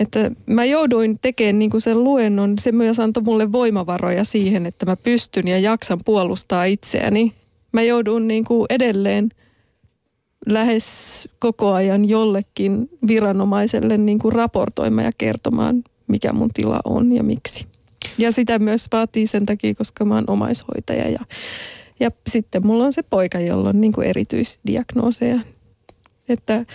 että 0.00 0.30
mä 0.46 0.64
jouduin 0.64 1.18
tekemään 1.22 1.58
niin 1.58 1.70
sen 1.78 2.04
luennon, 2.04 2.54
se 2.58 2.72
myös 2.72 3.00
antoi 3.00 3.22
mulle 3.22 3.52
voimavaroja 3.52 4.24
siihen, 4.24 4.66
että 4.66 4.86
mä 4.86 4.96
pystyn 4.96 5.48
ja 5.48 5.58
jaksan 5.58 6.00
puolustaa 6.04 6.64
itseäni. 6.64 7.32
Mä 7.72 7.82
joudun 7.82 8.28
niin 8.28 8.44
kuin 8.44 8.66
edelleen 8.70 9.28
lähes 10.46 11.28
koko 11.38 11.72
ajan 11.72 12.08
jollekin 12.08 12.88
viranomaiselle 13.06 13.98
niin 13.98 14.18
kuin 14.18 14.32
raportoimaan 14.32 15.04
ja 15.04 15.10
kertomaan, 15.18 15.84
mikä 16.06 16.32
mun 16.32 16.50
tila 16.54 16.80
on 16.84 17.12
ja 17.12 17.22
miksi. 17.22 17.66
Ja 18.18 18.32
sitä 18.32 18.58
myös 18.58 18.86
vaatii 18.92 19.26
sen 19.26 19.46
takia, 19.46 19.74
koska 19.74 20.04
mä 20.04 20.14
oon 20.14 20.30
omaishoitaja 20.30 21.08
ja, 21.08 21.20
ja 22.00 22.10
sitten 22.30 22.66
mulla 22.66 22.84
on 22.84 22.92
se 22.92 23.02
poika, 23.02 23.40
jolla 23.40 23.68
on 23.68 23.80
niin 23.80 23.92
kuin 23.92 24.06
erityisdiagnooseja. 24.06 25.40
Että 26.28 26.66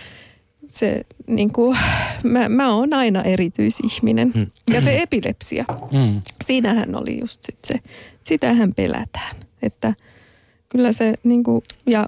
se 0.65 1.01
niin 1.27 1.51
kuin, 1.53 1.77
mä, 2.23 2.49
mä 2.49 2.73
oon 2.73 2.93
aina 2.93 3.23
erityisihminen. 3.23 4.31
Hmm. 4.33 4.47
Ja 4.73 4.81
se 4.81 5.01
epilepsia, 5.01 5.65
Mm. 5.91 6.21
siinähän 6.45 6.95
oli 6.95 7.19
just 7.19 7.43
sit 7.43 7.57
se, 7.67 7.75
sitähän 8.23 8.73
pelätään. 8.73 9.35
Että 9.61 9.93
kyllä 10.69 10.93
se 10.93 11.13
niin 11.23 11.43
kuin, 11.43 11.61
ja 11.87 12.05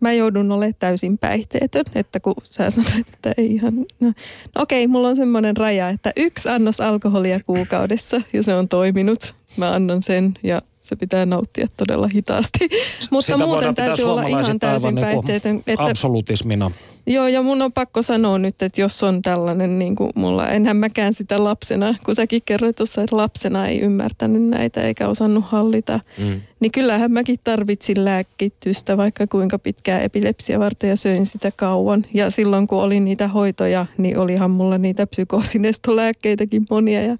mä 0.00 0.12
joudun 0.12 0.52
olemaan 0.52 0.74
täysin 0.78 1.18
päihteetön, 1.18 1.84
että 1.94 2.20
kun 2.20 2.34
sä 2.44 2.70
sanoit, 2.70 3.08
että 3.14 3.34
ei 3.36 3.46
ihan, 3.52 3.76
no, 3.76 3.86
no 4.00 4.12
okei, 4.56 4.86
mulla 4.86 5.08
on 5.08 5.16
semmoinen 5.16 5.56
raja, 5.56 5.88
että 5.88 6.12
yksi 6.16 6.48
annos 6.48 6.80
alkoholia 6.80 7.40
kuukaudessa 7.46 8.20
ja 8.32 8.42
se 8.42 8.54
on 8.54 8.68
toiminut. 8.68 9.34
Mä 9.56 9.74
annan 9.74 10.02
sen 10.02 10.34
ja 10.42 10.62
se 10.84 10.96
pitää 10.96 11.26
nauttia 11.26 11.66
todella 11.76 12.08
hitaasti. 12.14 12.58
Mutta 13.10 13.32
Sitä 13.32 13.46
muuten 13.46 13.74
täytyy 13.74 14.04
olla 14.04 14.22
ihan 14.22 14.58
täysin 14.58 14.94
niin 14.94 15.06
päihteetön. 15.06 15.62
Että 15.66 15.84
Absolutismina. 15.84 16.70
Joo, 17.06 17.26
ja 17.26 17.42
mun 17.42 17.62
on 17.62 17.72
pakko 17.72 18.02
sanoa 18.02 18.38
nyt, 18.38 18.62
että 18.62 18.80
jos 18.80 19.02
on 19.02 19.22
tällainen, 19.22 19.78
niin 19.78 19.96
kuin 19.96 20.10
mulla, 20.14 20.48
enhän 20.48 20.76
mäkään 20.76 21.14
sitä 21.14 21.44
lapsena, 21.44 21.94
kun 22.04 22.14
säkin 22.14 22.42
kerroit 22.46 22.76
tuossa, 22.76 23.02
että 23.02 23.16
lapsena 23.16 23.66
ei 23.68 23.80
ymmärtänyt 23.80 24.42
näitä 24.42 24.82
eikä 24.82 25.08
osannut 25.08 25.44
hallita, 25.46 26.00
Mm. 26.18 26.40
niin 26.60 26.72
kyllähän 26.72 27.12
mäkin 27.12 27.36
tarvitsin 27.44 28.04
lääkitystä 28.04 28.96
vaikka 28.96 29.26
kuinka 29.26 29.58
pitkää 29.58 30.00
epilepsia 30.00 30.58
varten 30.58 30.90
ja 30.90 30.96
söin 30.96 31.26
sitä 31.26 31.50
kauan. 31.56 32.06
Ja 32.14 32.30
silloin 32.30 32.66
kun 32.66 32.82
oli 32.82 33.00
niitä 33.00 33.28
hoitoja, 33.28 33.86
niin 33.98 34.18
olihan 34.18 34.50
mulla 34.50 34.78
niitä 34.78 35.06
psykoosinestolääkkeitäkin 35.06 36.66
monia 36.70 37.02
ja 37.02 37.16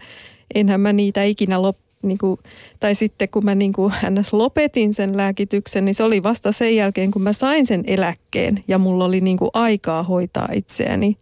enhän 0.54 0.80
mä 0.80 0.92
niitä 0.92 1.22
ikinä 1.24 1.62
lop, 1.62 1.76
niin 2.04 2.18
kuin, 2.18 2.40
tai 2.80 2.94
sitten 2.94 3.28
kun 3.28 3.44
mä 3.44 3.54
niin 3.54 3.72
kuin 3.72 3.92
ns. 4.10 4.32
lopetin 4.32 4.94
sen 4.94 5.16
lääkityksen, 5.16 5.84
niin 5.84 5.94
se 5.94 6.04
oli 6.04 6.22
vasta 6.22 6.52
sen 6.52 6.76
jälkeen, 6.76 7.10
kun 7.10 7.22
mä 7.22 7.32
sain 7.32 7.66
sen 7.66 7.84
eläkkeen 7.86 8.64
ja 8.68 8.78
mulla 8.78 9.04
oli 9.04 9.20
niin 9.20 9.36
kuin 9.36 9.50
aikaa 9.54 10.02
hoitaa 10.02 10.48
itseäni. 10.52 11.16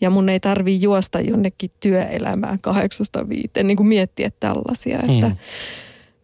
Ja 0.00 0.10
mun 0.10 0.28
ei 0.28 0.40
tarvi 0.40 0.80
juosta 0.80 1.20
jonnekin 1.20 1.70
työelämään 1.80 2.58
kahdeksasta 2.60 3.28
viiteen, 3.28 3.66
niin 3.66 3.76
kuin 3.76 3.86
miettiä 3.86 4.30
tällaisia. 4.40 4.98
Että 4.98 5.28
Mm. 5.28 5.36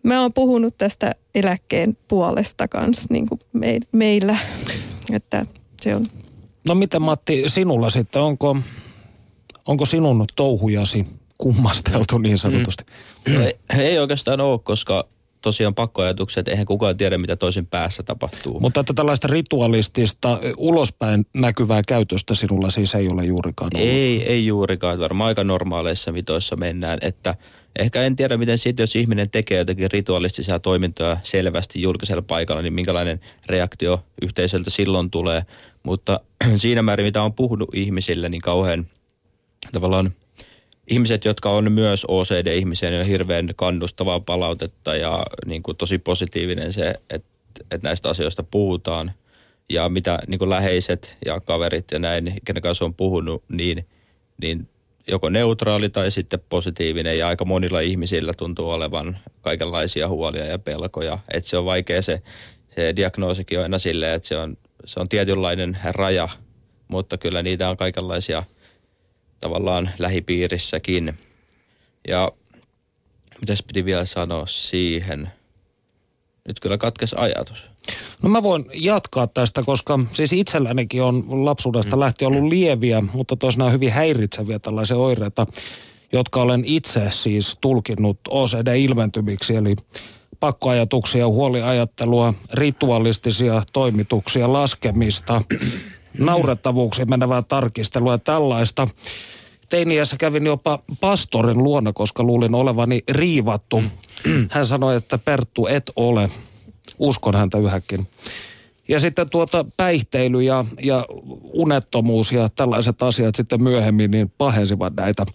Mä 0.02 0.20
oon 0.20 0.32
puhunut 0.32 0.78
tästä 0.78 1.14
eläkkeen 1.34 1.96
puolesta 2.08 2.68
kanssa 2.68 3.06
niin 3.10 3.28
kuin 3.28 3.40
me, 3.52 3.78
meillä, 3.92 4.36
että 5.12 5.46
se 5.80 5.96
on 5.96 6.06
No 6.68 6.74
miten 6.74 7.02
Matti, 7.02 7.44
sinulla 7.46 7.90
sitten, 7.90 8.22
onko, 8.22 8.56
onko 9.66 9.86
sinun 9.86 10.26
touhujasi 10.36 11.06
kummasteltu 11.42 12.18
niin 12.18 12.38
sanotusti? 12.38 12.84
Ei, 13.26 13.58
ei 13.78 13.98
oikeastaan 13.98 14.40
ole, 14.40 14.58
koska 14.58 15.08
tosiaan 15.42 15.74
pakkoajatukset, 15.74 16.48
eihän 16.48 16.66
kukaan 16.66 16.96
tiedä, 16.96 17.18
mitä 17.18 17.36
toisen 17.36 17.66
päässä 17.66 18.02
tapahtuu. 18.02 18.60
Mutta 18.60 18.80
että 18.80 18.92
tällaista 18.94 19.28
ritualistista, 19.28 20.38
ulospäin 20.56 21.26
näkyvää 21.34 21.82
käytöstä 21.88 22.34
sinulla 22.34 22.70
siis 22.70 22.94
ei 22.94 23.08
ole 23.08 23.24
juurikaan 23.24 23.70
ollut. 23.74 23.88
Ei, 23.88 24.22
ei 24.22 24.46
juurikaan. 24.46 24.98
Varmaan 24.98 25.28
aika 25.28 25.44
normaaleissa 25.44 26.12
mitoissa 26.12 26.56
mennään. 26.56 26.98
Että 27.00 27.34
ehkä 27.78 28.02
en 28.02 28.16
tiedä, 28.16 28.36
miten 28.36 28.58
sitten, 28.58 28.82
jos 28.82 28.96
ihminen 28.96 29.30
tekee 29.30 29.58
jotakin 29.58 29.90
ritualistisia 29.90 30.58
toimintoja 30.58 31.16
selvästi 31.22 31.82
julkisella 31.82 32.22
paikalla, 32.22 32.62
niin 32.62 32.74
minkälainen 32.74 33.20
reaktio 33.46 34.04
yhteisöltä 34.22 34.70
silloin 34.70 35.10
tulee. 35.10 35.42
Mutta 35.82 36.20
siinä 36.56 36.82
määrin, 36.82 37.06
mitä 37.06 37.22
on 37.22 37.32
puhunut 37.32 37.74
ihmisille, 37.74 38.28
niin 38.28 38.42
kauhean 38.42 38.86
tavallaan 39.72 40.12
ihmiset, 40.86 41.24
jotka 41.24 41.50
on 41.50 41.72
myös 41.72 42.04
OCD-ihmisiä, 42.08 42.90
niin 42.90 43.00
on 43.00 43.06
hirveän 43.06 43.52
kannustavaa 43.56 44.20
palautetta 44.20 44.96
ja 44.96 45.26
niin 45.46 45.62
kuin 45.62 45.76
tosi 45.76 45.98
positiivinen 45.98 46.72
se, 46.72 46.94
että, 47.10 47.28
että 47.70 47.88
näistä 47.88 48.08
asioista 48.08 48.42
puhutaan. 48.42 49.12
Ja 49.68 49.88
mitä 49.88 50.18
niin 50.26 50.38
kuin 50.38 50.50
läheiset 50.50 51.16
ja 51.26 51.40
kaverit 51.40 51.84
ja 51.90 51.98
näin, 51.98 52.34
kenen 52.44 52.62
kanssa 52.62 52.84
on 52.84 52.94
puhunut, 52.94 53.44
niin, 53.48 53.86
niin 54.42 54.68
joko 55.06 55.28
neutraali 55.28 55.88
tai 55.88 56.10
sitten 56.10 56.40
positiivinen. 56.48 57.18
Ja 57.18 57.28
aika 57.28 57.44
monilla 57.44 57.80
ihmisillä 57.80 58.32
tuntuu 58.34 58.70
olevan 58.70 59.18
kaikenlaisia 59.40 60.08
huolia 60.08 60.44
ja 60.44 60.58
pelkoja. 60.58 61.18
Että 61.32 61.50
se 61.50 61.56
on 61.56 61.64
vaikea 61.64 62.02
se, 62.02 62.22
se 62.74 62.96
diagnoosikin 62.96 63.58
on 63.58 63.62
aina 63.62 63.78
silleen, 63.78 64.14
että 64.14 64.28
se 64.28 64.36
on, 64.36 64.56
se 64.84 65.00
on 65.00 65.08
tietynlainen 65.08 65.78
raja, 65.84 66.28
mutta 66.88 67.18
kyllä 67.18 67.42
niitä 67.42 67.70
on 67.70 67.76
kaikenlaisia 67.76 68.44
tavallaan 69.42 69.90
lähipiirissäkin. 69.98 71.18
Ja 72.08 72.32
mitäs 73.40 73.62
piti 73.62 73.84
vielä 73.84 74.04
sanoa 74.04 74.46
siihen? 74.46 75.32
Nyt 76.48 76.60
kyllä 76.60 76.78
katkes 76.78 77.14
ajatus. 77.14 77.66
No 78.22 78.28
mä 78.28 78.42
voin 78.42 78.64
jatkaa 78.74 79.26
tästä, 79.26 79.62
koska 79.62 79.98
siis 80.12 80.32
itsellänikin 80.32 81.02
on 81.02 81.44
lapsuudesta 81.44 82.00
lähtien 82.00 82.32
ollut 82.32 82.52
lieviä, 82.52 83.02
mutta 83.12 83.36
toisinaan 83.36 83.72
hyvin 83.72 83.92
häiritseviä 83.92 84.58
tällaisia 84.58 84.96
oireita, 84.96 85.46
jotka 86.12 86.42
olen 86.42 86.64
itse 86.64 87.10
siis 87.10 87.58
tulkinnut 87.60 88.18
OCD-ilmentymiksi, 88.28 89.56
eli 89.56 89.76
pakkoajatuksia, 90.40 91.28
huoliajattelua, 91.28 92.34
ritualistisia 92.52 93.62
toimituksia, 93.72 94.52
laskemista, 94.52 95.42
naurettavuuksiin 96.18 97.10
menevää 97.10 97.42
tarkistelua 97.42 98.12
ja 98.12 98.18
tällaista. 98.18 98.88
Teiniässä 99.68 100.16
kävin 100.16 100.46
jopa 100.46 100.78
pastorin 101.00 101.62
luona, 101.62 101.92
koska 101.92 102.22
luulin 102.22 102.54
olevani 102.54 103.02
riivattu. 103.10 103.82
Hän 104.50 104.66
sanoi, 104.66 104.96
että 104.96 105.18
Perttu 105.18 105.66
et 105.66 105.90
ole. 105.96 106.30
Uskon 106.98 107.34
häntä 107.34 107.58
yhäkin. 107.58 108.08
Ja 108.88 109.00
sitten 109.00 109.30
tuota 109.30 109.64
päihteily 109.76 110.42
ja, 110.42 110.64
ja 110.82 111.06
unettomuus 111.52 112.32
ja 112.32 112.48
tällaiset 112.56 113.02
asiat 113.02 113.34
sitten 113.34 113.62
myöhemmin 113.62 114.10
niin 114.10 114.32
pahensivat 114.38 114.96
näitä. 114.96 115.26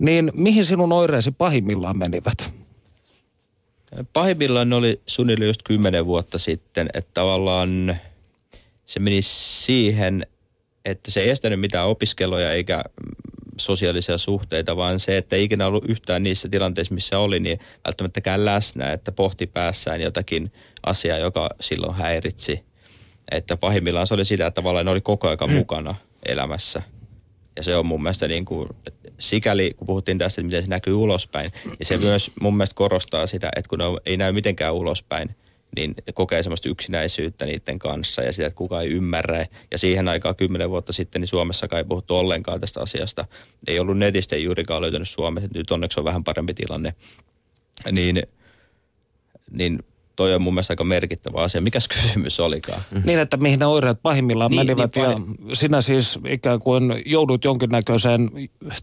Niin 0.00 0.32
mihin 0.34 0.66
sinun 0.66 0.92
oireesi 0.92 1.30
pahimmillaan 1.30 1.98
menivät? 1.98 2.54
Pahimmillaan 4.12 4.70
ne 4.70 4.76
oli 4.76 5.00
suunnilleen 5.06 5.48
just 5.48 5.62
kymmenen 5.64 6.06
vuotta 6.06 6.38
sitten, 6.38 6.90
että 6.94 7.10
tavallaan 7.14 7.96
se 8.92 9.00
meni 9.00 9.22
siihen, 9.22 10.26
että 10.84 11.10
se 11.10 11.20
ei 11.20 11.30
estänyt 11.30 11.60
mitään 11.60 11.86
opiskeluja 11.86 12.52
eikä 12.52 12.76
mm, 12.76 13.10
sosiaalisia 13.58 14.18
suhteita, 14.18 14.76
vaan 14.76 15.00
se, 15.00 15.16
että 15.16 15.36
ei 15.36 15.44
ikinä 15.44 15.66
ollut 15.66 15.88
yhtään 15.88 16.22
niissä 16.22 16.48
tilanteissa, 16.48 16.94
missä 16.94 17.18
oli, 17.18 17.40
niin 17.40 17.58
välttämättäkään 17.84 18.44
läsnä, 18.44 18.92
että 18.92 19.12
pohti 19.12 19.46
päässään 19.46 20.00
jotakin 20.00 20.52
asiaa, 20.86 21.18
joka 21.18 21.50
silloin 21.60 21.98
häiritsi. 21.98 22.64
Että 23.30 23.56
pahimmillaan 23.56 24.06
se 24.06 24.14
oli 24.14 24.24
sitä, 24.24 24.46
että 24.46 24.54
tavallaan 24.54 24.86
ne 24.86 24.92
oli 24.92 25.00
koko 25.00 25.28
ajan 25.28 25.52
mukana 25.52 25.94
elämässä. 26.26 26.82
Ja 27.56 27.62
se 27.62 27.76
on 27.76 27.86
mun 27.86 28.02
mielestä 28.02 28.28
niin 28.28 28.44
kuin, 28.44 28.68
sikäli, 29.18 29.74
kun 29.76 29.86
puhuttiin 29.86 30.18
tästä, 30.18 30.40
että 30.40 30.46
miten 30.46 30.62
se 30.62 30.68
näkyy 30.68 30.94
ulospäin, 30.94 31.50
niin 31.64 31.86
se 31.86 31.98
myös 32.08 32.30
mun 32.40 32.56
mielestä 32.56 32.74
korostaa 32.74 33.26
sitä, 33.26 33.50
että 33.56 33.68
kun 33.68 33.78
ne 33.78 33.84
ei 34.06 34.16
näy 34.16 34.32
mitenkään 34.32 34.74
ulospäin, 34.74 35.36
niin 35.76 35.94
kokee 36.14 36.42
semmoista 36.42 36.68
yksinäisyyttä 36.68 37.46
niiden 37.46 37.78
kanssa 37.78 38.22
ja 38.22 38.32
sitä, 38.32 38.46
että 38.46 38.56
kukaan 38.56 38.82
ei 38.84 38.90
ymmärrä. 38.90 39.46
Ja 39.70 39.78
siihen 39.78 40.08
aikaan 40.08 40.36
kymmenen 40.36 40.70
vuotta 40.70 40.92
sitten 40.92 41.20
niin 41.20 41.28
Suomessa 41.28 41.68
ei 41.76 41.84
puhuttu 41.84 42.16
ollenkaan 42.16 42.60
tästä 42.60 42.80
asiasta. 42.80 43.24
Ei 43.68 43.78
ollut 43.78 43.98
netistä 43.98 44.36
ei 44.36 44.44
juurikaan 44.44 44.82
löytänyt 44.82 45.08
Suomessa, 45.08 45.50
nyt 45.54 45.70
onneksi 45.70 46.00
on 46.00 46.04
vähän 46.04 46.24
parempi 46.24 46.54
tilanne. 46.54 46.94
Niin, 47.92 48.22
niin 49.50 49.84
toi 50.16 50.34
on 50.34 50.42
mun 50.42 50.54
mielestä 50.54 50.72
aika 50.72 50.84
merkittävä 50.84 51.40
asia. 51.40 51.60
Mikäs 51.60 51.88
kysymys 52.02 52.40
olikaan? 52.40 52.82
Mm-hmm. 52.90 53.06
Niin, 53.06 53.18
että 53.18 53.36
mihin 53.36 53.58
ne 53.58 53.66
oireet 53.66 53.98
pahimmillaan 54.02 54.50
Niin, 54.50 54.60
menivät 54.66 54.96
niin 54.96 55.06
ja 55.48 55.56
sinä 55.56 55.80
siis 55.80 56.18
ikään 56.28 56.58
kuin 56.58 57.02
joudut 57.06 57.44
jonkinnäköiseen 57.44 58.28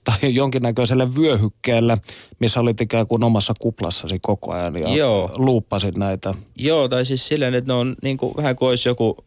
tai 0.03 0.17
jonkinnäköiselle 0.35 1.15
vyöhykkeelle, 1.15 1.97
missä 2.39 2.59
olit 2.59 2.81
ikään 2.81 3.07
kuin 3.07 3.23
omassa 3.23 3.53
kuplassasi 3.59 4.19
koko 4.21 4.51
ajan 4.51 4.77
ja 4.77 4.95
Joo. 4.95 5.31
luuppasit 5.35 5.95
näitä. 5.95 6.33
Joo, 6.55 6.87
tai 6.87 7.05
siis 7.05 7.27
silleen, 7.27 7.53
että 7.53 7.73
ne 7.73 7.79
on 7.79 7.95
niin 8.03 8.17
kuin, 8.17 8.37
vähän 8.37 8.55
kuin 8.55 8.69
olisi 8.69 8.89
joku 8.89 9.17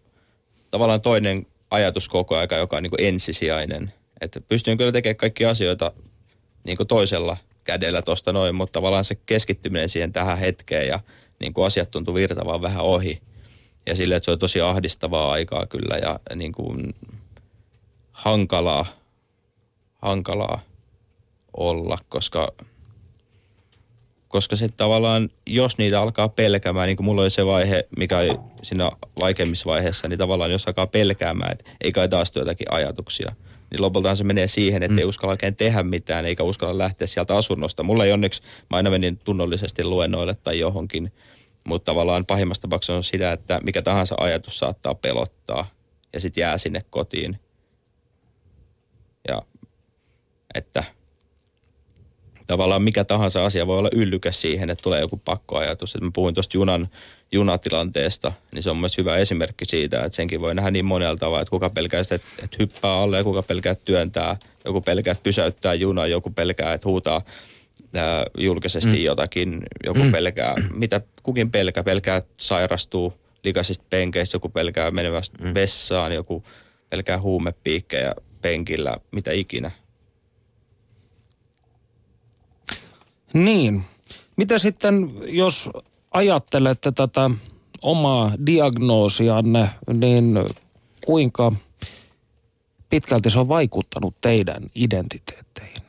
tavallaan 0.70 1.00
toinen 1.00 1.46
ajatus 1.70 2.09
koko 2.09 2.36
aika, 2.36 2.57
joka 2.57 2.76
on 2.76 2.82
niin 2.82 2.90
kuin 2.90 3.05
ensisijainen. 3.05 3.92
Että 4.20 4.40
pystyn 4.40 4.78
kyllä 4.78 4.92
tekemään 4.92 5.16
kaikki 5.16 5.44
asioita 5.44 5.92
niin 6.64 6.76
kuin 6.76 6.86
toisella 6.86 7.36
kädellä 7.64 8.03
tuosta 8.03 8.32
noin, 8.32 8.55
mutta 8.55 8.72
tavallaan 8.72 9.05
se 9.05 9.14
keskittyminen 9.14 9.88
siihen 9.88 10.12
tähän 10.12 10.38
hetkeen 10.38 10.88
ja 10.88 11.00
niin 11.43 11.55
kuin 11.55 11.66
asiat 11.66 11.90
tuntuu 11.90 12.14
virtavaan 12.14 12.62
vähän 12.62 12.84
ohi. 12.84 13.20
Ja 13.86 13.97
silleen, 13.97 14.16
että 14.16 14.24
se 14.24 14.30
on 14.30 14.38
tosi 14.38 14.61
ahdistavaa 14.61 15.32
aikaa 15.32 15.66
kyllä 15.66 15.97
ja 15.97 16.20
niin 16.36 16.53
kuin 16.53 16.95
hankalaa, 18.12 18.86
hankalaa 20.03 20.61
olla, 21.57 21.99
koska 22.09 22.49
koska 24.32 24.57
sitten 24.57 24.76
tavallaan, 24.76 25.28
jos 25.47 25.78
niitä 25.78 26.01
alkaa 26.01 26.28
pelkäämään, 26.28 26.86
niin 26.86 26.97
kuin 26.97 27.05
mulla 27.05 27.22
oli 27.22 27.30
se 27.30 27.47
vaihe, 27.47 27.88
mikä 27.99 28.18
oli 28.18 28.38
siinä 28.62 28.90
vaikeimmissa 29.20 29.66
vaiheissa, 29.66 30.09
niin 30.09 30.18
tavallaan 30.18 30.51
jos 30.51 30.66
alkaa 30.66 30.86
pelkäämään, 30.86 31.53
että 31.53 31.70
ei 31.80 31.93
kai 31.93 32.09
taas 32.09 32.32
jotakin 32.34 32.72
ajatuksia, 32.72 33.32
niin 33.70 33.82
lopultaan 33.82 34.16
se 34.16 34.24
menee 34.24 34.49
siihen, 34.49 34.82
että 34.82 34.93
mm. 34.93 34.99
ei 34.99 35.05
uskalla 35.05 35.32
oikein 35.32 35.57
tehdä 35.57 35.82
mitään, 35.82 36.26
eikä 36.26 36.43
uskalla 36.43 36.78
lähteä 36.78 37.07
sieltä 37.07 37.36
asunnosta. 37.36 37.82
Mulla 37.82 38.05
ei 38.05 38.12
onneksi, 38.12 38.43
mä 38.70 38.76
aina 38.76 38.90
menin 38.90 39.18
tunnollisesti 39.18 39.84
luennoille 39.84 40.36
tai 40.45 40.59
johonkin, 40.59 41.12
mutta 41.64 41.92
tavallaan 41.92 42.26
pahimmassa 42.26 42.62
tapauksessa 42.62 42.94
on 42.94 43.04
sitä, 43.04 43.32
että 43.32 43.60
mikä 43.62 43.82
tahansa 43.82 44.14
ajatus 44.18 44.58
saattaa 44.58 44.94
pelottaa 44.94 45.70
ja 46.12 46.20
sitten 46.20 46.40
jää 46.40 46.58
sinne 46.58 46.84
kotiin. 46.90 47.38
Ja 49.28 49.42
että 50.54 50.84
tavallaan 52.46 52.82
mikä 52.82 53.04
tahansa 53.04 53.44
asia 53.44 53.66
voi 53.66 53.78
olla 53.78 53.90
yllykäs 53.92 54.40
siihen, 54.40 54.70
että 54.70 54.82
tulee 54.82 55.00
joku 55.00 55.16
pakkoajatus. 55.16 55.94
Että 55.94 56.04
mä 56.04 56.10
puhuin 56.14 56.34
tuosta 56.34 56.56
junan, 56.56 56.88
junatilanteesta, 57.32 58.32
niin 58.52 58.62
se 58.62 58.70
on 58.70 58.76
myös 58.76 58.98
hyvä 58.98 59.16
esimerkki 59.16 59.64
siitä, 59.64 60.04
että 60.04 60.16
senkin 60.16 60.40
voi 60.40 60.54
nähdä 60.54 60.70
niin 60.70 60.84
monella 60.84 61.16
tavalla, 61.16 61.40
että 61.40 61.50
kuka 61.50 61.70
pelkää 61.70 62.02
sitä, 62.02 62.14
että, 62.14 62.56
hyppää 62.58 62.94
alle 62.94 63.16
ja 63.16 63.24
kuka 63.24 63.42
pelkää, 63.42 63.74
työntää, 63.74 64.36
joku 64.64 64.80
pelkää, 64.80 65.12
että 65.12 65.22
pysäyttää 65.22 65.74
junaa, 65.74 66.06
joku 66.06 66.30
pelkää, 66.30 66.74
että 66.74 66.88
huutaa 66.88 67.22
ää, 67.95 68.26
julkisesti 68.38 68.90
mm. 68.90 69.03
jotakin, 69.03 69.62
joku 69.84 70.03
mm. 70.03 70.12
pelkää, 70.12 70.55
mitä 70.74 71.01
kukin 71.22 71.51
pelkää, 71.51 71.84
pelkää, 71.84 72.22
sairastuu 72.38 73.14
likaisista 73.45 73.84
penkeistä, 73.90 74.36
joku 74.36 74.49
pelkää 74.49 74.90
menevästä 74.90 75.45
mm. 75.45 75.55
vessaan, 75.55 76.14
joku 76.14 76.43
pelkää 76.90 77.20
huumepiikkejä 77.20 78.14
penkillä, 78.43 78.97
mitä 79.11 79.32
ikinä. 79.32 79.70
Niin. 83.32 83.84
Mitä 84.36 84.59
sitten, 84.59 85.14
jos 85.28 85.70
ajattelette 86.11 86.93
tätä 86.93 87.30
omaa 87.82 88.32
diagnoosianne, 88.47 89.70
niin 89.93 90.34
kuinka 91.07 91.53
pitkälti 92.88 93.30
se 93.30 93.38
on 93.38 93.49
vaikuttanut 93.49 94.14
teidän 94.20 94.62
identiteetteihin? 94.74 95.81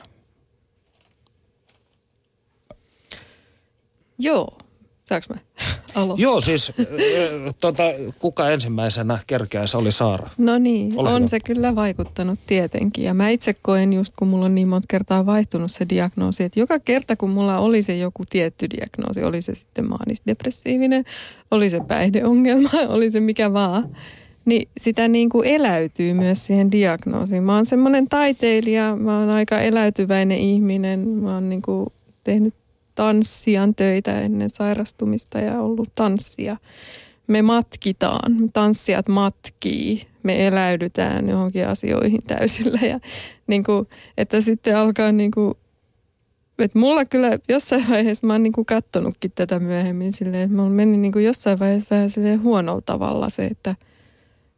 Joo. 4.24 4.58
Saanko 5.04 5.26
mä 5.34 5.40
aloittaa? 5.94 6.22
Joo, 6.22 6.40
siis 6.40 6.72
tota, 7.60 7.82
kuka 8.18 8.50
ensimmäisenä 8.50 9.18
kerkeä 9.26 9.66
se 9.66 9.76
oli 9.76 9.92
Saara? 9.92 10.30
No 10.38 10.58
niin, 10.58 10.92
Ole 10.96 11.10
on 11.10 11.16
hyvä. 11.16 11.26
se 11.28 11.38
kyllä 11.40 11.74
vaikuttanut 11.74 12.38
tietenkin. 12.46 13.04
Ja 13.04 13.14
mä 13.14 13.28
itse 13.28 13.52
koen 13.62 13.92
just, 13.92 14.12
kun 14.16 14.28
mulla 14.28 14.44
on 14.44 14.54
niin 14.54 14.68
monta 14.68 14.86
kertaa 14.88 15.26
vaihtunut 15.26 15.70
se 15.70 15.86
diagnoosi, 15.88 16.42
että 16.44 16.60
joka 16.60 16.78
kerta 16.78 17.16
kun 17.16 17.30
mulla 17.30 17.58
oli 17.58 17.82
se 17.82 17.96
joku 17.96 18.22
tietty 18.30 18.66
diagnoosi, 18.70 19.24
oli 19.24 19.42
se 19.42 19.54
sitten 19.54 19.88
maanisdepressiivinen, 19.88 21.04
oli 21.50 21.70
se 21.70 21.80
päihdeongelma, 21.88 22.70
oli 22.88 23.10
se 23.10 23.20
mikä 23.20 23.52
vaan, 23.52 23.96
niin 24.44 24.68
sitä 24.78 25.08
niin 25.08 25.28
kuin 25.30 25.48
eläytyy 25.48 26.14
myös 26.14 26.46
siihen 26.46 26.72
diagnoosiin. 26.72 27.42
Mä 27.42 27.54
oon 27.54 27.66
semmoinen 27.66 28.08
taiteilija, 28.08 28.96
mä 28.96 29.18
oon 29.18 29.30
aika 29.30 29.58
eläytyväinen 29.60 30.38
ihminen, 30.38 31.08
mä 31.08 31.34
oon 31.34 31.48
niin 31.48 31.62
kuin 31.62 31.86
tehnyt 32.24 32.54
tanssijan 32.94 33.74
töitä 33.74 34.20
ennen 34.20 34.50
sairastumista 34.50 35.38
ja 35.38 35.60
ollut 35.60 35.94
tanssia. 35.94 36.56
Me 37.26 37.42
matkitaan, 37.42 38.50
tanssijat 38.52 39.08
matkii, 39.08 40.02
me 40.22 40.46
eläydytään 40.46 41.28
johonkin 41.28 41.68
asioihin 41.68 42.22
täysillä 42.26 42.78
ja 42.82 43.00
niin 43.46 43.64
kuin, 43.64 43.88
että 44.18 44.40
sitten 44.40 44.76
alkaa 44.76 45.12
niin 45.12 45.30
kuin, 45.30 45.54
että 46.58 46.78
mulla 46.78 47.04
kyllä 47.04 47.38
jossain 47.48 47.84
vaiheessa 47.90 48.26
mä 48.26 48.32
oon 48.32 48.42
niin 48.42 48.52
kuin 48.52 48.66
kattonutkin 48.66 49.32
tätä 49.34 49.58
myöhemmin 49.58 50.12
silleen, 50.12 50.42
että 50.42 50.56
mulla 50.56 50.70
meni 50.70 50.96
niin 50.96 51.12
kuin 51.12 51.24
jossain 51.24 51.58
vaiheessa 51.58 51.88
vähän 51.90 52.10
silleen 52.10 52.42
huonolla 52.42 52.82
tavalla 52.86 53.30
se, 53.30 53.46
että, 53.46 53.74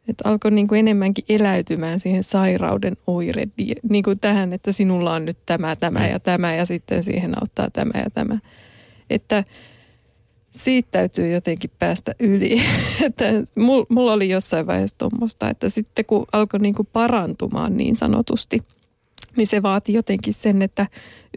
että 0.07 0.29
alkoi 0.29 0.51
niin 0.51 0.67
kuin 0.67 0.79
enemmänkin 0.79 1.25
eläytymään 1.29 1.99
siihen 1.99 2.23
sairauden 2.23 2.97
oire, 3.07 3.47
niin 3.89 4.03
kuin 4.03 4.19
tähän, 4.19 4.53
että 4.53 4.71
sinulla 4.71 5.13
on 5.13 5.25
nyt 5.25 5.37
tämä, 5.45 5.75
tämä 5.75 6.07
ja 6.07 6.19
tämä 6.19 6.55
ja 6.55 6.65
sitten 6.65 7.03
siihen 7.03 7.41
auttaa 7.41 7.69
tämä 7.69 7.99
ja 7.99 8.09
tämä. 8.09 8.39
Että 9.09 9.43
siitä 10.49 10.89
täytyy 10.91 11.31
jotenkin 11.31 11.71
päästä 11.79 12.15
yli. 12.19 12.61
että 13.05 13.25
mul- 13.59 13.85
mulla 13.89 14.13
oli 14.13 14.29
jossain 14.29 14.67
vaiheessa 14.67 14.97
tuommoista, 14.97 15.49
että 15.49 15.69
sitten 15.69 16.05
kun 16.05 16.25
alkoi 16.31 16.59
niin 16.59 16.75
kuin 16.75 16.89
parantumaan 16.93 17.77
niin 17.77 17.95
sanotusti, 17.95 18.61
niin 19.35 19.47
se 19.47 19.63
vaati 19.63 19.93
jotenkin 19.93 20.33
sen, 20.33 20.61
että 20.61 20.87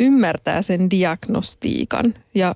ymmärtää 0.01 0.63
sen 0.63 0.91
diagnostiikan. 0.91 2.15
Ja 2.35 2.55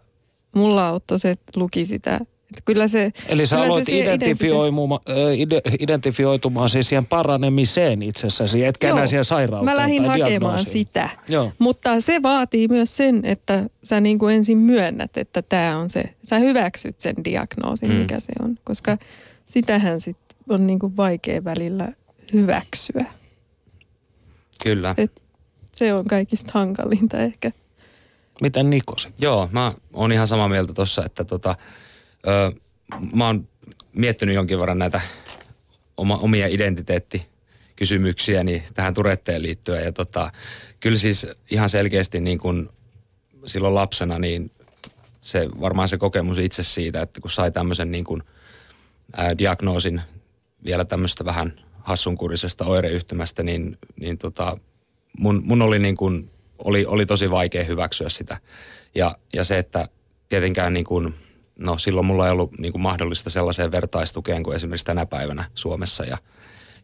mulla 0.55 0.89
auttoi 0.89 1.19
se, 1.19 1.31
että 1.31 1.61
luki 1.61 1.87
sitä 1.87 2.21
kyllä 2.65 2.89
se, 2.89 3.13
Eli 3.29 3.47
sä 3.47 3.57
kyllä 3.57 3.67
aloit 3.67 3.85
se 3.85 3.99
identifioimaan, 3.99 5.01
ide, 5.37 5.61
identifioitumaan 5.81 6.71
siis 6.71 6.89
siihen 6.89 7.07
paranemiseen 7.07 8.03
itsessäsi, 8.03 8.65
etkä 8.65 8.89
enää 8.89 9.01
Joo. 9.01 9.07
siihen 9.07 9.25
sairauteen 9.25 9.65
Mä 9.65 9.77
lähdin 9.77 10.03
tai 10.05 10.21
hakemaan 10.21 10.31
diagnoosiin. 10.55 10.73
sitä. 10.87 11.11
Joo. 11.29 11.53
Mutta 11.59 12.01
se 12.01 12.23
vaatii 12.23 12.69
myös 12.69 12.97
sen, 12.97 13.21
että 13.25 13.65
sä 13.85 14.01
niin 14.01 14.19
kuin 14.19 14.35
ensin 14.35 14.59
myönnät, 14.59 15.17
että 15.17 15.43
tämä 15.43 15.79
on 15.79 15.89
se, 15.89 16.03
sä 16.23 16.39
hyväksyt 16.39 17.01
sen 17.01 17.15
diagnoosin, 17.25 17.91
Mm. 17.91 17.97
mikä 17.97 18.21
se 18.21 18.33
on. 18.43 18.59
Koska 18.65 18.99
sitähän 19.47 20.01
sit 20.01 20.17
on 20.49 20.67
niin 20.67 20.79
kuin 20.79 20.97
vaikea 20.97 21.45
välillä 21.45 21.89
hyväksyä. 22.33 23.05
Kyllä. 24.65 24.95
Et 24.99 25.23
se 25.73 25.95
on 25.95 26.05
kaikista 26.05 26.51
hankalinta 26.55 27.19
ehkä. 27.19 27.53
Miten 28.41 28.71
Niko 28.71 28.99
sit? 28.99 29.15
Joo, 29.21 29.49
mä 29.53 29.73
oon 29.93 30.13
ihan 30.13 30.29
samaa 30.29 30.49
mieltä 30.49 30.73
tossa, 30.73 31.05
että 31.05 31.25
tota, 31.25 31.57
ö, 32.27 32.53
mä 33.12 33.27
oon 33.27 33.49
miettinyt 33.93 34.35
jonkin 34.35 34.59
verran 34.59 34.79
näitä 34.79 35.01
oma, 35.97 36.16
omia 36.16 36.47
identiteettikysymyksiäni 36.47 38.62
tähän 38.75 38.95
Turetteen 38.95 39.43
liittyen. 39.43 39.85
Ja 39.85 39.93
tota, 39.93 40.31
kyllä 40.81 40.99
siis 40.99 41.27
ihan 41.51 41.70
selkeästi 41.70 42.20
niin 42.20 42.39
kuin 42.39 42.68
silloin 43.45 43.75
lapsena, 43.75 44.18
niin 44.18 44.51
se 45.20 45.49
varmaan 45.61 45.89
se 45.89 45.99
kokemus 45.99 46.39
itse 46.39 46.62
siitä, 46.62 47.03
että 47.03 47.20
kun 47.20 47.31
sai 47.31 47.51
tämmöisen 47.51 47.91
niin 47.91 48.05
kuin, 48.05 48.22
ää, 49.16 49.39
diagnoosin 49.39 50.03
vielä 50.64 50.85
tämmöistä 50.85 51.25
vähän 51.25 51.61
hassunkurisesta 51.81 52.64
oireyhtymästä, 52.64 53.43
niin, 53.43 53.79
niin 54.01 54.18
tota, 54.18 54.59
mun, 55.18 55.43
mun 55.45 55.62
oli, 55.62 55.79
niin 55.79 55.97
kuin, 55.97 56.31
oli, 56.59 56.87
oli 56.87 57.07
tosi 57.07 57.31
vaikea 57.31 57.64
hyväksyä 57.64 58.09
sitä. 58.09 58.41
Ja, 58.95 59.16
ja 59.33 59.45
se, 59.45 59.59
että 59.59 59.89
tietenkään 60.29 60.72
niin 60.72 60.85
kuin 60.85 61.14
no 61.59 61.79
silloin 61.79 62.07
mulla 62.07 62.27
ei 62.27 62.33
ollut 62.33 62.59
niin 62.59 62.73
kuin 62.73 62.83
mahdollista 62.83 63.31
sellaiseen 63.31 63.73
vertaistukeen 63.73 64.43
kuin 64.43 64.57
esimerkiksi 64.57 64.87
tänä 64.87 65.07
päivänä 65.07 65.45
Suomessa. 65.55 66.05
Ja, 66.05 66.19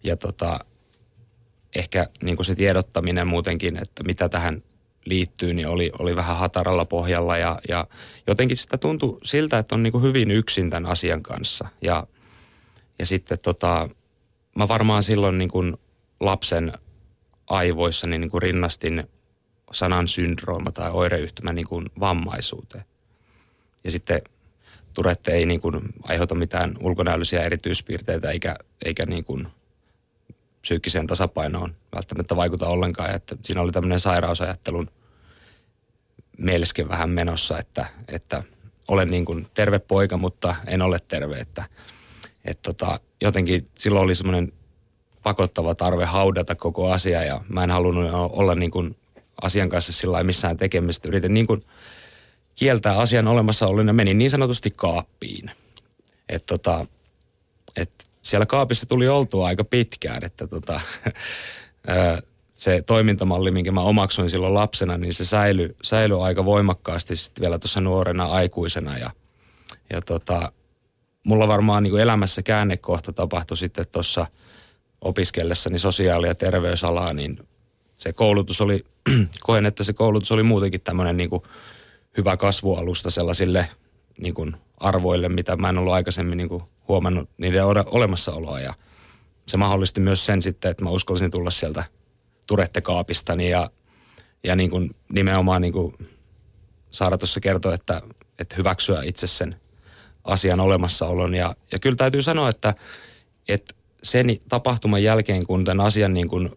ja 0.05 0.17
tota, 0.17 0.61
ehkä 1.75 2.07
niin 2.23 2.37
kuin 2.37 2.47
se 2.47 2.55
tiedottaminen 2.55 3.27
muutenkin, 3.29 3.77
että 3.77 4.05
mitä 4.05 4.29
tähän 4.29 4.63
liittyy, 5.05 5.55
niin 5.55 5.69
oli, 5.69 5.91
oli 5.99 6.17
vähän 6.17 6.37
hataralla 6.37 6.85
pohjalla. 6.85 7.37
Ja, 7.37 7.61
ja 7.69 7.87
jotenkin 8.27 8.57
sitä 8.57 8.79
tuntui 8.79 9.19
siltä, 9.23 9.59
että 9.59 9.75
on 9.75 9.83
niin 9.83 9.93
kuin 9.93 10.05
hyvin 10.05 10.31
yksin 10.31 10.71
tämän 10.71 10.91
asian 10.91 11.23
kanssa. 11.23 11.69
Ja, 11.83 12.07
ja 12.99 13.07
sitten 13.07 13.39
tota, 13.39 13.89
mä 14.57 14.69
varmaan 14.69 15.03
silloin 15.03 15.39
niin 15.39 15.51
kuin 15.51 15.77
lapsen 16.21 16.73
aivoissa 17.47 18.07
niin 18.07 18.31
kuin 18.31 18.43
rinnastin 18.43 19.05
sanan 19.73 20.09
syndrooma 20.09 20.73
tai 20.73 20.91
oireyhtymä 20.91 21.53
niin 21.53 21.67
kuin 21.67 21.91
vammaisuuteen. 22.01 22.85
Ja 23.85 23.91
sitten 23.91 24.23
Turette 24.95 25.33
ei 25.33 25.47
niin 25.47 25.61
kuin 25.61 25.81
aiheuta 26.03 26.35
mitään 26.35 26.75
ulkonäöllisiä 26.81 27.43
erityispiirteitä 27.43 28.31
eikä, 28.31 28.57
eikä 28.85 29.07
niin 29.07 29.25
kuin 29.25 29.49
psyykkiseen 30.61 31.07
tasapainoon 31.07 31.75
välttämättä 31.95 32.37
vaikuta 32.37 32.69
ollenkaan. 32.69 33.15
Että 33.15 33.37
siinä 33.43 33.61
oli 33.61 33.73
tämmöinen 33.73 34.01
sairausajattelun 34.01 34.91
melske 36.39 36.89
vähän 36.89 37.11
menossa, 37.11 37.59
että, 37.59 37.87
että 38.09 38.43
olen 38.89 39.11
niin 39.11 39.25
kuin 39.25 39.47
terve 39.55 39.79
poika, 39.79 40.17
mutta 40.17 40.55
en 40.67 40.83
ole 40.83 40.99
terve. 41.09 41.39
Että, 41.39 41.65
että 42.45 42.63
tota, 42.63 43.01
jotenkin 43.23 43.69
silloin 43.79 44.05
oli 44.05 44.15
semmoinen 44.15 44.53
pakottava 45.23 45.75
tarve 45.75 46.05
haudata 46.05 46.55
koko 46.55 46.93
asia 46.93 47.25
ja 47.25 47.41
mä 47.49 47.65
en 47.65 47.71
halunnut 47.71 48.11
olla 48.13 48.55
niin 48.55 48.71
kuin 48.71 48.97
asian 49.43 49.69
kanssa 49.69 49.93
sillä 49.93 50.23
missään 50.23 50.57
tekemistä. 50.57 51.09
Yritin 51.09 51.35
niin 51.35 51.47
kuin 51.47 51.65
kieltää 52.61 52.99
asian 52.99 53.29
olemassaolon 53.29 53.87
ja 53.87 53.93
menin 53.93 54.19
niin 54.19 54.31
sanotusti 54.31 54.71
kaappiin. 54.71 55.51
Et 56.29 56.47
tota, 56.47 56.87
et 57.77 57.91
siellä 58.23 58.47
kaapissa 58.47 58.87
tuli 58.87 59.09
oltua 59.09 59.47
aika 59.47 59.65
pitkään, 59.65 60.25
että 60.25 60.47
tota, 60.47 60.81
se 62.53 62.83
toimintamalli, 62.83 63.51
minkä 63.51 63.73
mä 63.73 63.81
omaksuin 63.81 64.31
silloin 64.31 64.55
lapsena, 64.55 64.99
niin 64.99 65.15
se 65.15 65.25
säilyi, 65.25 65.77
säilyi 65.83 66.21
aika 66.21 66.45
voimakkaasti 66.45 67.17
sitten 67.17 67.43
vielä 67.43 67.59
tuossa 67.59 67.81
nuorena 67.81 68.25
aikuisena. 68.25 68.99
Ja, 68.99 69.11
ja 69.91 70.01
tota, 70.03 70.53
mulla 71.25 71.49
varmaan 71.49 71.83
niin 71.83 71.91
kuin 71.91 72.03
elämässä 72.03 72.43
käännekohta 72.43 73.13
tapahtui 73.13 73.57
sitten 73.57 73.87
tuossa 73.93 74.27
opiskellessani 75.01 75.79
sosiaali- 75.79 76.27
ja 76.27 76.35
terveysalaa, 76.35 77.13
niin 77.13 77.39
se 77.95 78.13
koulutus 78.13 78.61
oli, 78.61 78.85
koen, 79.47 79.67
että 79.67 79.85
se 79.85 79.93
koulutus 79.93 80.33
oli 80.33 80.43
muutenkin 80.43 80.81
tämmöinen 80.81 81.17
niin 81.17 81.31
kuin 81.31 81.43
hyvä 82.17 82.37
kasvualusta 82.37 83.11
sellaisille 83.11 83.69
niin 84.19 84.35
kuin 84.35 84.57
arvoille, 84.77 85.29
mitä 85.29 85.57
mä 85.57 85.69
en 85.69 85.79
ollut 85.79 85.93
aikaisemmin 85.93 86.39
niin 86.39 86.49
kuin 86.49 86.63
huomannut 86.89 87.29
niiden 87.39 87.65
olemassaoloa. 87.67 88.61
Ja 88.61 88.75
se 89.47 89.57
mahdollisti 89.57 90.01
myös 90.01 90.27
sen 90.27 90.43
sitten, 90.43 90.71
että 90.71 90.85
mä 90.85 90.91
uskallisin 90.91 91.31
tulla 91.31 91.51
sieltä 91.51 91.85
turettekaapistani 92.47 93.51
ja, 93.51 93.71
ja 94.45 94.57
niin 94.57 94.71
kuin 94.71 94.97
nimenomaan 95.13 95.63
niin 95.63 95.73
kuin 95.73 95.95
saada 96.91 97.19
tuossa 97.19 97.41
kertoa, 97.41 97.75
että, 97.75 98.03
että 98.39 98.57
hyväksyä 98.57 99.03
itse 99.03 99.27
sen 99.27 99.57
asian 100.25 100.61
olemassaolon. 100.61 101.35
Ja, 101.35 101.57
ja 101.73 101.79
kyllä 101.79 101.97
täytyy 101.97 102.23
sanoa, 102.23 102.49
että, 102.49 102.75
että 103.49 103.75
sen 104.03 104.27
tapahtuman 104.49 105.03
jälkeen, 105.03 105.47
kun 105.47 105.65
tämän 105.65 105.87
asian 105.87 106.15
niin 106.15 106.29
kuin 106.29 106.51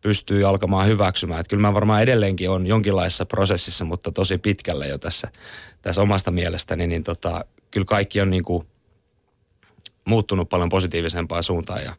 pystyy 0.00 0.44
alkamaan 0.44 0.86
hyväksymään. 0.86 1.40
Että 1.40 1.50
kyllä 1.50 1.60
mä 1.60 1.74
varmaan 1.74 2.02
edelleenkin 2.02 2.50
on 2.50 2.66
jonkinlaisessa 2.66 3.26
prosessissa, 3.26 3.84
mutta 3.84 4.12
tosi 4.12 4.38
pitkällä 4.38 4.86
jo 4.86 4.98
tässä, 4.98 5.28
tässä 5.82 6.02
omasta 6.02 6.30
mielestäni, 6.30 6.86
niin 6.86 7.04
tota, 7.04 7.44
kyllä 7.70 7.84
kaikki 7.84 8.20
on 8.20 8.30
niin 8.30 8.44
kuin 8.44 8.66
muuttunut 10.04 10.48
paljon 10.48 10.68
positiivisempaan 10.68 11.42
suuntaan 11.42 11.84
ja, 11.84 11.94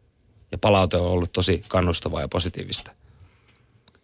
ja 0.52 0.58
palaute 0.58 0.98
on 0.98 1.08
ollut 1.08 1.32
tosi 1.32 1.64
kannustavaa 1.68 2.22
ja 2.22 2.28
positiivista. 2.28 2.92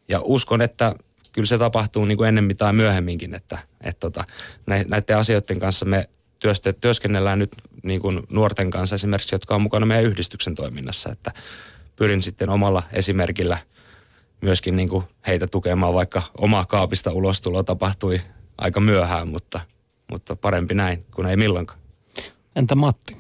Ja 0.08 0.22
uskon, 0.24 0.62
että 0.62 0.96
kyllä 1.32 1.46
se 1.46 1.58
tapahtuu 1.58 2.06
niin 2.06 2.18
kuin 2.18 2.28
ennemmin 2.28 2.58
tai 2.58 2.74
myöhemminkin, 2.74 3.36
että, 3.36 3.60
että 3.82 4.00
tota, 4.00 4.24
näiden 4.66 5.18
asioiden 5.18 5.60
kanssa 5.60 5.86
me 5.86 6.10
työste, 6.40 6.74
työskennellään 6.74 7.40
nyt 7.40 7.56
niin 7.84 8.02
kuin 8.02 8.24
nuorten 8.30 8.70
kanssa 8.70 8.96
esimerkiksi, 8.96 9.36
jotka 9.36 9.56
on 9.56 9.62
mukana 9.62 9.86
meidän 9.86 10.06
yhdistyksen 10.06 10.56
toiminnassa, 10.56 11.12
että 11.12 11.32
pyrin 11.96 12.22
sitten 12.22 12.50
omalla 12.50 12.84
esimerkillä– 12.94 13.58
myöskin 14.42 14.76
niin 14.76 14.90
kuin 14.90 15.04
heitä 15.28 15.48
tukemaan, 15.48 15.94
vaikka 15.94 16.22
oma 16.38 16.66
kaapista 16.66 17.12
ulostulo 17.12 17.64
tapahtui 17.64 18.22
aika 18.58 18.80
myöhään, 18.80 19.28
mutta, 19.28 19.60
mutta 20.12 20.36
parempi 20.36 20.74
näin 20.74 21.06
kuin 21.16 21.28
ei 21.28 21.38
milloinkaan. 21.38 21.80
Entä 22.56 22.76
Matti? 22.76 23.18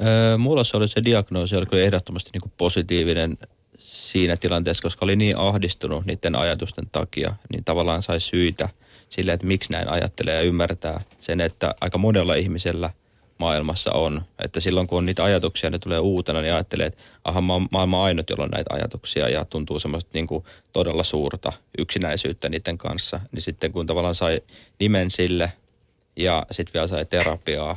Öö, 0.00 0.38
mulla 0.38 0.64
se 0.64 0.76
oli 0.76 0.88
se 0.88 1.04
diagnoosi, 1.04 1.56
oli 1.56 1.66
kyllä 1.66 1.82
ehdottomasti 1.82 2.30
niin 2.32 2.40
kuin 2.40 2.52
positiivinen 2.56 3.38
siinä 3.78 4.36
tilanteessa, 4.36 4.82
koska 4.82 5.06
oli 5.06 5.16
niin 5.16 5.36
ahdistunut 5.36 6.06
niiden 6.06 6.36
ajatusten 6.36 6.84
takia, 6.92 7.34
niin 7.52 7.64
tavallaan 7.64 8.02
sai 8.02 8.20
syitä 8.20 8.68
sille, 9.08 9.32
että 9.32 9.46
miksi 9.46 9.72
näin 9.72 9.88
ajattelee 9.88 10.34
ja 10.34 10.42
ymmärtää 10.42 11.00
sen, 11.18 11.40
että 11.40 11.74
aika 11.80 11.98
monella 11.98 12.34
ihmisellä– 12.34 12.90
maailmassa 13.38 13.92
on. 13.92 14.22
Että 14.44 14.60
silloin 14.60 14.86
kun 14.86 14.98
on 14.98 15.06
niitä 15.06 15.24
ajatuksia, 15.24 15.70
ne 15.70 15.78
tulee 15.78 15.98
uutena, 15.98 16.42
niin 16.42 16.54
ajattelee, 16.54 16.86
että 16.86 17.02
aha, 17.24 17.40
mä 17.40 17.52
oon 17.52 17.68
maailman 17.70 18.00
ainut, 18.00 18.30
jolla 18.30 18.44
on 18.44 18.50
näitä 18.50 18.74
ajatuksia 18.74 19.28
ja 19.28 19.44
tuntuu 19.44 19.78
semmoista 19.78 20.10
niin 20.14 20.26
kuin 20.26 20.44
todella 20.72 21.04
suurta 21.04 21.52
yksinäisyyttä 21.78 22.48
niiden 22.48 22.78
kanssa. 22.78 23.20
Niin 23.32 23.42
sitten 23.42 23.72
kun 23.72 23.86
tavallaan 23.86 24.14
sai 24.14 24.40
nimen 24.80 25.10
sille 25.10 25.52
ja 26.16 26.46
sitten 26.50 26.74
vielä 26.74 26.86
sai 26.86 27.04
terapiaa 27.04 27.76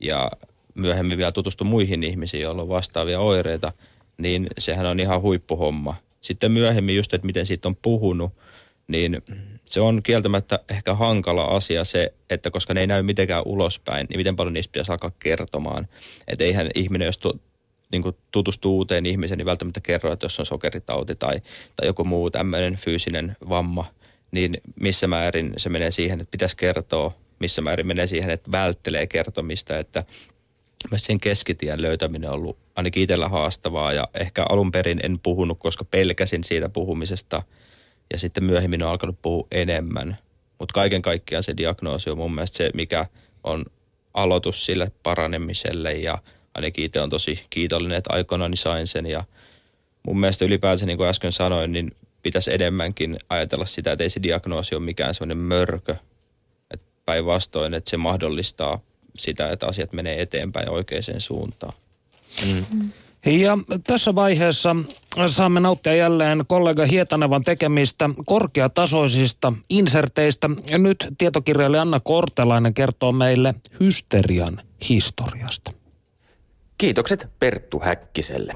ja 0.00 0.30
myöhemmin 0.74 1.18
vielä 1.18 1.32
tutustu 1.32 1.64
muihin 1.64 2.02
ihmisiin, 2.02 2.42
joilla 2.42 2.62
on 2.62 2.68
vastaavia 2.68 3.20
oireita, 3.20 3.72
niin 4.18 4.46
sehän 4.58 4.86
on 4.86 5.00
ihan 5.00 5.20
huippuhomma. 5.20 5.94
Sitten 6.20 6.52
myöhemmin 6.52 6.96
just, 6.96 7.14
että 7.14 7.26
miten 7.26 7.46
siitä 7.46 7.68
on 7.68 7.76
puhunut, 7.76 8.32
niin 8.88 9.22
se 9.64 9.80
on 9.80 10.02
kieltämättä 10.02 10.58
ehkä 10.68 10.94
hankala 10.94 11.44
asia 11.44 11.84
se, 11.84 12.14
että 12.30 12.50
koska 12.50 12.74
ne 12.74 12.80
ei 12.80 12.86
näy 12.86 13.02
mitenkään 13.02 13.42
ulospäin, 13.46 14.06
niin 14.10 14.18
miten 14.18 14.36
paljon 14.36 14.54
niistä 14.54 14.72
pitäisi 14.72 14.92
alkaa 14.92 15.12
kertomaan. 15.18 15.88
Että 16.28 16.44
eihän 16.44 16.70
ihminen, 16.74 17.06
jos 17.06 17.18
tu, 17.18 17.40
niin 17.92 18.02
tutustuu 18.30 18.76
uuteen 18.76 19.06
ihmiseen, 19.06 19.38
niin 19.38 19.46
välttämättä 19.46 19.80
kerro, 19.80 20.12
että 20.12 20.24
jos 20.24 20.40
on 20.40 20.46
sokeritauti 20.46 21.14
tai, 21.14 21.40
tai 21.76 21.86
joku 21.86 22.04
muu 22.04 22.30
tämmöinen 22.30 22.76
fyysinen 22.76 23.36
vamma, 23.48 23.92
niin 24.30 24.60
missä 24.80 25.06
määrin 25.06 25.52
se 25.56 25.68
menee 25.68 25.90
siihen, 25.90 26.20
että 26.20 26.30
pitäisi 26.30 26.56
kertoa, 26.56 27.12
missä 27.38 27.60
määrin 27.60 27.86
menee 27.86 28.06
siihen, 28.06 28.30
että 28.30 28.50
välttelee 28.50 29.06
kertomista, 29.06 29.78
että 29.78 30.04
sen 30.96 31.20
keskitien 31.20 31.82
löytäminen 31.82 32.30
on 32.30 32.34
ollut 32.34 32.58
ainakin 32.76 33.02
itsellä 33.02 33.28
haastavaa 33.28 33.92
ja 33.92 34.08
ehkä 34.14 34.46
alun 34.48 34.72
perin 34.72 35.00
en 35.02 35.18
puhunut, 35.18 35.58
koska 35.58 35.84
pelkäsin 35.84 36.44
siitä 36.44 36.68
puhumisesta– 36.68 37.42
ja 38.12 38.18
sitten 38.18 38.44
myöhemmin 38.44 38.82
on 38.82 38.90
alkanut 38.90 39.22
puhua 39.22 39.46
enemmän. 39.50 40.16
Mutta 40.58 40.72
kaiken 40.72 41.02
kaikkiaan 41.02 41.42
se 41.42 41.56
diagnoosi 41.56 42.10
on 42.10 42.18
mun 42.18 42.34
mielestä 42.34 42.56
se, 42.56 42.70
mikä 42.74 43.06
on 43.44 43.64
aloitus 44.14 44.64
sille 44.64 44.92
paranemiselle 45.02 45.92
ja 45.92 46.18
ainakin 46.54 46.84
itse 46.84 47.00
on 47.00 47.10
tosi 47.10 47.44
kiitollinen, 47.50 47.98
että 47.98 48.12
aikoinaan 48.12 48.56
sain 48.56 48.86
sen 48.86 49.06
ja 49.06 49.24
mun 50.02 50.20
mielestä 50.20 50.44
ylipäänsä, 50.44 50.86
niin 50.86 50.98
kuin 50.98 51.08
äsken 51.08 51.32
sanoin, 51.32 51.72
niin 51.72 51.96
pitäisi 52.22 52.54
enemmänkin 52.54 53.16
ajatella 53.28 53.66
sitä, 53.66 53.92
että 53.92 54.04
ei 54.04 54.10
se 54.10 54.22
diagnoosi 54.22 54.74
ole 54.74 54.84
mikään 54.84 55.14
semmoinen 55.14 55.38
mörkö. 55.38 55.96
Että 56.70 56.86
päinvastoin, 57.04 57.74
että 57.74 57.90
se 57.90 57.96
mahdollistaa 57.96 58.80
sitä, 59.16 59.50
että 59.50 59.66
asiat 59.66 59.92
menee 59.92 60.22
eteenpäin 60.22 60.70
oikeaan 60.70 61.02
suuntaan. 61.18 61.72
Mm. 62.46 62.66
Mm. 62.72 62.92
Ja 63.26 63.58
tässä 63.86 64.14
vaiheessa 64.14 64.76
saamme 65.26 65.60
nauttia 65.60 65.94
jälleen 65.94 66.44
kollega 66.48 66.86
Hietanevan 66.86 67.44
tekemistä 67.44 68.10
korkeatasoisista 68.26 69.52
inserteistä. 69.68 70.50
Ja 70.70 70.78
nyt 70.78 71.08
tietokirjailija 71.18 71.82
Anna 71.82 72.00
Kortelainen 72.00 72.74
kertoo 72.74 73.12
meille 73.12 73.54
hysterian 73.80 74.62
historiasta. 74.88 75.72
Kiitokset 76.78 77.28
Perttu 77.38 77.80
Häkkiselle. 77.84 78.54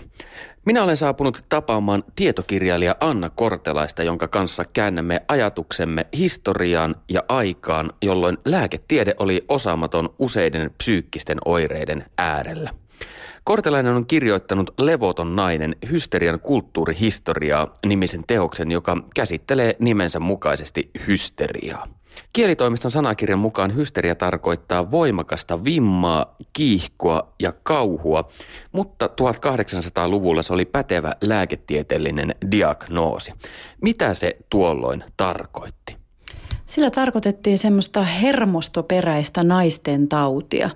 Minä 0.65 0.83
olen 0.83 0.97
saapunut 0.97 1.45
tapaamaan 1.49 2.05
tietokirjailija 2.17 2.97
Anna 3.01 3.31
Kortelaista, 3.31 4.03
jonka 4.03 4.29
kanssa 4.29 4.65
käännämme 4.65 5.23
ajatuksemme 5.29 6.07
historiaan 6.17 6.97
ja 7.09 7.21
aikaan, 7.29 7.93
jolloin 8.03 8.39
lääketiede 8.45 9.15
oli 9.19 9.45
osaamaton 9.49 10.15
useiden 10.19 10.71
psyykkisten 10.79 11.39
oireiden 11.45 12.05
äärellä. 12.19 12.71
Kortelainen 13.45 13.95
on 13.95 14.07
kirjoittanut 14.07 14.75
Levoton 14.79 15.37
nainen 15.37 15.77
hysterian 15.91 16.41
kulttuurihistoriaa 16.41 17.73
nimisen 17.87 18.25
teoksen, 18.27 18.71
joka 18.71 18.97
käsittelee 19.15 19.77
nimensä 19.79 20.21
mukaisesti 20.21 20.91
hysteriaa. 21.07 21.87
Kielitoimiston 22.33 22.91
sanakirjan 22.91 23.39
mukaan 23.39 23.75
hysteria 23.75 24.15
tarkoittaa 24.15 24.91
voimakasta 24.91 25.65
vimmaa, 25.65 26.37
kiihkoa 26.53 27.33
ja 27.41 27.53
kauhua, 27.63 28.29
mutta 28.73 29.07
1800-luvulla 29.07 30.43
se 30.43 30.53
oli 30.53 30.65
pätevä 30.65 31.13
lääketieteellinen 31.21 32.35
diagnoosi. 32.51 33.33
Mitä 33.83 34.15
se 34.15 34.37
tuolloin 34.51 35.05
tarkoitti? 35.17 35.97
Sillä 36.67 36.91
tarkoitettiin 36.91 37.59
semmoista 37.59 38.03
hermostoperäistä 38.03 39.43
naisten 39.43 40.09
tautia, 40.09 40.71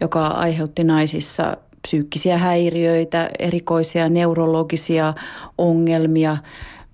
joka 0.00 0.26
aiheutti 0.26 0.84
naisissa 0.84 1.56
psyykkisiä 1.82 2.38
häiriöitä, 2.38 3.30
erikoisia 3.38 4.08
neurologisia 4.08 5.14
ongelmia. 5.58 6.36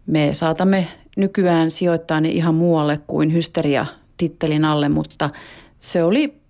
Me 0.06 0.30
saatamme 0.32 0.88
nykyään 1.16 1.70
sijoittaa 1.70 2.20
ne 2.20 2.28
ihan 2.28 2.54
muualle 2.54 3.00
kuin 3.06 3.32
hysteria-tittelin 3.32 4.64
alle, 4.64 4.88
mutta 4.88 5.30
se 5.78 6.04
oli 6.04 6.40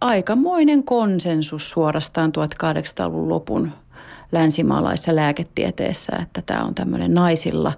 aikamoinen 0.00 0.84
konsensus 0.84 1.70
suorastaan 1.70 2.32
1800-luvun 2.38 3.28
lopun 3.28 3.72
länsimaalaisessa 4.32 5.16
lääketieteessä, 5.16 6.16
että 6.22 6.42
tämä 6.42 6.64
on 6.64 6.74
tämmöinen 6.74 7.14
naisilla 7.14 7.72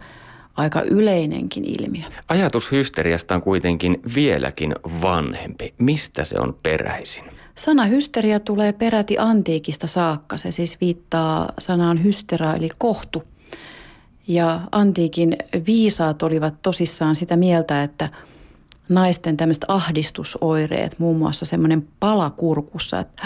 aika 0.56 0.82
yleinenkin 0.82 1.64
ilmiö. 1.64 2.02
Ajatus 2.28 2.72
hysteriasta 2.72 3.34
on 3.34 3.40
kuitenkin 3.40 4.00
vieläkin 4.14 4.74
vanhempi. 5.02 5.74
Mistä 5.78 6.24
se 6.24 6.40
on 6.40 6.56
peräisin? 6.62 7.24
Sana 7.58 7.84
hysteria 7.84 8.40
tulee 8.40 8.72
peräti 8.72 9.18
antiikista 9.18 9.86
saakka. 9.86 10.36
Se 10.36 10.50
siis 10.50 10.80
viittaa 10.80 11.52
sanaan 11.58 12.04
hystera 12.04 12.54
eli 12.54 12.68
kohtu. 12.78 13.22
Ja 14.28 14.60
antiikin 14.72 15.36
viisaat 15.66 16.22
olivat 16.22 16.54
tosissaan 16.62 17.16
sitä 17.16 17.36
mieltä, 17.36 17.82
että 17.82 18.10
naisten 18.88 19.36
tämmöiset 19.36 19.64
ahdistusoireet, 19.68 20.98
muun 20.98 21.18
muassa 21.18 21.44
semmoinen 21.44 21.88
pala 22.00 22.30
kurkussa, 22.30 23.00
että 23.00 23.22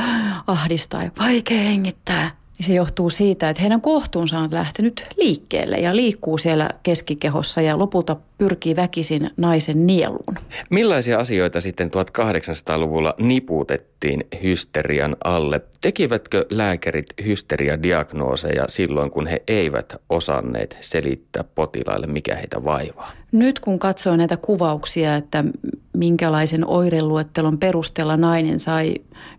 ahdistaa 0.46 1.04
ja 1.04 1.10
vaikea 1.18 1.60
hengittää, 1.60 2.30
niin 2.62 2.66
se 2.66 2.74
johtuu 2.74 3.10
siitä, 3.10 3.48
että 3.48 3.62
heidän 3.62 3.80
kohtuunsa 3.80 4.38
on 4.38 4.48
lähtenyt 4.52 5.06
liikkeelle 5.16 5.76
ja 5.76 5.96
liikkuu 5.96 6.38
siellä 6.38 6.70
keskikehossa 6.82 7.60
ja 7.60 7.78
lopulta 7.78 8.16
pyrkii 8.38 8.76
väkisin 8.76 9.30
naisen 9.36 9.86
nieluun. 9.86 10.38
Millaisia 10.70 11.18
asioita 11.18 11.60
sitten 11.60 11.90
1800-luvulla 11.90 13.14
niputettiin 13.18 14.24
hysterian 14.42 15.16
alle? 15.24 15.60
Tekivätkö 15.80 16.46
lääkärit 16.50 17.06
hysteriadiagnooseja 17.24 18.64
silloin, 18.68 19.10
kun 19.10 19.26
he 19.26 19.42
eivät 19.48 19.96
osanneet 20.08 20.76
selittää 20.80 21.44
potilaille, 21.54 22.06
mikä 22.06 22.34
heitä 22.34 22.64
vaivaa? 22.64 23.21
Nyt 23.32 23.60
kun 23.60 23.78
katsoo 23.78 24.16
näitä 24.16 24.36
kuvauksia, 24.36 25.16
että 25.16 25.44
minkälaisen 25.92 26.66
oireluettelon 26.66 27.58
perusteella 27.58 28.16
nainen 28.16 28.60
sai 28.60 28.94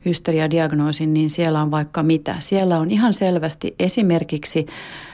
hysteriadiagnoosin, 0.05 1.13
niin 1.13 1.29
siellä 1.29 1.61
on 1.61 1.71
vaikka 1.71 2.03
mitä. 2.03 2.35
Siellä 2.39 2.79
on 2.79 2.91
ihan 2.91 3.13
selvästi 3.13 3.75
esimerkiksi 3.79 4.65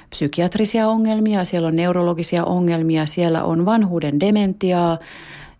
psykiatrisia 0.09 0.88
ongelmia, 0.88 1.45
siellä 1.45 1.67
on 1.67 1.75
neurologisia 1.75 2.45
ongelmia, 2.45 3.05
siellä 3.05 3.43
on 3.43 3.65
vanhuuden 3.65 4.19
dementiaa, 4.19 4.97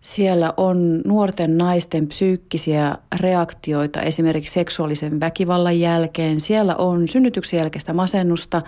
siellä 0.00 0.54
on 0.56 1.02
nuorten 1.06 1.58
naisten 1.58 2.06
psyykkisiä 2.06 2.96
reaktioita 3.16 4.00
esimerkiksi 4.00 4.52
seksuaalisen 4.52 5.20
väkivallan 5.20 5.80
jälkeen. 5.80 6.40
Siellä 6.40 6.76
on 6.76 7.08
synnytyksen 7.08 7.58
jälkeistä 7.58 7.92
masennusta, 7.92 8.62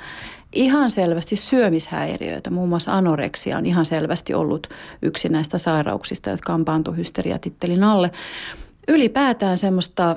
ihan 0.52 0.90
selvästi 0.90 1.36
syömishäiriöitä. 1.36 2.50
Muun 2.50 2.68
muassa 2.68 2.92
anoreksia 2.92 3.58
on 3.58 3.66
ihan 3.66 3.86
selvästi 3.86 4.34
ollut 4.34 4.66
yksi 5.02 5.28
näistä 5.28 5.58
sairauksista, 5.58 6.30
jotka 6.30 6.54
on 6.54 6.64
pantu 6.64 6.92
hysteriatittelin 6.92 7.84
alle. 7.84 8.10
Ylipäätään 8.88 9.58
semmoista 9.58 10.16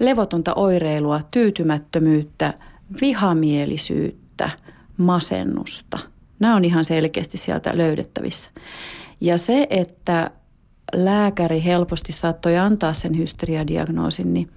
levotonta 0.00 0.54
oireilua, 0.54 1.20
tyytymättömyyttä, 1.30 2.54
vihamielisyyttä, 3.00 4.50
masennusta. 4.96 5.98
Nämä 6.38 6.56
on 6.56 6.64
ihan 6.64 6.84
selkeästi 6.84 7.36
sieltä 7.38 7.76
löydettävissä. 7.76 8.50
Ja 9.20 9.38
se, 9.38 9.66
että 9.70 10.30
lääkäri 10.92 11.64
helposti 11.64 12.12
saattoi 12.12 12.58
antaa 12.58 12.92
sen 12.92 13.18
hysteriadiagnoosin, 13.18 14.34
niin 14.34 14.50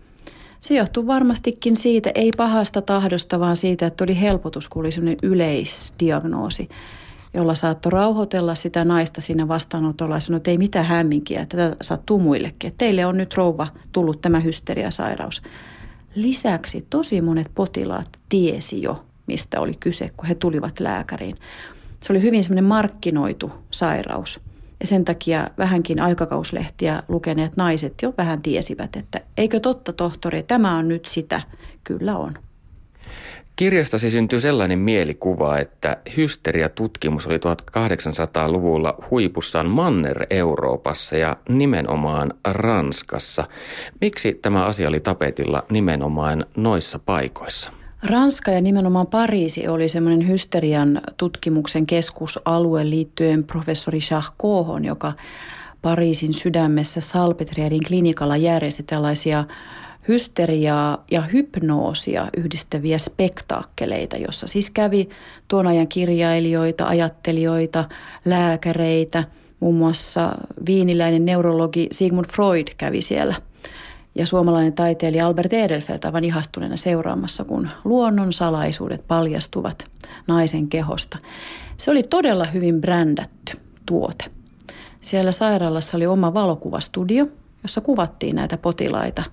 se 0.59 0.73
johtuu 0.73 1.07
varmastikin 1.07 1.75
siitä, 1.75 2.11
ei 2.15 2.31
pahasta 2.37 2.81
tahdosta, 2.81 3.39
vaan 3.39 3.57
siitä, 3.57 3.87
että 3.87 4.03
oli 4.03 4.21
helpotus, 4.21 4.69
kun 4.69 4.79
oli 4.79 4.91
sellainen 4.91 5.19
yleisdiagnoosi, 5.23 6.69
jolla 7.33 7.55
saattoi 7.55 7.91
rauhoitella 7.91 8.55
sitä 8.55 8.85
naista 8.85 9.21
siinä 9.21 9.47
vastaanotolla 9.47 10.15
ja 10.15 10.19
sanoi, 10.19 10.37
että 10.37 10.51
ei 10.51 10.57
mitään 10.57 10.85
hämminkiä, 10.85 11.41
että 11.41 11.57
tätä 11.57 11.75
sattuu 11.81 12.19
muillekin. 12.19 12.67
Että 12.67 12.77
teille 12.77 13.05
on 13.05 13.17
nyt 13.17 13.33
rouva 13.33 13.67
tullut 13.91 14.21
tämä 14.21 14.39
hysteriasairaus. 14.39 15.41
Lisäksi 16.15 16.87
tosi 16.89 17.21
monet 17.21 17.51
potilaat 17.55 18.09
tiesi 18.29 18.81
jo, 18.81 19.05
mistä 19.27 19.59
oli 19.59 19.73
kyse, 19.79 20.11
kun 20.17 20.27
he 20.27 20.35
tulivat 20.35 20.79
lääkäriin. 20.79 21.35
Se 22.03 22.13
oli 22.13 22.21
hyvin 22.21 22.43
semmoinen 22.43 22.63
markkinoitu 22.63 23.51
sairaus. 23.71 24.44
Ja 24.79 24.87
sen 24.87 25.05
takia 25.05 25.47
vähänkin 25.57 25.99
aikakauslehtiä 25.99 27.03
lukeneet 27.07 27.57
naiset 27.57 27.93
jo 28.01 28.13
vähän 28.17 28.41
tiesivät, 28.41 28.95
että 28.95 29.21
eikö 29.37 29.59
totta 29.59 29.93
tohtori, 29.93 30.43
tämä 30.43 30.77
on 30.77 30.87
nyt 30.87 31.05
sitä. 31.05 31.41
Kyllä 31.83 32.17
on. 32.17 32.33
Kirjastasi 33.55 34.11
syntyy 34.11 34.41
sellainen 34.41 34.79
mielikuva, 34.79 35.57
että 35.57 35.97
hysteriatutkimus 36.17 37.27
oli 37.27 37.37
1800-luvulla 37.37 38.97
huipussaan 39.11 39.69
Manner-Euroopassa 39.69 41.17
ja 41.17 41.37
nimenomaan 41.49 42.33
Ranskassa. 42.47 43.43
Miksi 44.01 44.33
tämä 44.33 44.65
asia 44.65 44.87
oli 44.87 44.99
tapetilla 44.99 45.63
nimenomaan 45.69 46.45
noissa 46.57 46.99
paikoissa? 46.99 47.71
Ranska 48.05 48.51
ja 48.51 48.61
nimenomaan 48.61 49.07
Pariisi 49.07 49.67
oli 49.67 49.87
semmoinen 49.87 50.27
hysterian 50.27 51.01
tutkimuksen 51.17 51.85
keskusalue 51.85 52.89
liittyen 52.89 53.43
professori 53.43 53.99
Charcothon, 53.99 54.85
joka 54.85 55.13
Pariisin 55.81 56.33
sydämessä 56.33 57.01
Salpetriedin 57.01 57.83
klinikalla 57.87 58.37
järjesti 58.37 58.83
tällaisia 58.83 59.45
hysteriaa 60.07 61.03
ja 61.11 61.21
hypnoosia 61.21 62.27
yhdistäviä 62.37 62.97
spektaakkeleita, 62.97 64.17
jossa 64.17 64.47
siis 64.47 64.69
kävi 64.69 65.09
tuon 65.47 65.67
ajan 65.67 65.87
kirjailijoita, 65.87 66.87
ajattelijoita, 66.87 67.85
lääkäreitä, 68.25 69.23
muun 69.59 69.75
muassa 69.75 70.31
viiniläinen 70.65 71.25
neurologi 71.25 71.87
Sigmund 71.91 72.25
Freud 72.25 72.67
kävi 72.77 73.01
siellä– 73.01 73.35
ja 74.15 74.25
suomalainen 74.25 74.73
taiteilija 74.73 75.27
Albert 75.27 75.53
Edelfelt 75.53 76.05
aivan 76.05 76.23
ihastuneena 76.23 76.77
seuraamassa, 76.77 77.43
kun 77.43 77.69
luonnon 77.83 78.33
salaisuudet 78.33 79.07
paljastuvat 79.07 79.85
naisen 80.27 80.67
kehosta. 80.67 81.17
Se 81.77 81.91
oli 81.91 82.03
todella 82.03 82.45
hyvin 82.45 82.81
brändätty 82.81 83.57
tuote. 83.85 84.25
Siellä 84.99 85.31
sairaalassa 85.31 85.97
oli 85.97 86.07
oma 86.07 86.33
valokuvastudio, 86.33 87.27
jossa 87.63 87.81
kuvattiin 87.81 88.35
näitä 88.35 88.57
potilaita 88.57 89.23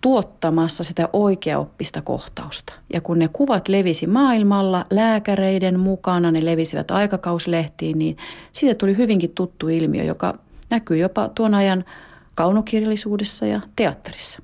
tuottamassa 0.00 0.84
sitä 0.84 1.08
oikeaoppista 1.12 2.02
kohtausta. 2.02 2.72
Ja 2.92 3.00
kun 3.00 3.18
ne 3.18 3.28
kuvat 3.32 3.68
levisi 3.68 4.06
maailmalla 4.06 4.86
lääkäreiden 4.90 5.80
mukana, 5.80 6.30
ne 6.30 6.44
levisivät 6.44 6.90
aikakauslehtiin, 6.90 7.98
niin 7.98 8.16
siitä 8.52 8.74
tuli 8.74 8.96
hyvinkin 8.96 9.30
tuttu 9.30 9.68
ilmiö, 9.68 10.04
joka 10.04 10.38
näkyy 10.70 10.96
jopa 10.96 11.28
tuon 11.28 11.54
ajan 11.54 11.84
kaunokirjallisuudessa 12.34 13.46
ja 13.46 13.60
teatterissa. 13.76 14.42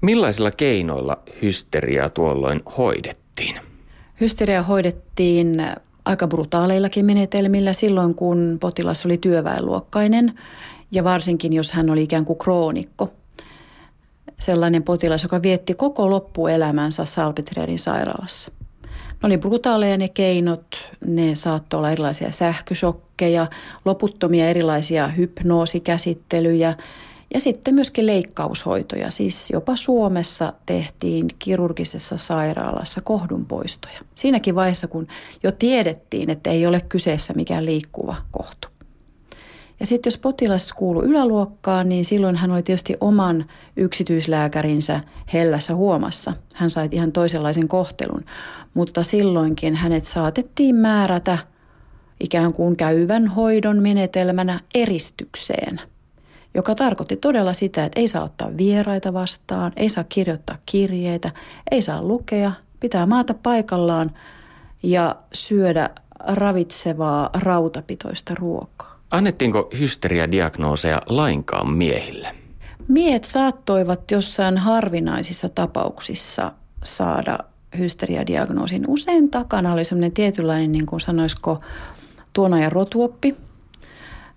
Millaisilla 0.00 0.50
keinoilla 0.50 1.18
hysteriaa 1.42 2.08
tuolloin 2.08 2.60
hoidettiin? 2.78 3.60
Hysteria 4.20 4.62
hoidettiin 4.62 5.66
aika 6.04 6.26
brutaaleillakin 6.26 7.06
menetelmillä 7.06 7.72
silloin, 7.72 8.14
kun 8.14 8.56
potilas 8.60 9.06
oli 9.06 9.18
työväenluokkainen 9.18 10.38
ja 10.92 11.04
varsinkin 11.04 11.52
jos 11.52 11.72
hän 11.72 11.90
oli 11.90 12.02
ikään 12.02 12.24
kuin 12.24 12.38
kroonikko. 12.38 13.12
Sellainen 14.40 14.82
potilas, 14.82 15.22
joka 15.22 15.42
vietti 15.42 15.74
koko 15.74 16.10
loppuelämänsä 16.10 17.04
Salpetriedin 17.04 17.78
sairaalassa. 17.78 18.50
Ne 18.82 19.26
oli 19.26 19.38
brutaaleja 19.38 19.96
ne 19.96 20.08
keinot, 20.08 20.92
ne 21.06 21.34
saattoi 21.34 21.78
olla 21.78 21.90
erilaisia 21.90 22.32
sähköshokkeja, 22.32 23.46
loputtomia 23.84 24.48
erilaisia 24.48 25.08
hypnoosikäsittelyjä– 25.08 26.74
ja 27.34 27.40
sitten 27.40 27.74
myöskin 27.74 28.06
leikkaushoitoja, 28.06 29.10
siis 29.10 29.50
jopa 29.50 29.76
Suomessa 29.76 30.52
tehtiin 30.66 31.26
kirurgisessa 31.38 32.16
sairaalassa 32.16 33.00
kohdunpoistoja. 33.00 34.00
Siinäkin 34.14 34.54
vaiheessa, 34.54 34.88
kun 34.88 35.06
jo 35.42 35.52
tiedettiin, 35.52 36.30
että 36.30 36.50
ei 36.50 36.66
ole 36.66 36.80
kyseessä 36.80 37.32
mikään 37.32 37.66
liikkuva 37.66 38.16
kohtu. 38.30 38.68
Ja 39.80 39.86
sitten 39.86 40.10
jos 40.10 40.18
potilas 40.18 40.72
kuuluu 40.72 41.02
yläluokkaan, 41.02 41.88
niin 41.88 42.04
silloin 42.04 42.36
hän 42.36 42.50
oli 42.50 42.62
tietysti 42.62 42.94
oman 43.00 43.44
yksityislääkärinsä 43.76 45.00
hellässä 45.32 45.74
huomassa. 45.74 46.32
Hän 46.54 46.70
sai 46.70 46.88
ihan 46.90 47.12
toisenlaisen 47.12 47.68
kohtelun, 47.68 48.24
mutta 48.74 49.02
silloinkin 49.02 49.74
hänet 49.74 50.04
saatettiin 50.04 50.76
määrätä 50.76 51.38
ikään 52.20 52.52
kuin 52.52 52.76
käyvän 52.76 53.26
hoidon 53.26 53.82
menetelmänä 53.82 54.60
eristykseen– 54.74 55.80
joka 56.54 56.74
tarkoitti 56.74 57.16
todella 57.16 57.52
sitä, 57.52 57.84
että 57.84 58.00
ei 58.00 58.08
saa 58.08 58.24
ottaa 58.24 58.56
vieraita 58.56 59.12
vastaan, 59.12 59.72
ei 59.76 59.88
saa 59.88 60.04
kirjoittaa 60.04 60.58
kirjeitä, 60.66 61.30
ei 61.70 61.82
saa 61.82 62.02
lukea, 62.02 62.52
pitää 62.80 63.06
maata 63.06 63.34
paikallaan 63.34 64.10
ja 64.82 65.16
syödä 65.32 65.90
ravitsevaa 66.26 67.30
rautapitoista 67.34 68.34
ruokaa. 68.38 68.98
Annettiinko 69.10 69.70
hysteriadiagnooseja 69.78 71.00
lainkaan 71.08 71.70
miehille? 71.70 72.28
Miehet 72.88 73.24
saattoivat 73.24 74.10
jossain 74.10 74.58
harvinaisissa 74.58 75.48
tapauksissa 75.48 76.52
saada 76.84 77.38
hysteriadiagnoosin. 77.78 78.84
Usein 78.88 79.30
takana 79.30 79.72
oli 79.72 79.84
semmoinen 79.84 80.12
tietynlainen, 80.12 80.72
niin 80.72 80.86
kuin 80.86 81.00
sanoisiko, 81.00 81.58
tuon 82.32 82.54
ajan 82.54 82.72
rotuoppi. 82.72 83.36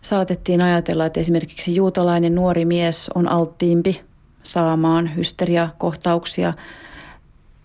Saatettiin 0.01 0.61
ajatella, 0.61 1.05
että 1.05 1.19
esimerkiksi 1.19 1.75
juutalainen 1.75 2.35
nuori 2.35 2.65
mies 2.65 3.09
on 3.15 3.31
alttiimpi 3.31 4.01
saamaan 4.43 5.15
hysteriakohtauksia. 5.15 6.53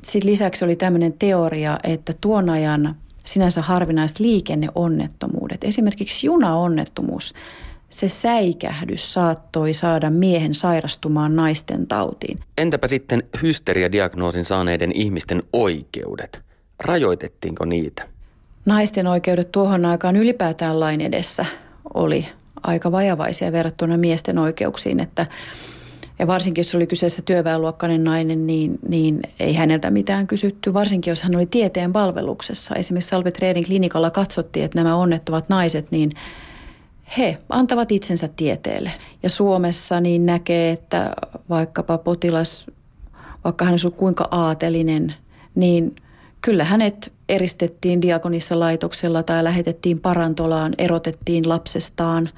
Sitten 0.03 0.31
lisäksi 0.31 0.65
oli 0.65 0.77
tämmöinen 0.77 1.13
teoria, 1.13 1.79
että 1.85 2.13
tuon 2.21 2.51
ajan 2.51 2.97
sinänsä 3.25 3.63
harvinaiset 3.63 4.19
liikenneonnettomuudet, 4.19 5.65
esimerkiksi 5.65 6.27
junaonnettomuus, 6.27 7.35
se 7.91 8.09
säikähdys 8.09 9.15
saattoi 9.15 9.75
saada 9.75 10.11
miehen 10.11 10.55
sairastumaan 10.55 11.37
naisten 11.37 11.87
tautiin. 11.87 12.39
Entäpä 12.59 12.89
sitten 12.89 13.23
hysteriadiagnoosin 13.43 14.45
saaneiden 14.45 14.93
ihmisten 14.93 15.43
oikeudet? 15.53 16.41
Rajoitettiinko 16.79 17.65
niitä? 17.65 18.09
Naisten 18.67 19.07
oikeudet 19.07 19.53
tuohon 19.53 19.85
aikaan 19.85 20.17
ylipäätään 20.17 20.81
lain 20.81 21.01
edessä 21.01 21.47
oli 21.95 22.29
aika 22.63 22.93
vajavaisia 22.93 23.53
verrattuna 23.53 23.97
miesten 23.97 24.39
oikeuksiin, 24.39 25.01
että 25.01 25.27
ja 26.19 26.27
varsinkin 26.27 26.63
jos 26.63 26.75
oli 26.75 26.87
kyseessä 26.87 27.23
työväenluokkainen 27.23 28.05
nainen, 28.05 28.47
niin, 28.47 28.79
niin 28.89 29.21
ei 29.41 29.55
häneltä 29.55 29.91
mitään 29.91 30.27
kysytty. 30.27 30.75
Varsinkin 30.75 31.11
jos 31.11 31.23
hän 31.23 31.37
oli 31.37 31.47
tieteen 31.47 31.93
palveluksessa. 31.93 32.75
Esimerkiksi 32.75 33.09
Salvetreerin 33.09 33.65
klinikalla 33.65 34.11
katsottiin, 34.11 34.65
että 34.65 34.83
nämä 34.83 34.97
onnettomat 34.97 35.49
naiset, 35.49 35.91
niin 35.91 36.11
he 37.19 37.39
antavat 37.49 37.93
itsensä 37.93 38.29
tieteelle. 38.37 38.93
Ja 39.23 39.31
Suomessa 39.31 40.01
niin 40.01 40.27
näkee, 40.27 40.73
että 40.73 41.13
vaikkapa 41.49 41.99
potilas, 41.99 42.67
vaikka 43.45 43.65
hän 43.65 43.75
on 43.85 43.93
kuinka 43.93 44.29
aatelinen, 44.31 45.15
niin 45.55 45.97
kyllä 46.41 46.65
hänet 46.65 47.13
eristettiin 47.33 48.03
diakonissa 48.03 48.61
laitoksella 48.61 49.23
tai 49.23 49.45
lähetettiin 49.45 50.01
parantolaan, 50.01 50.75
erotettiin 50.79 51.49
lapsestaan. 51.49 52.29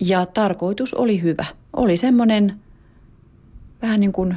Ja 0.00 0.26
tarkoitus 0.26 0.94
oli 0.94 1.22
hyvä. 1.22 1.44
Oli 1.72 1.96
semmoinen 1.96 2.60
vähän 3.82 4.00
niin 4.00 4.12
kuin 4.12 4.34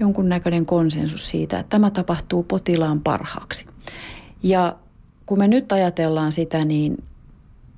jonkunnäköinen 0.00 0.66
konsensus 0.66 1.28
siitä, 1.28 1.58
että 1.58 1.70
tämä 1.70 1.90
tapahtuu 1.90 2.42
potilaan 2.42 3.00
parhaaksi. 3.00 3.66
Ja 4.42 4.76
kun 5.26 5.38
me 5.38 5.48
nyt 5.48 5.72
ajatellaan 5.72 6.32
sitä, 6.32 6.64
niin, 6.64 7.04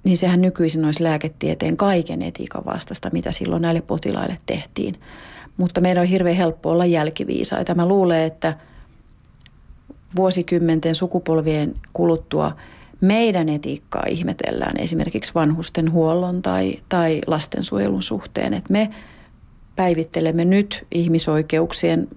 niin 0.04 0.16
sehän 0.16 0.42
nykyisin 0.42 0.84
olisi 0.84 1.02
lääketieteen 1.02 1.76
kaiken 1.76 2.22
etiikan 2.22 2.64
vastasta, 2.64 3.10
mitä 3.12 3.32
silloin 3.32 3.62
näille 3.62 3.80
potilaille 3.80 4.38
tehtiin. 4.46 4.94
Mutta 5.56 5.80
meidän 5.80 6.00
on 6.00 6.08
hirveän 6.08 6.36
helppo 6.36 6.70
olla 6.70 6.86
jälkiviisaita. 6.86 7.74
Mä 7.74 7.88
luulen, 7.88 8.22
että 8.22 8.54
vuosikymmenten 10.16 10.94
sukupolvien 10.94 11.74
kuluttua 11.92 12.56
meidän 13.00 13.48
etiikkaa 13.48 14.04
ihmetellään 14.08 14.80
esimerkiksi 14.80 15.34
vanhusten 15.34 15.92
huollon 15.92 16.42
tai, 16.42 16.74
tai 16.88 17.20
lastensuojelun 17.26 18.02
suhteen. 18.02 18.54
Että 18.54 18.72
me 18.72 18.90
päivittelemme 19.76 20.44
nyt 20.44 20.86
ihmisoikeuksien 20.92 22.08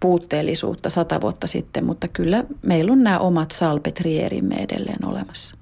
puutteellisuutta 0.00 0.90
sata 0.90 1.20
vuotta 1.20 1.46
sitten, 1.46 1.84
mutta 1.84 2.08
kyllä 2.08 2.44
meillä 2.62 2.92
on 2.92 3.02
nämä 3.02 3.18
omat 3.18 3.50
salpetrierimme 3.50 4.54
edelleen 4.54 5.04
olemassa. 5.04 5.59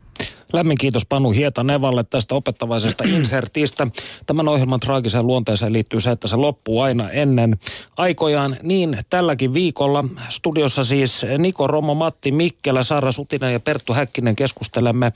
Lämmin 0.53 0.79
kiitos 0.79 1.07
Panu 1.07 1.31
Hietanevalle 1.31 2.05
tästä 2.05 2.35
opettavaisesta 2.35 3.05
insertistä. 3.17 3.87
Tämän 4.27 4.49
ohjelman 4.49 4.81
traagiseen 4.81 5.27
luonteeseen 5.27 5.73
liittyy 5.73 6.01
se, 6.01 6.11
että 6.11 6.29
se 6.29 6.37
loppuu 6.37 6.81
aina 6.81 7.11
ennen 7.11 7.59
aikojaan. 7.97 8.57
Niin 8.63 8.99
tälläkin 9.11 9.55
viikolla 9.55 10.05
studiossa 10.29 10.85
siis 10.85 11.27
Niko 11.39 11.67
Romo, 11.67 11.95
Matti 11.95 12.33
Mikkelä, 12.33 12.83
Saara 12.83 13.13
Sutinen 13.13 13.53
ja 13.53 13.61
Perttu 13.61 13.95
Häkkinen 13.95 14.37
keskustelemme 14.37 15.13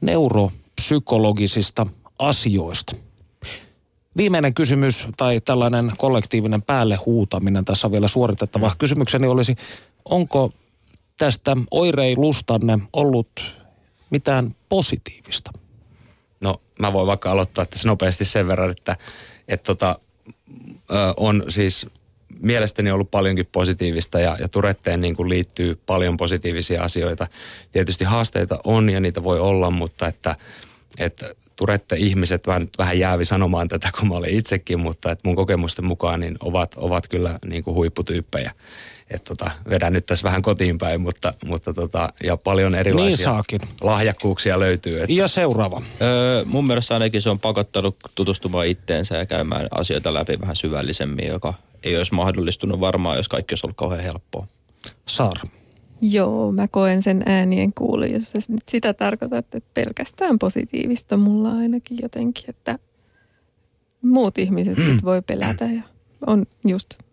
neuropsykologisista 0.00 1.86
asioista. 2.18 2.96
Viimeinen 4.16 4.54
kysymys 4.54 5.08
tai 5.16 5.40
tällainen 5.40 5.92
kollektiivinen 5.98 6.62
päälle 6.62 6.96
huutaminen 7.06 7.64
tässä 7.64 7.86
on 7.86 7.92
vielä 7.92 8.08
suoritettava. 8.08 8.68
Mm. 8.68 8.74
Kysymykseni 8.78 9.26
olisi, 9.26 9.56
onko 10.04 10.52
tästä 11.18 11.56
oireilustanne 11.70 12.78
ollut 12.92 13.28
mitään 14.10 14.56
positiivista? 14.68 15.50
No 16.40 16.60
mä 16.78 16.92
voin 16.92 17.06
vaikka 17.06 17.30
aloittaa 17.30 17.66
tässä 17.66 17.88
nopeasti 17.88 18.24
sen 18.24 18.48
verran, 18.48 18.70
että, 18.70 18.96
että 19.48 19.66
tota, 19.66 19.98
on 21.16 21.44
siis 21.48 21.86
mielestäni 22.40 22.90
ollut 22.90 23.10
paljonkin 23.10 23.48
positiivista 23.52 24.20
ja, 24.20 24.36
ja 24.40 24.48
Turetteen 24.48 25.00
niin 25.00 25.16
kuin 25.16 25.28
liittyy 25.28 25.80
paljon 25.86 26.16
positiivisia 26.16 26.82
asioita. 26.82 27.26
Tietysti 27.72 28.04
haasteita 28.04 28.58
on 28.64 28.90
ja 28.90 29.00
niitä 29.00 29.22
voi 29.22 29.40
olla, 29.40 29.70
mutta 29.70 30.08
että, 30.08 30.36
että 30.98 31.34
turette 31.56 31.96
ihmiset, 31.96 32.46
mä 32.46 32.58
nyt 32.58 32.78
vähän 32.78 32.98
jäävi 32.98 33.24
sanomaan 33.24 33.68
tätä, 33.68 33.90
kun 33.98 34.08
mä 34.08 34.14
olen 34.14 34.34
itsekin, 34.34 34.80
mutta 34.80 35.10
että 35.10 35.28
mun 35.28 35.36
kokemusten 35.36 35.84
mukaan 35.84 36.20
niin 36.20 36.36
ovat, 36.40 36.74
ovat 36.76 37.08
kyllä 37.08 37.38
niin 37.46 37.64
kuin 37.64 37.74
huipputyyppejä. 37.74 38.52
Et 39.10 39.24
tota, 39.24 39.50
vedän 39.70 39.92
nyt 39.92 40.06
tässä 40.06 40.24
vähän 40.24 40.42
kotiin 40.42 40.78
päin, 40.78 41.00
mutta, 41.00 41.34
mutta 41.44 41.74
tota, 41.74 42.12
ja 42.24 42.36
paljon 42.36 42.74
erilaisia 42.74 43.42
niin 43.50 43.60
lahjakkuuksia 43.80 44.60
löytyy. 44.60 45.00
Että. 45.00 45.12
Ja 45.12 45.28
seuraava. 45.28 45.82
Öö, 46.02 46.44
mun 46.44 46.66
mielestä 46.66 46.94
ainakin 46.94 47.22
se 47.22 47.30
on 47.30 47.38
pakottanut 47.38 47.96
tutustumaan 48.14 48.66
itteensä 48.66 49.16
ja 49.16 49.26
käymään 49.26 49.68
asioita 49.70 50.14
läpi 50.14 50.40
vähän 50.40 50.56
syvällisemmin, 50.56 51.28
joka 51.28 51.54
ei 51.82 51.96
olisi 51.96 52.14
mahdollistunut 52.14 52.80
varmaan, 52.80 53.16
jos 53.16 53.28
kaikki 53.28 53.52
olisi 53.52 53.66
ollut 53.66 53.76
kauhean 53.76 54.02
helppoa. 54.02 54.46
Saara. 55.06 55.50
Joo, 56.00 56.52
mä 56.52 56.68
koen 56.68 57.02
sen 57.02 57.22
äänien 57.26 57.72
kuulun, 57.72 58.10
jos 58.10 58.30
sä 58.30 58.38
nyt 58.48 58.68
sitä 58.68 58.94
tarkoitat, 58.94 59.54
että 59.54 59.70
pelkästään 59.74 60.38
positiivista 60.38 61.16
mulla 61.16 61.52
ainakin 61.52 61.98
jotenkin, 62.02 62.50
että 62.50 62.78
muut 64.02 64.38
ihmiset 64.38 64.76
sit 64.76 65.04
voi 65.04 65.22
pelätä 65.22 65.64
ja 65.64 65.82
on 66.26 66.46
just 66.64 67.05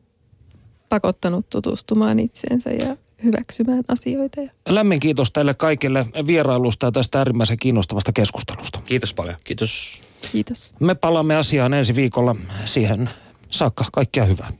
pakottanut 0.93 1.49
tutustumaan 1.49 2.19
itseensä 2.19 2.69
ja 2.69 2.97
hyväksymään 3.23 3.83
asioita. 3.87 4.41
Lämmin 4.69 4.99
kiitos 4.99 5.31
teille 5.31 5.53
kaikille 5.53 6.05
vierailusta 6.27 6.85
ja 6.85 6.91
tästä 6.91 7.17
äärimmäisen 7.17 7.57
kiinnostavasta 7.57 8.11
keskustelusta. 8.13 8.79
Kiitos 8.85 9.13
paljon. 9.13 9.35
Kiitos. 9.43 10.01
Kiitos. 10.31 10.73
Me 10.79 10.95
palaamme 10.95 11.35
asiaan 11.35 11.73
ensi 11.73 11.95
viikolla. 11.95 12.35
Siihen 12.65 13.09
saakka 13.47 13.85
kaikkea 13.91 14.25
hyvää. 14.25 14.51